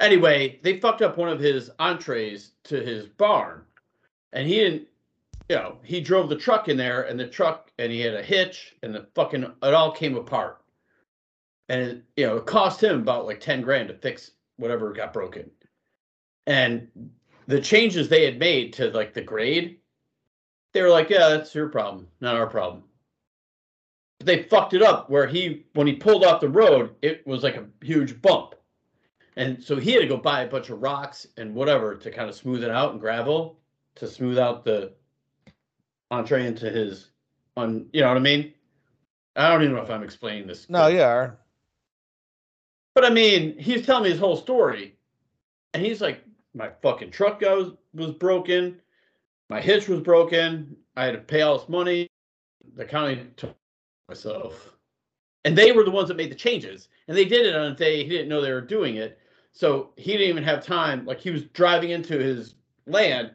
Anyway, 0.00 0.60
they 0.62 0.78
fucked 0.78 1.02
up 1.02 1.16
one 1.16 1.28
of 1.28 1.40
his 1.40 1.70
entrees 1.78 2.52
to 2.64 2.80
his 2.80 3.06
barn, 3.06 3.62
and 4.32 4.46
he 4.46 4.56
didn't. 4.56 4.88
You 5.48 5.56
know, 5.56 5.78
he 5.82 6.00
drove 6.00 6.28
the 6.28 6.36
truck 6.36 6.68
in 6.68 6.76
there, 6.76 7.02
and 7.02 7.18
the 7.18 7.26
truck, 7.26 7.70
and 7.78 7.90
he 7.92 8.00
had 8.00 8.14
a 8.14 8.22
hitch, 8.22 8.76
and 8.82 8.94
the 8.94 9.06
fucking 9.14 9.42
it 9.42 9.74
all 9.74 9.92
came 9.92 10.16
apart 10.16 10.62
and 11.72 11.80
it, 11.80 12.04
you 12.16 12.26
know 12.26 12.36
it 12.36 12.46
cost 12.46 12.82
him 12.82 13.00
about 13.00 13.26
like 13.26 13.40
10 13.40 13.62
grand 13.62 13.88
to 13.88 13.94
fix 13.94 14.32
whatever 14.56 14.92
got 14.92 15.12
broken 15.12 15.50
and 16.46 16.88
the 17.46 17.60
changes 17.60 18.08
they 18.08 18.24
had 18.24 18.38
made 18.38 18.72
to 18.74 18.90
like 18.90 19.14
the 19.14 19.22
grade 19.22 19.78
they 20.72 20.82
were 20.82 20.90
like 20.90 21.08
yeah 21.10 21.28
that's 21.30 21.54
your 21.54 21.68
problem 21.68 22.06
not 22.20 22.36
our 22.36 22.46
problem 22.46 22.84
they 24.24 24.42
fucked 24.44 24.74
it 24.74 24.82
up 24.82 25.10
where 25.10 25.26
he 25.26 25.66
when 25.74 25.86
he 25.86 25.94
pulled 25.94 26.24
off 26.24 26.40
the 26.40 26.48
road 26.48 26.94
it 27.02 27.26
was 27.26 27.42
like 27.42 27.56
a 27.56 27.66
huge 27.82 28.20
bump. 28.20 28.54
And 29.36 29.62
so 29.62 29.76
he 29.76 29.92
had 29.92 30.00
to 30.00 30.06
go 30.06 30.18
buy 30.18 30.42
a 30.42 30.48
bunch 30.48 30.68
of 30.70 30.82
rocks 30.82 31.26
and 31.38 31.54
whatever 31.54 31.94
to 31.94 32.10
kind 32.10 32.28
of 32.28 32.34
smooth 32.34 32.62
it 32.62 32.70
out 32.70 32.92
and 32.92 33.00
gravel 33.00 33.58
to 33.94 34.06
smooth 34.06 34.38
out 34.38 34.64
the 34.64 34.92
entree 36.10 36.46
into 36.46 36.70
his 36.70 37.10
on 37.56 37.86
you 37.92 38.02
know 38.02 38.08
what 38.08 38.16
i 38.16 38.20
mean? 38.20 38.52
I 39.36 39.48
don't 39.48 39.62
even 39.62 39.74
know 39.74 39.82
if 39.82 39.90
i'm 39.90 40.02
explaining 40.02 40.46
this 40.46 40.68
no, 40.68 40.86
you 40.88 41.02
are, 41.02 41.38
But 42.94 43.04
I 43.04 43.10
mean, 43.10 43.58
he's 43.58 43.86
telling 43.86 44.04
me 44.04 44.10
his 44.10 44.18
whole 44.18 44.36
story, 44.36 44.96
and 45.72 45.84
he's 45.84 46.02
like, 46.02 46.22
"My 46.54 46.70
fucking 46.82 47.10
truck 47.10 47.40
goes 47.40 47.74
was 47.94 48.12
broken, 48.12 48.80
my 49.52 49.60
hitch 49.60 49.86
was 49.86 50.00
broken. 50.00 50.76
I 50.96 51.04
had 51.04 51.12
to 51.12 51.18
pay 51.20 51.42
all 51.42 51.58
this 51.58 51.68
money. 51.68 52.08
The 52.74 52.86
county 52.86 53.26
took 53.36 53.54
myself, 54.08 54.72
and 55.44 55.56
they 55.56 55.72
were 55.72 55.84
the 55.84 55.90
ones 55.90 56.08
that 56.08 56.16
made 56.16 56.30
the 56.30 56.36
changes, 56.36 56.88
and 57.08 57.16
they 57.16 57.24
did 57.24 57.46
it 57.46 57.54
on 57.54 57.72
a 57.72 57.74
day 57.74 58.02
he 58.02 58.10
didn't 58.10 58.28
know 58.28 58.40
they 58.40 58.52
were 58.52 58.60
doing 58.60 58.96
it. 58.96 59.18
So 59.52 59.90
he 59.96 60.12
didn't 60.12 60.28
even 60.28 60.44
have 60.44 60.64
time. 60.64 61.04
Like 61.04 61.20
he 61.20 61.30
was 61.30 61.44
driving 61.46 61.90
into 61.90 62.18
his 62.18 62.54
land, 62.86 63.32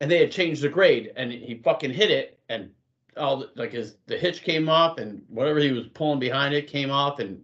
and 0.00 0.10
they 0.10 0.18
had 0.18 0.30
changed 0.30 0.62
the 0.62 0.68
grade, 0.68 1.12
and 1.16 1.32
he 1.32 1.60
fucking 1.64 1.92
hit 1.92 2.10
it, 2.10 2.38
and 2.48 2.70
all 3.16 3.38
the, 3.38 3.50
like 3.56 3.72
his 3.72 3.96
the 4.06 4.18
hitch 4.18 4.42
came 4.42 4.68
off, 4.68 4.98
and 4.98 5.22
whatever 5.28 5.58
he 5.58 5.72
was 5.72 5.86
pulling 5.88 6.20
behind 6.20 6.54
it 6.54 6.66
came 6.66 6.90
off, 6.90 7.18
and 7.20 7.42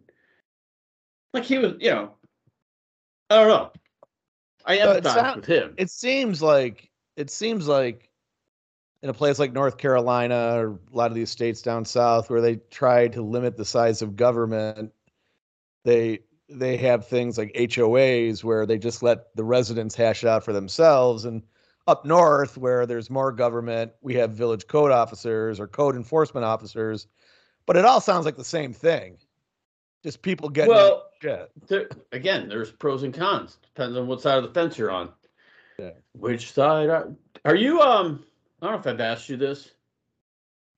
like 1.32 1.44
he 1.44 1.58
was, 1.58 1.74
you 1.80 1.90
know, 1.90 2.14
I 3.30 3.36
don't 3.36 3.48
know. 3.48 3.72
I 4.64 4.78
empathize 4.78 5.16
not- 5.16 5.36
with 5.36 5.46
him. 5.46 5.74
It 5.78 5.90
seems 5.90 6.42
like 6.42 6.90
it 7.16 7.30
seems 7.30 7.66
like 7.66 8.05
in 9.02 9.10
a 9.10 9.14
place 9.14 9.38
like 9.38 9.52
North 9.52 9.78
Carolina 9.78 10.56
or 10.56 10.80
a 10.92 10.96
lot 10.96 11.10
of 11.10 11.14
these 11.14 11.30
states 11.30 11.62
down 11.62 11.84
south 11.84 12.30
where 12.30 12.40
they 12.40 12.56
try 12.70 13.08
to 13.08 13.22
limit 13.22 13.56
the 13.56 13.64
size 13.64 14.02
of 14.02 14.16
government, 14.16 14.92
they 15.84 16.20
they 16.48 16.76
have 16.76 17.06
things 17.06 17.36
like 17.36 17.52
HOAs 17.54 18.44
where 18.44 18.66
they 18.66 18.78
just 18.78 19.02
let 19.02 19.34
the 19.34 19.44
residents 19.44 19.94
hash 19.94 20.22
it 20.22 20.28
out 20.28 20.44
for 20.44 20.52
themselves 20.52 21.24
and 21.24 21.42
up 21.88 22.04
north 22.04 22.56
where 22.56 22.86
there's 22.86 23.10
more 23.10 23.32
government, 23.32 23.92
we 24.00 24.14
have 24.14 24.32
village 24.32 24.66
code 24.66 24.90
officers 24.90 25.60
or 25.60 25.66
code 25.66 25.96
enforcement 25.96 26.44
officers, 26.44 27.06
but 27.64 27.76
it 27.76 27.84
all 27.84 28.00
sounds 28.00 28.24
like 28.24 28.36
the 28.36 28.44
same 28.44 28.72
thing. 28.72 29.18
Just 30.02 30.22
people 30.22 30.48
getting 30.48 30.72
well, 30.72 31.06
shit. 31.20 31.50
there, 31.66 31.88
again, 32.12 32.48
there's 32.48 32.70
pros 32.70 33.02
and 33.02 33.12
cons. 33.12 33.58
Depends 33.62 33.96
on 33.96 34.06
what 34.06 34.20
side 34.20 34.38
of 34.38 34.44
the 34.44 34.50
fence 34.50 34.78
you're 34.78 34.90
on. 34.90 35.10
Yeah. 35.78 35.90
Which 36.12 36.52
side 36.52 36.90
are, 36.90 37.12
are 37.44 37.56
you? 37.56 37.80
Um, 37.80 38.24
I 38.60 38.66
don't 38.66 38.74
know 38.74 38.80
if 38.80 38.86
I've 38.86 39.00
asked 39.00 39.28
you 39.28 39.36
this, 39.36 39.72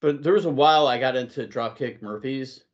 but 0.01 0.23
there 0.23 0.33
was 0.33 0.47
a 0.47 0.51
while 0.51 0.87
I 0.87 0.99
got 0.99 1.17
into 1.17 1.47
Dropkick 1.47 2.03
Murphys. 2.03 2.65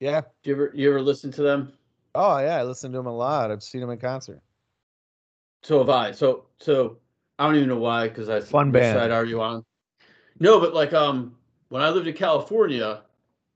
Yeah. 0.00 0.22
Do 0.42 0.50
you 0.50 0.54
ever 0.54 0.72
you 0.74 0.90
ever 0.90 1.02
listen 1.02 1.30
to 1.32 1.42
them? 1.42 1.72
Oh 2.14 2.38
yeah, 2.38 2.56
I 2.56 2.64
listen 2.64 2.92
to 2.92 2.98
them 2.98 3.06
a 3.06 3.16
lot. 3.16 3.50
I've 3.50 3.62
seen 3.62 3.80
them 3.80 3.90
in 3.90 3.98
concert. 3.98 4.40
So 5.62 5.78
have 5.78 5.88
I. 5.88 6.12
So 6.12 6.46
so 6.58 6.98
I 7.38 7.46
don't 7.46 7.56
even 7.56 7.68
know 7.68 7.78
why 7.78 8.08
because 8.08 8.28
I 8.28 8.40
Fun 8.40 8.70
band. 8.70 8.98
side 8.98 9.10
are 9.10 9.24
you 9.24 9.40
on? 9.40 9.64
No, 10.40 10.60
but 10.60 10.74
like 10.74 10.92
um 10.92 11.36
when 11.68 11.82
I 11.82 11.90
lived 11.90 12.06
in 12.06 12.14
California, 12.14 13.02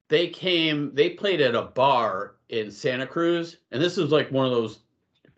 they 0.09 0.29
came 0.29 0.95
they 0.95 1.11
played 1.11 1.41
at 1.41 1.55
a 1.55 1.63
bar 1.63 2.37
in 2.49 2.71
Santa 2.71 3.07
Cruz, 3.07 3.59
and 3.71 3.83
this 3.83 3.99
is 3.99 4.11
like 4.11 4.31
one 4.31 4.47
of 4.47 4.53
those 4.53 4.81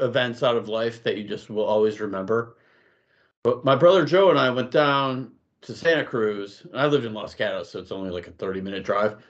events 0.01 0.43
out 0.43 0.57
of 0.57 0.69
life 0.69 1.03
that 1.05 1.17
you 1.17 1.25
just 1.25 1.49
will 1.49 1.65
always 1.65 2.01
remember. 2.01 2.57
But 3.45 3.65
my 3.65 3.77
brother 3.77 4.05
Joe 4.05 4.31
and 4.31 4.39
I 4.39 4.51
went 4.51 4.73
down 4.73 5.31
to 5.61 5.75
Santa 5.75 6.05
Cruz. 6.05 6.63
And 6.65 6.81
I 6.81 6.87
lived 6.87 7.05
in 7.05 7.15
Los 7.15 7.35
Gatos, 7.35 7.71
so 7.71 7.79
it's 7.79 7.93
only 7.93 8.11
like 8.11 8.27
a 8.27 8.33
30 8.33 8.61
minute 8.61 8.85
drive. 8.85 9.23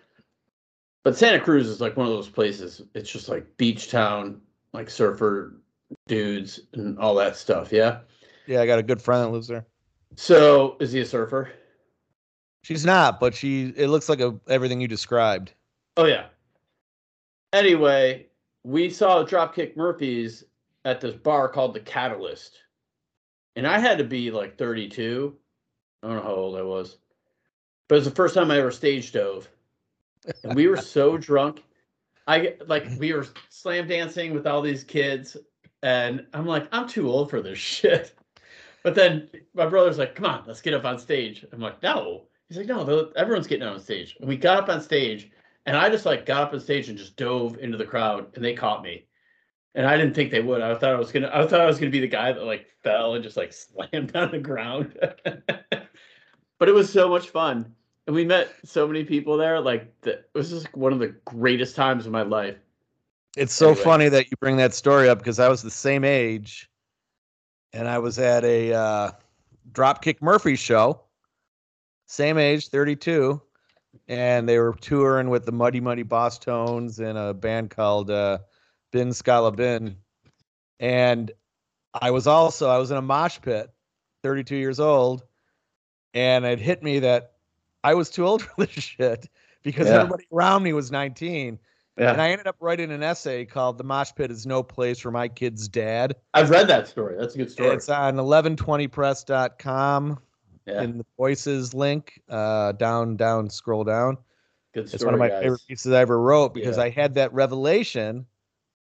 But 1.03 1.19
Santa 1.19 1.41
Cruz 1.41 1.69
is 1.69 1.81
like 1.81 1.97
one 1.97 2.07
of 2.07 2.13
those 2.13 2.29
places. 2.29 2.81
It's 2.95 3.11
just 3.11 3.29
like 3.29 3.57
beach 3.57 3.91
town, 3.91 4.41
like 4.73 4.89
surfer 4.89 5.57
dudes 6.07 6.61
and 6.73 6.99
all 6.99 7.15
that 7.17 7.37
stuff. 7.37 7.71
Yeah. 7.73 8.01
Yeah, 8.47 8.63
I 8.63 8.67
got 8.67 8.79
a 8.79 8.83
good 8.83 9.03
friend 9.03 9.23
that 9.23 9.29
lives 9.29 9.49
there. 9.49 9.67
So 10.17 10.77
is 10.81 10.93
he 10.93 11.01
a 11.01 11.07
surfer? 11.07 11.51
She's 12.63 12.87
not, 12.87 13.21
but 13.21 13.35
she 13.35 13.75
it 13.77 13.89
looks 13.89 14.09
like 14.09 14.21
a, 14.21 14.35
everything 14.49 14.81
you 14.81 14.89
described. 14.89 15.53
Oh 15.97 16.07
yeah. 16.07 16.27
Anyway, 17.53 18.27
we 18.63 18.89
saw 18.89 19.25
Dropkick 19.25 19.77
Murphys 19.77 20.45
at 20.85 21.01
this 21.01 21.15
bar 21.15 21.49
called 21.49 21.75
the 21.75 21.81
Catalyst. 21.81 22.64
And 23.57 23.67
I 23.67 23.79
had 23.79 23.99
to 23.99 24.05
be 24.05 24.31
like 24.31 24.59
32. 24.59 25.35
I 26.03 26.07
don't 26.07 26.17
know 26.17 26.23
how 26.23 26.35
old 26.35 26.57
I 26.57 26.63
was. 26.63 26.99
But 27.89 27.97
it 27.97 27.99
was 27.99 28.05
the 28.07 28.15
first 28.15 28.35
time 28.35 28.51
I 28.51 28.59
ever 28.59 28.71
stage 28.71 29.13
dove. 29.13 29.49
And 30.43 30.55
we 30.55 30.69
were 30.69 30.77
so 30.77 31.17
drunk. 31.19 31.63
I 32.27 32.57
like 32.67 32.87
we 32.99 33.13
were 33.13 33.27
slam 33.51 33.87
dancing 33.87 34.33
with 34.33 34.47
all 34.47 34.63
these 34.63 34.83
kids 34.83 35.37
and 35.83 36.25
I'm 36.33 36.47
like 36.47 36.67
I'm 36.73 36.89
too 36.89 37.11
old 37.11 37.29
for 37.29 37.43
this 37.43 37.59
shit. 37.59 38.15
But 38.83 38.95
then 38.95 39.29
my 39.55 39.67
brother's 39.67 39.99
like, 39.99 40.15
"Come 40.15 40.27
on, 40.27 40.45
let's 40.47 40.61
get 40.63 40.75
up 40.75 40.85
on 40.85 40.99
stage." 40.99 41.45
I'm 41.53 41.61
like, 41.61 41.83
"No." 41.83 42.27
He's 42.49 42.59
like, 42.59 42.67
"No, 42.67 43.13
everyone's 43.17 43.47
getting 43.47 43.67
on 43.67 43.79
stage." 43.81 44.17
And 44.21 44.29
we 44.29 44.37
got 44.37 44.59
up 44.59 44.69
on 44.69 44.81
stage 44.81 45.31
and 45.67 45.77
I 45.77 45.89
just 45.89 46.07
like 46.07 46.27
got 46.27 46.43
up 46.43 46.53
on 46.53 46.61
stage 46.61 46.89
and 46.89 46.99
just 46.99 47.17
dove 47.17 47.59
into 47.59 47.77
the 47.77 47.85
crowd 47.85 48.27
and 48.35 48.45
they 48.45 48.55
caught 48.55 48.83
me. 48.83 49.07
And 49.75 49.87
I 49.87 49.97
didn't 49.97 50.15
think 50.15 50.31
they 50.31 50.41
would. 50.41 50.61
I 50.61 50.75
thought 50.77 50.95
I 50.95 50.99
was 50.99 51.11
gonna 51.11 51.31
I 51.33 51.47
thought 51.47 51.61
I 51.61 51.67
was 51.67 51.79
gonna 51.79 51.91
be 51.91 52.01
the 52.01 52.07
guy 52.07 52.33
that 52.33 52.45
like 52.45 52.67
fell 52.83 53.15
and 53.15 53.25
just 53.25 53.37
like 53.37 53.53
slammed 53.93 54.15
on 54.15 54.31
the 54.31 54.39
ground. 54.39 54.97
but 55.25 56.69
it 56.69 56.75
was 56.75 56.93
so 56.93 57.09
much 57.09 57.31
fun. 57.31 57.75
And 58.07 58.15
we 58.15 58.25
met 58.25 58.55
so 58.65 58.87
many 58.87 59.03
people 59.05 59.37
there. 59.37 59.61
Like 59.61 60.01
the, 60.03 60.13
it 60.13 60.31
was 60.35 60.51
just 60.51 60.67
like 60.67 60.77
one 60.77 60.93
of 60.93 60.99
the 60.99 61.15
greatest 61.25 61.75
times 61.75 62.07
of 62.07 62.13
my 62.13 62.23
life. 62.23 62.57
It's 63.37 63.55
so 63.55 63.71
Anyway. 63.71 63.83
funny 63.83 64.09
that 64.11 64.31
you 64.31 64.37
bring 64.39 64.57
that 64.59 64.75
story 64.75 65.09
up 65.09 65.19
because 65.19 65.41
I 65.41 65.49
was 65.49 65.63
the 65.63 65.71
same 65.71 66.05
age, 66.05 66.71
and 67.73 67.89
I 67.89 67.99
was 67.99 68.19
at 68.21 68.45
a 68.45 68.73
uh, 68.73 69.11
Dropkick 69.73 70.23
Murphy 70.23 70.55
show, 70.55 71.01
same 72.07 72.39
age, 72.39 72.69
thirty-two, 72.69 73.43
and 74.07 74.49
they 74.49 74.59
were 74.61 74.75
touring 74.75 75.31
with 75.31 75.47
the 75.47 75.53
Mighty 75.53 75.81
Mighty 75.81 76.05
Bosstones 76.05 77.01
and 77.01 77.19
a 77.19 77.35
band 77.35 77.71
called 77.71 78.11
uh, 78.11 78.39
Bim 78.95 79.11
Skala 79.11 79.55
Bim, 79.55 79.97
and 80.79 81.33
I 82.01 82.13
was 82.13 82.29
also 82.29 82.69
I 82.71 82.79
was 82.79 82.93
in 82.93 82.97
a 82.97 83.03
mosh 83.03 83.41
pit, 83.43 83.69
thirty-two 84.23 84.55
years 84.55 84.79
old, 84.79 85.25
and 86.15 86.45
it 86.45 86.61
hit 86.61 86.81
me 86.85 87.01
that 87.01 87.33
I 87.83 87.95
was 87.95 88.09
too 88.09 88.25
old 88.25 88.43
for 88.43 88.55
this 88.65 88.71
shit 88.71 89.29
because 89.65 89.89
Yeah. 89.89 89.95
everybody 90.03 90.27
around 90.33 90.63
me 90.63 90.73
was 90.75 90.93
nineteen. 90.93 91.59
Yeah. 91.99 92.13
And 92.13 92.23
I 92.23 92.31
ended 92.31 92.47
up 92.47 92.55
writing 92.61 92.93
an 92.93 93.03
essay 93.03 93.45
called 93.45 93.79
"The 93.79 93.85
Mosh 93.85 94.13
Pit 94.15 94.31
is 94.31 94.47
No 94.47 94.63
Place 94.63 95.01
for 95.01 95.11
My 95.11 95.27
Kid's 95.27 95.67
Dad." 95.67 96.15
I've 96.33 96.51
read 96.51 96.69
that 96.69 96.87
story. 96.87 97.17
That's 97.19 97.35
a 97.35 97.39
good 97.39 97.51
story. 97.51 97.71
It's 97.71 97.89
on 97.89 98.15
1120press.com 98.15 100.21
yeah. 100.67 100.83
in 100.83 100.99
the 100.99 101.07
voices 101.17 101.75
link. 101.75 102.21
Uh, 102.29 102.71
down, 102.73 103.17
down, 103.17 103.51
scroll 103.51 103.83
down. 103.83 104.19
good 104.73 104.87
story. 104.89 104.95
It's 104.97 105.05
one 105.05 105.15
of 105.15 105.21
my 105.21 105.29
guys. 105.31 105.43
favorite 105.43 105.63
pieces 105.69 105.93
I 105.93 106.01
ever 106.01 106.21
wrote 106.21 106.55
because 106.55 106.77
Yeah. 106.77 106.85
I 106.85 106.91
had 106.91 107.15
that 107.15 107.33
revelation, 107.33 108.27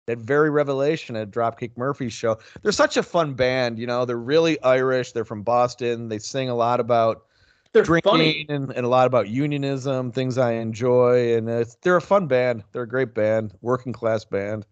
that 0.06 0.18
very 0.18 0.50
revelation 0.50 1.16
at 1.16 1.30
Dropkick 1.30 1.76
Murphy's 1.76 2.12
show. 2.12 2.38
They're 2.62 2.72
such 2.72 2.96
a 2.96 3.02
fun 3.02 3.34
band, 3.34 3.78
you 3.78 3.86
know. 3.86 4.04
They're 4.04 4.16
really 4.16 4.60
Irish. 4.62 5.12
They're 5.12 5.24
from 5.24 5.42
Boston. 5.42 6.08
They 6.08 6.18
sing 6.18 6.48
a 6.48 6.54
lot 6.54 6.80
about 6.80 7.26
They're 7.72 7.82
drinking 7.82 8.46
and, 8.48 8.70
and 8.70 8.86
a 8.86 8.88
lot 8.88 9.06
about 9.06 9.28
unionism, 9.28 10.12
things 10.12 10.38
I 10.38 10.52
enjoy. 10.52 11.36
And 11.36 11.66
they're 11.82 11.96
a 11.96 12.00
fun 12.00 12.26
band. 12.26 12.62
They're 12.72 12.82
a 12.82 12.88
great 12.88 13.14
band, 13.14 13.52
working 13.60 13.92
class 13.92 14.24
band. 14.24 14.64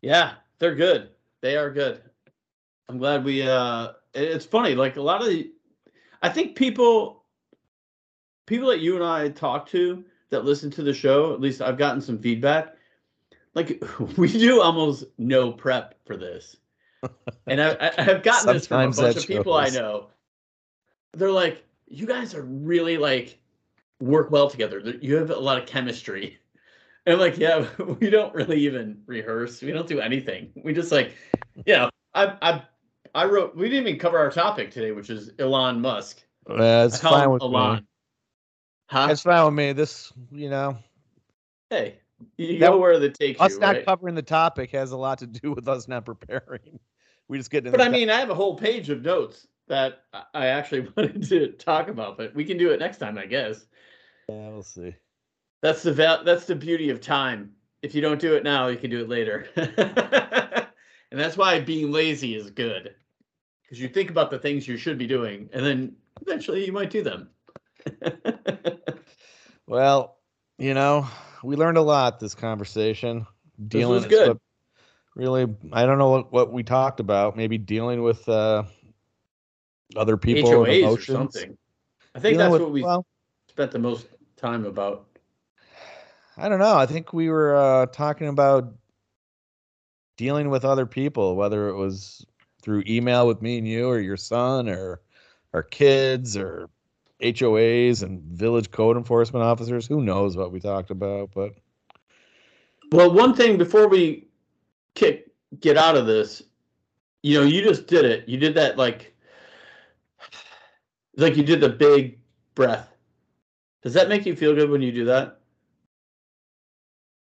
Yeah, 0.00 0.32
they're 0.58 0.74
good. 0.74 1.10
They 1.40 1.56
are 1.56 1.70
good. 1.70 2.02
I'm 2.88 2.98
glad 2.98 3.24
we 3.24 3.42
uh 3.42 3.92
it's 4.14 4.44
funny, 4.44 4.74
like 4.74 4.96
a 4.96 5.02
lot 5.02 5.20
of 5.22 5.28
the 5.28 5.52
I 6.22 6.28
think 6.28 6.56
people 6.56 7.24
people 8.46 8.68
that 8.68 8.80
you 8.80 8.94
and 8.94 9.04
I 9.04 9.28
talk 9.28 9.68
to 9.68 10.04
that 10.30 10.44
listen 10.44 10.70
to 10.72 10.82
the 10.82 10.94
show, 10.94 11.32
at 11.32 11.40
least 11.40 11.60
I've 11.60 11.78
gotten 11.78 12.00
some 12.00 12.18
feedback. 12.18 12.74
Like 13.54 13.82
we 14.16 14.28
do 14.28 14.60
almost 14.60 15.04
no 15.18 15.52
prep 15.52 15.94
for 16.06 16.16
this. 16.16 16.56
And 17.46 17.60
I, 17.60 17.72
I 17.72 17.92
I've 17.98 18.22
gotten 18.22 18.54
this 18.54 18.66
from 18.66 18.90
a 18.90 18.92
bunch 18.94 19.16
of 19.16 19.26
people 19.26 19.54
I 19.54 19.68
know. 19.68 20.08
They're 21.14 21.32
like, 21.32 21.64
you 21.88 22.06
guys 22.06 22.34
are 22.34 22.42
really 22.42 22.96
like 22.96 23.38
work 24.00 24.30
well 24.30 24.48
together. 24.48 24.80
You 25.00 25.16
have 25.16 25.30
a 25.30 25.38
lot 25.38 25.58
of 25.58 25.66
chemistry. 25.66 26.38
And 27.04 27.14
I'm 27.14 27.18
like, 27.18 27.36
yeah, 27.36 27.66
we 27.98 28.10
don't 28.10 28.32
really 28.32 28.60
even 28.60 29.02
rehearse. 29.06 29.60
We 29.60 29.72
don't 29.72 29.88
do 29.88 29.98
anything. 29.98 30.52
We 30.54 30.72
just 30.72 30.92
like, 30.92 31.16
you 31.66 31.74
know, 31.74 31.90
I 32.14 32.36
I 32.40 32.62
I 33.12 33.24
wrote. 33.24 33.56
We 33.56 33.68
didn't 33.68 33.88
even 33.88 33.98
cover 33.98 34.18
our 34.18 34.30
topic 34.30 34.70
today, 34.70 34.92
which 34.92 35.10
is 35.10 35.32
Elon 35.40 35.80
Musk. 35.80 36.22
Uh, 36.48 36.88
I 36.92 36.96
call 36.96 37.18
fine 37.18 37.30
with 37.32 37.42
me. 37.42 37.48
Elon. 37.48 37.86
Huh? 38.86 39.08
It's 39.10 39.22
fine 39.22 39.44
with 39.46 39.54
me. 39.54 39.72
This, 39.72 40.12
you 40.30 40.48
know, 40.48 40.78
hey, 41.70 41.98
you 42.36 42.58
That- 42.58 42.70
go 42.70 42.78
where 42.78 42.98
the 42.98 43.10
takes 43.10 43.40
us 43.40 43.54
you, 43.54 43.60
not 43.60 43.76
right? 43.76 43.84
covering 43.86 44.14
the 44.14 44.22
topic 44.22 44.70
has 44.72 44.92
a 44.92 44.96
lot 44.96 45.18
to 45.18 45.26
do 45.26 45.52
with 45.52 45.68
us 45.68 45.88
not 45.88 46.04
preparing. 46.04 46.78
We 47.28 47.38
just 47.38 47.50
get 47.50 47.64
into 47.64 47.78
But 47.78 47.86
I 47.86 47.88
mean, 47.88 48.10
I 48.10 48.18
have 48.20 48.28
a 48.30 48.34
whole 48.34 48.56
page 48.56 48.90
of 48.90 49.02
notes 49.02 49.46
that 49.68 50.02
I- 50.12 50.24
I 50.34 50.46
actually 50.48 50.80
wanted 50.96 51.22
to 51.28 51.52
talk 51.52 51.88
about, 51.88 52.18
but 52.18 52.34
we 52.34 52.44
can 52.44 52.58
do 52.58 52.70
it 52.72 52.80
next 52.80 52.98
time, 52.98 53.16
I 53.16 53.24
guess. 53.26 53.64
yeah, 54.28 54.48
we'll 54.50 54.62
see. 54.62 54.94
That's 55.62 55.82
the 55.82 55.92
val- 55.92 56.24
that's 56.24 56.44
the 56.46 56.56
beauty 56.56 56.90
of 56.90 57.00
time. 57.00 57.52
If 57.82 57.94
you 57.94 58.00
don't 58.02 58.20
do 58.20 58.34
it 58.34 58.42
now, 58.44 58.66
you 58.66 58.76
can 58.76 58.90
do 58.90 59.00
it 59.00 59.08
later. 59.08 59.46
and 59.56 61.20
that's 61.20 61.36
why 61.36 61.58
being 61.60 61.90
lazy 61.92 62.34
is 62.34 62.50
good. 62.50 62.94
Because 63.62 63.80
you 63.80 63.88
think 63.88 64.10
about 64.10 64.30
the 64.30 64.38
things 64.38 64.68
you 64.68 64.76
should 64.76 64.98
be 64.98 65.06
doing, 65.06 65.48
and 65.52 65.64
then 65.64 65.96
eventually 66.20 66.66
you 66.66 66.72
might 66.72 66.90
do 66.90 67.02
them. 67.02 67.30
Well, 69.66 70.18
you 70.58 70.74
know, 70.74 71.06
we 71.42 71.56
learned 71.56 71.78
a 71.78 71.82
lot 71.82 72.20
this 72.20 72.34
conversation. 72.34 73.26
Dealing 73.68 73.94
was 73.96 74.06
good. 74.06 74.28
what 74.28 74.38
really, 75.14 75.46
I 75.72 75.84
don't 75.86 75.98
know 75.98 76.10
what, 76.10 76.32
what 76.32 76.52
we 76.52 76.62
talked 76.62 77.00
about. 77.00 77.36
Maybe 77.36 77.58
dealing 77.58 78.02
with 78.02 78.28
uh, 78.28 78.64
other 79.96 80.16
people, 80.16 80.48
HOAs 80.50 80.64
or 80.64 80.78
emotions. 80.78 81.06
something. 81.06 81.58
I 82.14 82.18
think 82.18 82.36
Dealing 82.36 82.38
that's 82.38 82.52
with- 82.52 82.62
what 82.62 82.72
we 82.72 82.82
well, 82.82 83.06
spent 83.48 83.72
the 83.72 83.78
most 83.78 84.06
time 84.36 84.64
about. 84.64 85.06
I 86.36 86.48
don't 86.48 86.58
know. 86.58 86.76
I 86.76 86.86
think 86.86 87.12
we 87.12 87.28
were 87.28 87.54
uh, 87.56 87.86
talking 87.86 88.28
about 88.28 88.72
dealing 90.16 90.48
with 90.48 90.64
other 90.64 90.86
people, 90.86 91.36
whether 91.36 91.68
it 91.68 91.74
was 91.76 92.24
through 92.62 92.84
email 92.86 93.26
with 93.26 93.42
me 93.42 93.58
and 93.58 93.68
you, 93.68 93.88
or 93.88 93.98
your 93.98 94.16
son, 94.16 94.68
or 94.68 95.02
our 95.52 95.62
kids, 95.62 96.36
or 96.36 96.70
HOAs 97.22 98.02
and 98.02 98.20
village 98.22 98.70
code 98.70 98.96
enforcement 98.96 99.44
officers. 99.44 99.86
Who 99.86 100.02
knows 100.02 100.36
what 100.36 100.52
we 100.52 100.60
talked 100.60 100.90
about? 100.90 101.30
But 101.34 101.54
Well, 102.90 103.12
one 103.12 103.34
thing 103.34 103.56
before 103.58 103.88
we 103.88 104.28
kick 104.94 105.30
get 105.60 105.76
out 105.76 105.96
of 105.96 106.06
this, 106.06 106.42
you 107.22 107.38
know, 107.38 107.46
you 107.46 107.62
just 107.62 107.86
did 107.86 108.04
it. 108.04 108.28
You 108.28 108.38
did 108.38 108.54
that 108.54 108.76
like, 108.76 109.14
like 111.16 111.36
you 111.36 111.42
did 111.42 111.60
the 111.60 111.68
big 111.68 112.18
breath. 112.54 112.94
Does 113.82 113.94
that 113.94 114.08
make 114.08 114.26
you 114.26 114.36
feel 114.36 114.54
good 114.54 114.70
when 114.70 114.82
you 114.82 114.92
do 114.92 115.04
that? 115.06 115.40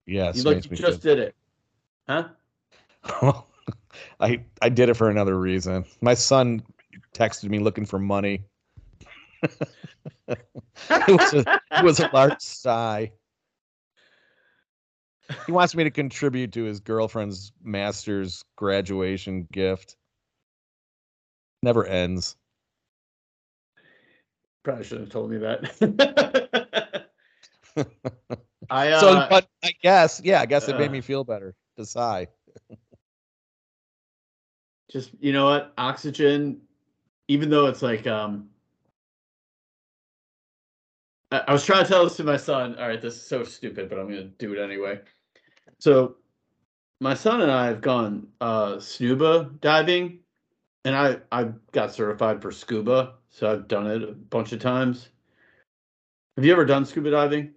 Yes, 0.05 0.37
You 0.37 0.43
like 0.43 0.63
you 0.69 0.77
just 0.77 1.01
did 1.01 1.19
it, 1.19 1.35
huh? 2.07 2.29
I 4.19 4.43
I 4.61 4.69
did 4.69 4.89
it 4.89 4.93
for 4.95 5.09
another 5.09 5.37
reason. 5.37 5.85
My 6.01 6.13
son 6.13 6.63
texted 7.13 7.49
me 7.49 7.59
looking 7.59 7.85
for 7.85 7.99
money. 7.99 8.45
it 10.27 10.41
was 10.89 11.33
a, 11.33 11.61
it 11.71 11.83
was 11.83 11.99
a 11.99 12.09
large 12.13 12.41
sigh. 12.41 13.11
He 15.45 15.51
wants 15.51 15.75
me 15.75 15.83
to 15.83 15.91
contribute 15.91 16.53
to 16.53 16.63
his 16.63 16.79
girlfriend's 16.79 17.51
master's 17.61 18.43
graduation 18.55 19.47
gift. 19.51 19.97
Never 21.63 21.85
ends. 21.85 22.35
Probably 24.63 24.83
should 24.83 24.99
have 24.99 25.09
told 25.09 25.31
me 25.31 25.37
that. 25.37 27.09
I 28.69 28.89
uh, 28.91 28.99
so, 28.99 29.27
but 29.29 29.47
I 29.63 29.71
guess, 29.81 30.21
yeah, 30.23 30.41
I 30.41 30.45
guess 30.45 30.67
it 30.67 30.77
made 30.77 30.89
uh, 30.89 30.91
me 30.93 31.01
feel 31.01 31.23
better 31.23 31.55
to 31.77 31.85
sigh. 31.85 32.27
just 34.91 35.11
you 35.19 35.33
know 35.33 35.45
what 35.45 35.73
oxygen 35.77 36.61
even 37.27 37.49
though 37.49 37.65
it's 37.67 37.81
like 37.81 38.07
um 38.07 38.49
I, 41.31 41.51
was 41.51 41.65
trying 41.65 41.83
to 41.83 41.89
tell 41.89 42.03
this 42.03 42.17
to 42.17 42.23
my 42.23 42.37
son 42.37 42.75
all 42.79 42.87
right 42.87 43.01
this 43.01 43.15
is 43.15 43.21
so 43.21 43.43
stupid 43.43 43.89
but 43.89 43.99
i'm 43.99 44.07
gonna 44.07 44.23
do 44.23 44.53
it 44.53 44.59
anyway 44.59 44.99
so 45.79 46.15
my 47.01 47.13
son 47.13 47.41
and 47.41 47.51
i 47.51 47.67
have 47.67 47.81
gone 47.81 48.27
uh 48.41 48.79
scuba 48.79 49.51
diving 49.61 50.19
and 50.85 50.95
i 50.95 51.17
i 51.31 51.49
got 51.71 51.93
certified 51.93 52.41
for 52.41 52.51
scuba 52.51 53.15
so 53.29 53.51
i've 53.51 53.67
done 53.67 53.87
it 53.87 54.03
a 54.03 54.13
bunch 54.13 54.53
of 54.53 54.59
times 54.59 55.09
have 56.37 56.45
you 56.45 56.51
ever 56.51 56.65
done 56.65 56.85
scuba 56.85 57.11
diving 57.11 57.53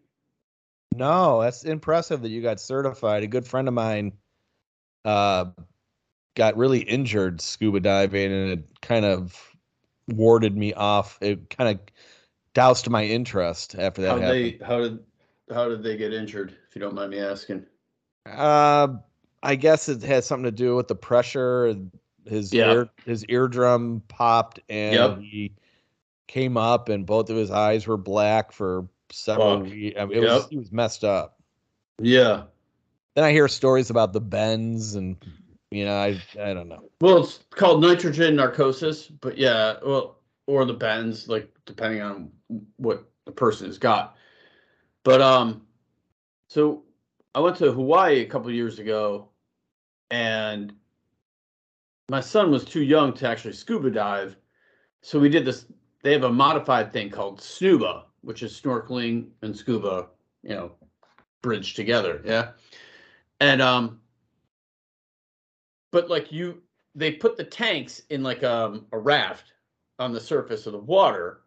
No, 0.97 1.41
that's 1.41 1.65
impressive 1.65 2.23
that 2.23 2.31
you 2.31 2.43
got 2.43 2.61
certified. 2.61 3.23
A 3.23 3.27
good 3.29 3.47
friend 3.47 3.69
of 3.69 3.75
mine 3.75 4.13
uh, 5.05 5.47
got 6.35 6.57
really 6.57 6.81
injured 6.81 7.41
scuba 7.41 7.81
diving, 7.81 8.33
and 8.33 8.51
it 8.51 8.69
kind 8.83 9.05
of 9.05 9.55
warded 10.09 10.57
me 10.57 10.73
off. 10.73 11.19
It 11.21 11.51
kind 11.51 11.71
of 11.71 11.81
doused 12.55 12.89
my 12.91 13.05
interest 13.05 13.77
after 13.79 14.03
that 14.03 14.11
how 14.11 14.19
they 14.19 14.59
how 14.65 14.81
did 14.81 14.99
how 15.53 15.69
did 15.69 15.83
they 15.83 15.97
get 15.97 16.13
injured 16.13 16.57
if 16.69 16.75
you 16.75 16.81
don't 16.81 16.95
mind 16.95 17.11
me 17.11 17.19
asking 17.21 17.65
Uh, 18.27 18.89
I 19.43 19.55
guess 19.55 19.89
it 19.89 20.03
has 20.03 20.27
something 20.27 20.45
to 20.45 20.51
do 20.51 20.77
with 20.77 20.89
the 20.89 20.95
pressure. 20.95 21.75
His 22.27 22.53
Yeah. 22.53 22.73
ear, 22.73 22.91
his 23.07 23.25
eardrum 23.29 24.03
popped, 24.09 24.61
and 24.69 24.93
Yep. 24.95 25.19
he 25.21 25.53
came 26.29 26.57
up, 26.57 26.89
and 26.91 27.07
both 27.07 27.31
of 27.31 27.37
his 27.37 27.51
eyes 27.51 27.87
were 27.87 27.97
black 27.97 28.53
for 28.53 28.87
several 29.11 29.61
weeks. 29.61 29.99
I 29.99 30.05
mean, 30.05 30.19
it 30.19 30.21
was 30.21 30.47
he 30.49 30.59
was 30.59 30.71
messed 30.71 31.03
up. 31.05 31.41
yeah 32.03 32.45
Then 33.15 33.25
I 33.25 33.33
hear 33.33 33.49
stories 33.49 33.91
about 33.91 34.13
the 34.13 34.21
bends, 34.21 34.95
and 34.95 35.17
you 35.71 35.85
know, 35.87 35.97
I 35.97 36.21
I 36.39 36.53
don't 36.53 36.69
know. 36.69 36.85
Well, 37.01 37.25
it's 37.25 37.39
called 37.51 37.81
nitrogen 37.81 38.37
narcosis, 38.37 39.07
but 39.07 39.39
yeah, 39.39 39.77
well, 39.85 40.19
or 40.47 40.65
the 40.67 40.75
bends, 40.75 41.29
like 41.29 41.51
depending 41.65 42.03
on 42.03 42.31
what 42.77 43.09
the 43.27 43.33
person 43.33 43.67
has 43.67 43.79
got. 43.79 44.17
But 45.05 45.21
um, 45.21 45.63
so 46.49 46.83
I 47.35 47.41
went 47.41 47.57
to 47.57 47.73
Hawaii 47.73 48.21
a 48.21 48.27
couple 48.27 48.51
years 48.51 48.79
ago, 48.79 49.29
and 50.11 50.73
my 52.09 52.21
son 52.21 52.51
was 52.51 52.65
too 52.65 52.83
young 52.83 53.13
to 53.15 53.29
actually 53.29 53.55
scuba 53.55 53.91
dive, 53.91 54.37
so 55.03 55.19
we 55.19 55.29
did 55.29 55.45
this. 55.45 55.67
They 56.03 56.13
have 56.13 56.25
a 56.25 56.33
modified 56.33 56.93
thing 56.93 57.11
called 57.11 57.41
snuba, 57.41 58.05
which 58.23 58.43
is 58.43 58.59
snorkeling 58.59 59.29
and 59.43 59.57
scuba, 59.57 60.09
you 60.43 60.51
know, 60.51 60.73
bridged 61.43 61.77
together. 61.77 62.21
Yeah, 62.25 62.51
and 63.41 63.63
um, 63.63 64.01
but 65.93 66.11
like 66.11 66.33
you 66.33 66.63
they 66.95 67.13
put 67.13 67.37
the 67.37 67.45
tanks 67.45 68.03
in 68.11 68.23
like 68.23 68.43
um, 68.43 68.87
a 68.93 68.99
raft 68.99 69.53
on 69.99 70.13
the 70.13 70.21
surface 70.21 70.67
of 70.67 70.73
the 70.73 70.79
water 70.79 71.40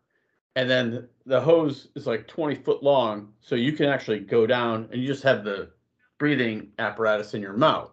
and 0.56 0.70
then 0.70 1.08
the 1.26 1.40
hose 1.40 1.88
is 1.96 2.06
like 2.06 2.28
20 2.28 2.56
foot 2.56 2.84
long 2.84 3.34
so 3.42 3.56
you 3.56 3.74
can 3.74 3.88
actually 3.88 4.20
go 4.20 4.46
down 4.46 4.88
and 4.92 5.02
you 5.02 5.08
just 5.08 5.24
have 5.24 5.44
the 5.44 5.70
breathing 6.18 6.70
apparatus 6.80 7.34
in 7.34 7.42
your 7.42 7.54
mouth. 7.54 7.92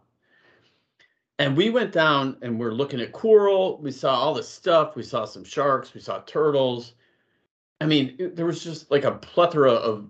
And 1.39 1.57
we 1.57 1.71
went 1.71 1.93
down 1.93 2.37
and 2.43 2.61
we're 2.61 2.73
looking 2.73 3.01
at 3.01 3.13
coral. 3.13 3.79
We 3.79 3.91
saw 3.91 4.15
all 4.15 4.35
this 4.35 4.49
stuff. 4.49 4.95
We 4.95 5.03
saw 5.03 5.25
some 5.25 5.45
sharks. 5.45 5.95
We 5.95 6.01
saw 6.01 6.21
turtles. 6.21 6.93
I 7.81 7.87
mean 7.87 8.17
it- 8.19 8.37
there 8.37 8.47
was 8.47 8.63
just 8.63 8.91
like 8.91 9.05
a 9.05 9.13
plethora 9.13 9.73
of 9.73 10.09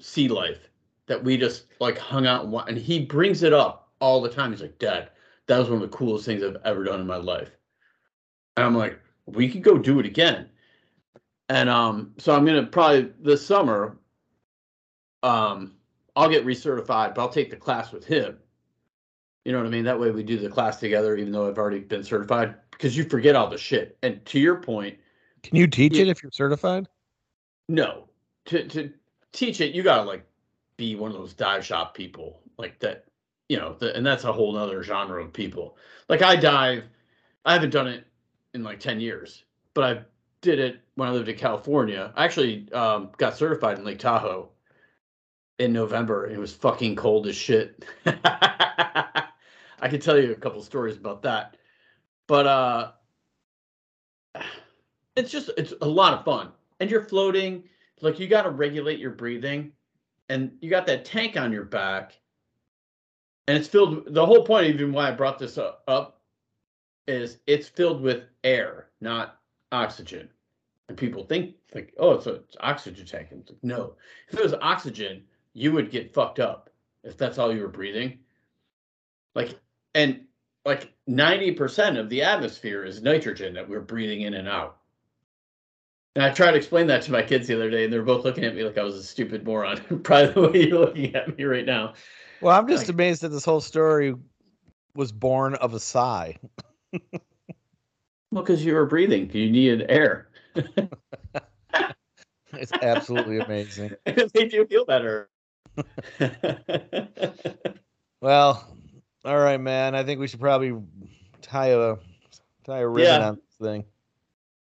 sea 0.00 0.28
life 0.28 0.68
that 1.06 1.24
we 1.24 1.38
just 1.38 1.66
like 1.80 1.96
hung 1.98 2.26
out 2.26 2.44
and, 2.44 2.54
and 2.68 2.78
he 2.78 3.04
brings 3.04 3.42
it 3.42 3.52
up 3.54 3.88
all 4.00 4.20
the 4.20 4.28
time. 4.28 4.52
He's 4.52 4.62
like 4.62 4.78
dad 4.78 5.10
that 5.48 5.58
was 5.58 5.68
one 5.68 5.82
of 5.82 5.90
the 5.90 5.96
coolest 5.96 6.26
things 6.26 6.42
I've 6.44 6.58
ever 6.64 6.84
done 6.84 7.00
in 7.00 7.06
my 7.06 7.16
life. 7.16 7.50
And 8.56 8.66
I'm 8.66 8.76
like, 8.76 9.00
we 9.26 9.50
could 9.50 9.62
go 9.62 9.78
do 9.78 9.98
it 9.98 10.06
again. 10.06 10.48
And 11.48 11.68
um, 11.68 12.14
so 12.18 12.34
I'm 12.34 12.44
gonna 12.44 12.66
probably 12.66 13.12
this 13.20 13.44
summer, 13.46 13.98
um, 15.22 15.76
I'll 16.14 16.28
get 16.28 16.44
recertified, 16.44 17.14
but 17.14 17.18
I'll 17.18 17.28
take 17.28 17.50
the 17.50 17.56
class 17.56 17.92
with 17.92 18.04
him. 18.04 18.38
You 19.44 19.52
know 19.52 19.58
what 19.58 19.66
I 19.66 19.70
mean? 19.70 19.84
That 19.84 19.98
way 19.98 20.10
we 20.10 20.22
do 20.22 20.36
the 20.38 20.50
class 20.50 20.78
together, 20.78 21.16
even 21.16 21.32
though 21.32 21.48
I've 21.48 21.58
already 21.58 21.80
been 21.80 22.04
certified, 22.04 22.56
because 22.70 22.96
you 22.96 23.04
forget 23.04 23.34
all 23.34 23.48
the 23.48 23.56
shit. 23.56 23.96
And 24.02 24.24
to 24.26 24.38
your 24.38 24.56
point, 24.60 24.98
Can 25.42 25.56
you 25.56 25.66
teach 25.66 25.94
Yeah. 25.94 26.02
it 26.02 26.08
if 26.08 26.22
you're 26.22 26.32
certified? 26.32 26.88
no, 27.68 28.08
to 28.46 28.66
to 28.68 28.92
teach 29.32 29.60
it, 29.60 29.74
you 29.74 29.82
gotta 29.82 30.02
like 30.02 30.26
be 30.76 30.96
one 30.96 31.10
of 31.10 31.16
those 31.16 31.34
dive 31.34 31.64
shop 31.64 31.94
people 31.94 32.42
like 32.58 32.78
that, 32.80 33.04
you 33.48 33.56
know, 33.56 33.74
the, 33.74 33.94
and 33.96 34.04
that's 34.06 34.24
a 34.24 34.32
whole 34.32 34.56
other 34.56 34.82
genre 34.82 35.22
of 35.24 35.32
people. 35.32 35.76
Like 36.08 36.22
I 36.22 36.36
dive, 36.36 36.84
I 37.44 37.52
haven't 37.54 37.70
done 37.70 37.88
it 37.88 38.06
in 38.54 38.62
like 38.62 38.80
10 38.80 39.00
years, 39.00 39.44
but 39.74 39.84
I 39.84 40.04
did 40.40 40.58
it 40.58 40.80
when 40.94 41.08
I 41.08 41.12
lived 41.12 41.28
in 41.28 41.36
California. 41.36 42.12
I 42.14 42.24
actually 42.24 42.70
um, 42.72 43.10
got 43.16 43.36
certified 43.36 43.78
in 43.78 43.84
Lake 43.84 43.98
Tahoe 43.98 44.50
in 45.58 45.72
November. 45.72 46.26
It 46.26 46.38
was 46.38 46.52
fucking 46.52 46.96
cold 46.96 47.26
as 47.26 47.36
shit. 47.36 47.84
I 48.06 49.88
could 49.88 50.02
tell 50.02 50.18
you 50.18 50.32
a 50.32 50.36
couple 50.36 50.62
stories 50.62 50.96
about 50.96 51.22
that. 51.22 51.56
But 52.26 52.46
uh 52.46 52.92
it's 55.16 55.30
just 55.30 55.50
it's 55.56 55.74
a 55.80 55.88
lot 55.88 56.14
of 56.14 56.24
fun. 56.24 56.52
And 56.80 56.90
you're 56.90 57.02
floating, 57.02 57.64
like 58.00 58.20
you 58.20 58.28
got 58.28 58.42
to 58.42 58.50
regulate 58.50 59.00
your 59.00 59.10
breathing 59.10 59.72
and 60.28 60.52
you 60.60 60.70
got 60.70 60.86
that 60.86 61.04
tank 61.04 61.36
on 61.36 61.52
your 61.52 61.64
back. 61.64 62.18
And 63.46 63.56
it's 63.56 63.66
filled 63.66 64.14
the 64.14 64.24
whole 64.24 64.44
point 64.44 64.66
even 64.66 64.92
why 64.92 65.08
I 65.08 65.12
brought 65.12 65.38
this 65.38 65.58
up, 65.58 65.82
up 65.88 66.20
is 67.06 67.38
it's 67.46 67.68
filled 67.68 68.02
with 68.02 68.24
air, 68.44 68.88
not 69.00 69.37
oxygen. 69.72 70.28
And 70.88 70.96
people 70.96 71.24
think 71.24 71.54
like, 71.74 71.92
oh, 71.98 72.12
it's 72.12 72.26
a 72.26 72.34
it's 72.36 72.56
oxygen 72.60 73.06
tank. 73.06 73.28
And 73.30 73.40
it's 73.40 73.50
like, 73.50 73.62
no, 73.62 73.94
if 74.28 74.38
it 74.38 74.42
was 74.42 74.54
oxygen, 74.60 75.22
you 75.52 75.72
would 75.72 75.90
get 75.90 76.14
fucked 76.14 76.38
up 76.40 76.70
if 77.04 77.16
that's 77.16 77.38
all 77.38 77.54
you 77.54 77.60
were 77.62 77.68
breathing. 77.68 78.18
Like, 79.34 79.58
and 79.94 80.22
like 80.64 80.92
90% 81.08 81.98
of 81.98 82.08
the 82.08 82.22
atmosphere 82.22 82.84
is 82.84 83.02
nitrogen 83.02 83.54
that 83.54 83.68
we're 83.68 83.80
breathing 83.80 84.22
in 84.22 84.34
and 84.34 84.48
out. 84.48 84.78
And 86.16 86.24
I 86.24 86.30
tried 86.30 86.52
to 86.52 86.56
explain 86.56 86.86
that 86.88 87.02
to 87.02 87.12
my 87.12 87.22
kids 87.22 87.46
the 87.46 87.54
other 87.54 87.70
day, 87.70 87.84
and 87.84 87.92
they're 87.92 88.02
both 88.02 88.24
looking 88.24 88.44
at 88.44 88.56
me 88.56 88.64
like 88.64 88.76
I 88.76 88.82
was 88.82 88.96
a 88.96 89.02
stupid 89.04 89.44
moron. 89.44 89.78
Probably 90.02 90.32
the 90.32 90.40
way 90.48 90.66
you're 90.68 90.78
looking 90.80 91.14
at 91.14 91.36
me 91.36 91.44
right 91.44 91.66
now. 91.66 91.94
Well, 92.40 92.58
I'm 92.58 92.66
just 92.66 92.84
Like- 92.84 92.94
amazed 92.94 93.22
that 93.22 93.28
this 93.28 93.44
whole 93.44 93.60
story 93.60 94.14
was 94.94 95.12
born 95.12 95.54
of 95.56 95.74
a 95.74 95.80
sigh. 95.80 96.36
Well, 98.30 98.42
because 98.42 98.64
you 98.64 98.74
were 98.74 98.86
breathing, 98.86 99.30
you 99.32 99.50
needed 99.50 99.86
air. 99.88 100.28
It's 102.54 102.72
absolutely 102.80 103.38
amazing. 103.40 103.92
it 104.06 104.30
made 104.34 104.52
you 104.54 104.66
feel 104.66 104.84
better. 104.86 105.28
Well, 108.20 108.66
all 109.24 109.38
right, 109.38 109.60
man. 109.60 109.94
I 109.94 110.02
think 110.02 110.18
we 110.18 110.26
should 110.26 110.40
probably 110.40 110.74
tie 111.40 111.68
a 111.68 111.96
tie 112.64 112.78
a 112.78 112.88
ribbon 112.88 113.20
Yeah. 113.20 113.28
on 113.28 113.34
this 113.36 113.68
thing. 113.68 113.84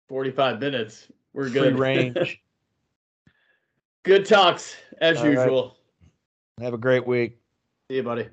45 0.08 0.60
minutes. 0.60 1.06
We're 1.32 1.48
good. 1.48 1.74
Free 1.76 2.04
good. 2.04 2.16
range. 2.16 2.42
good 4.02 4.26
talks, 4.26 4.76
as 5.00 5.16
All 5.18 5.24
right. 5.24 5.30
usual. 5.38 5.78
Have 6.60 6.74
a 6.74 6.78
great 6.78 7.06
week. 7.06 7.38
See 7.90 7.96
you, 7.96 8.02
buddy. 8.02 8.28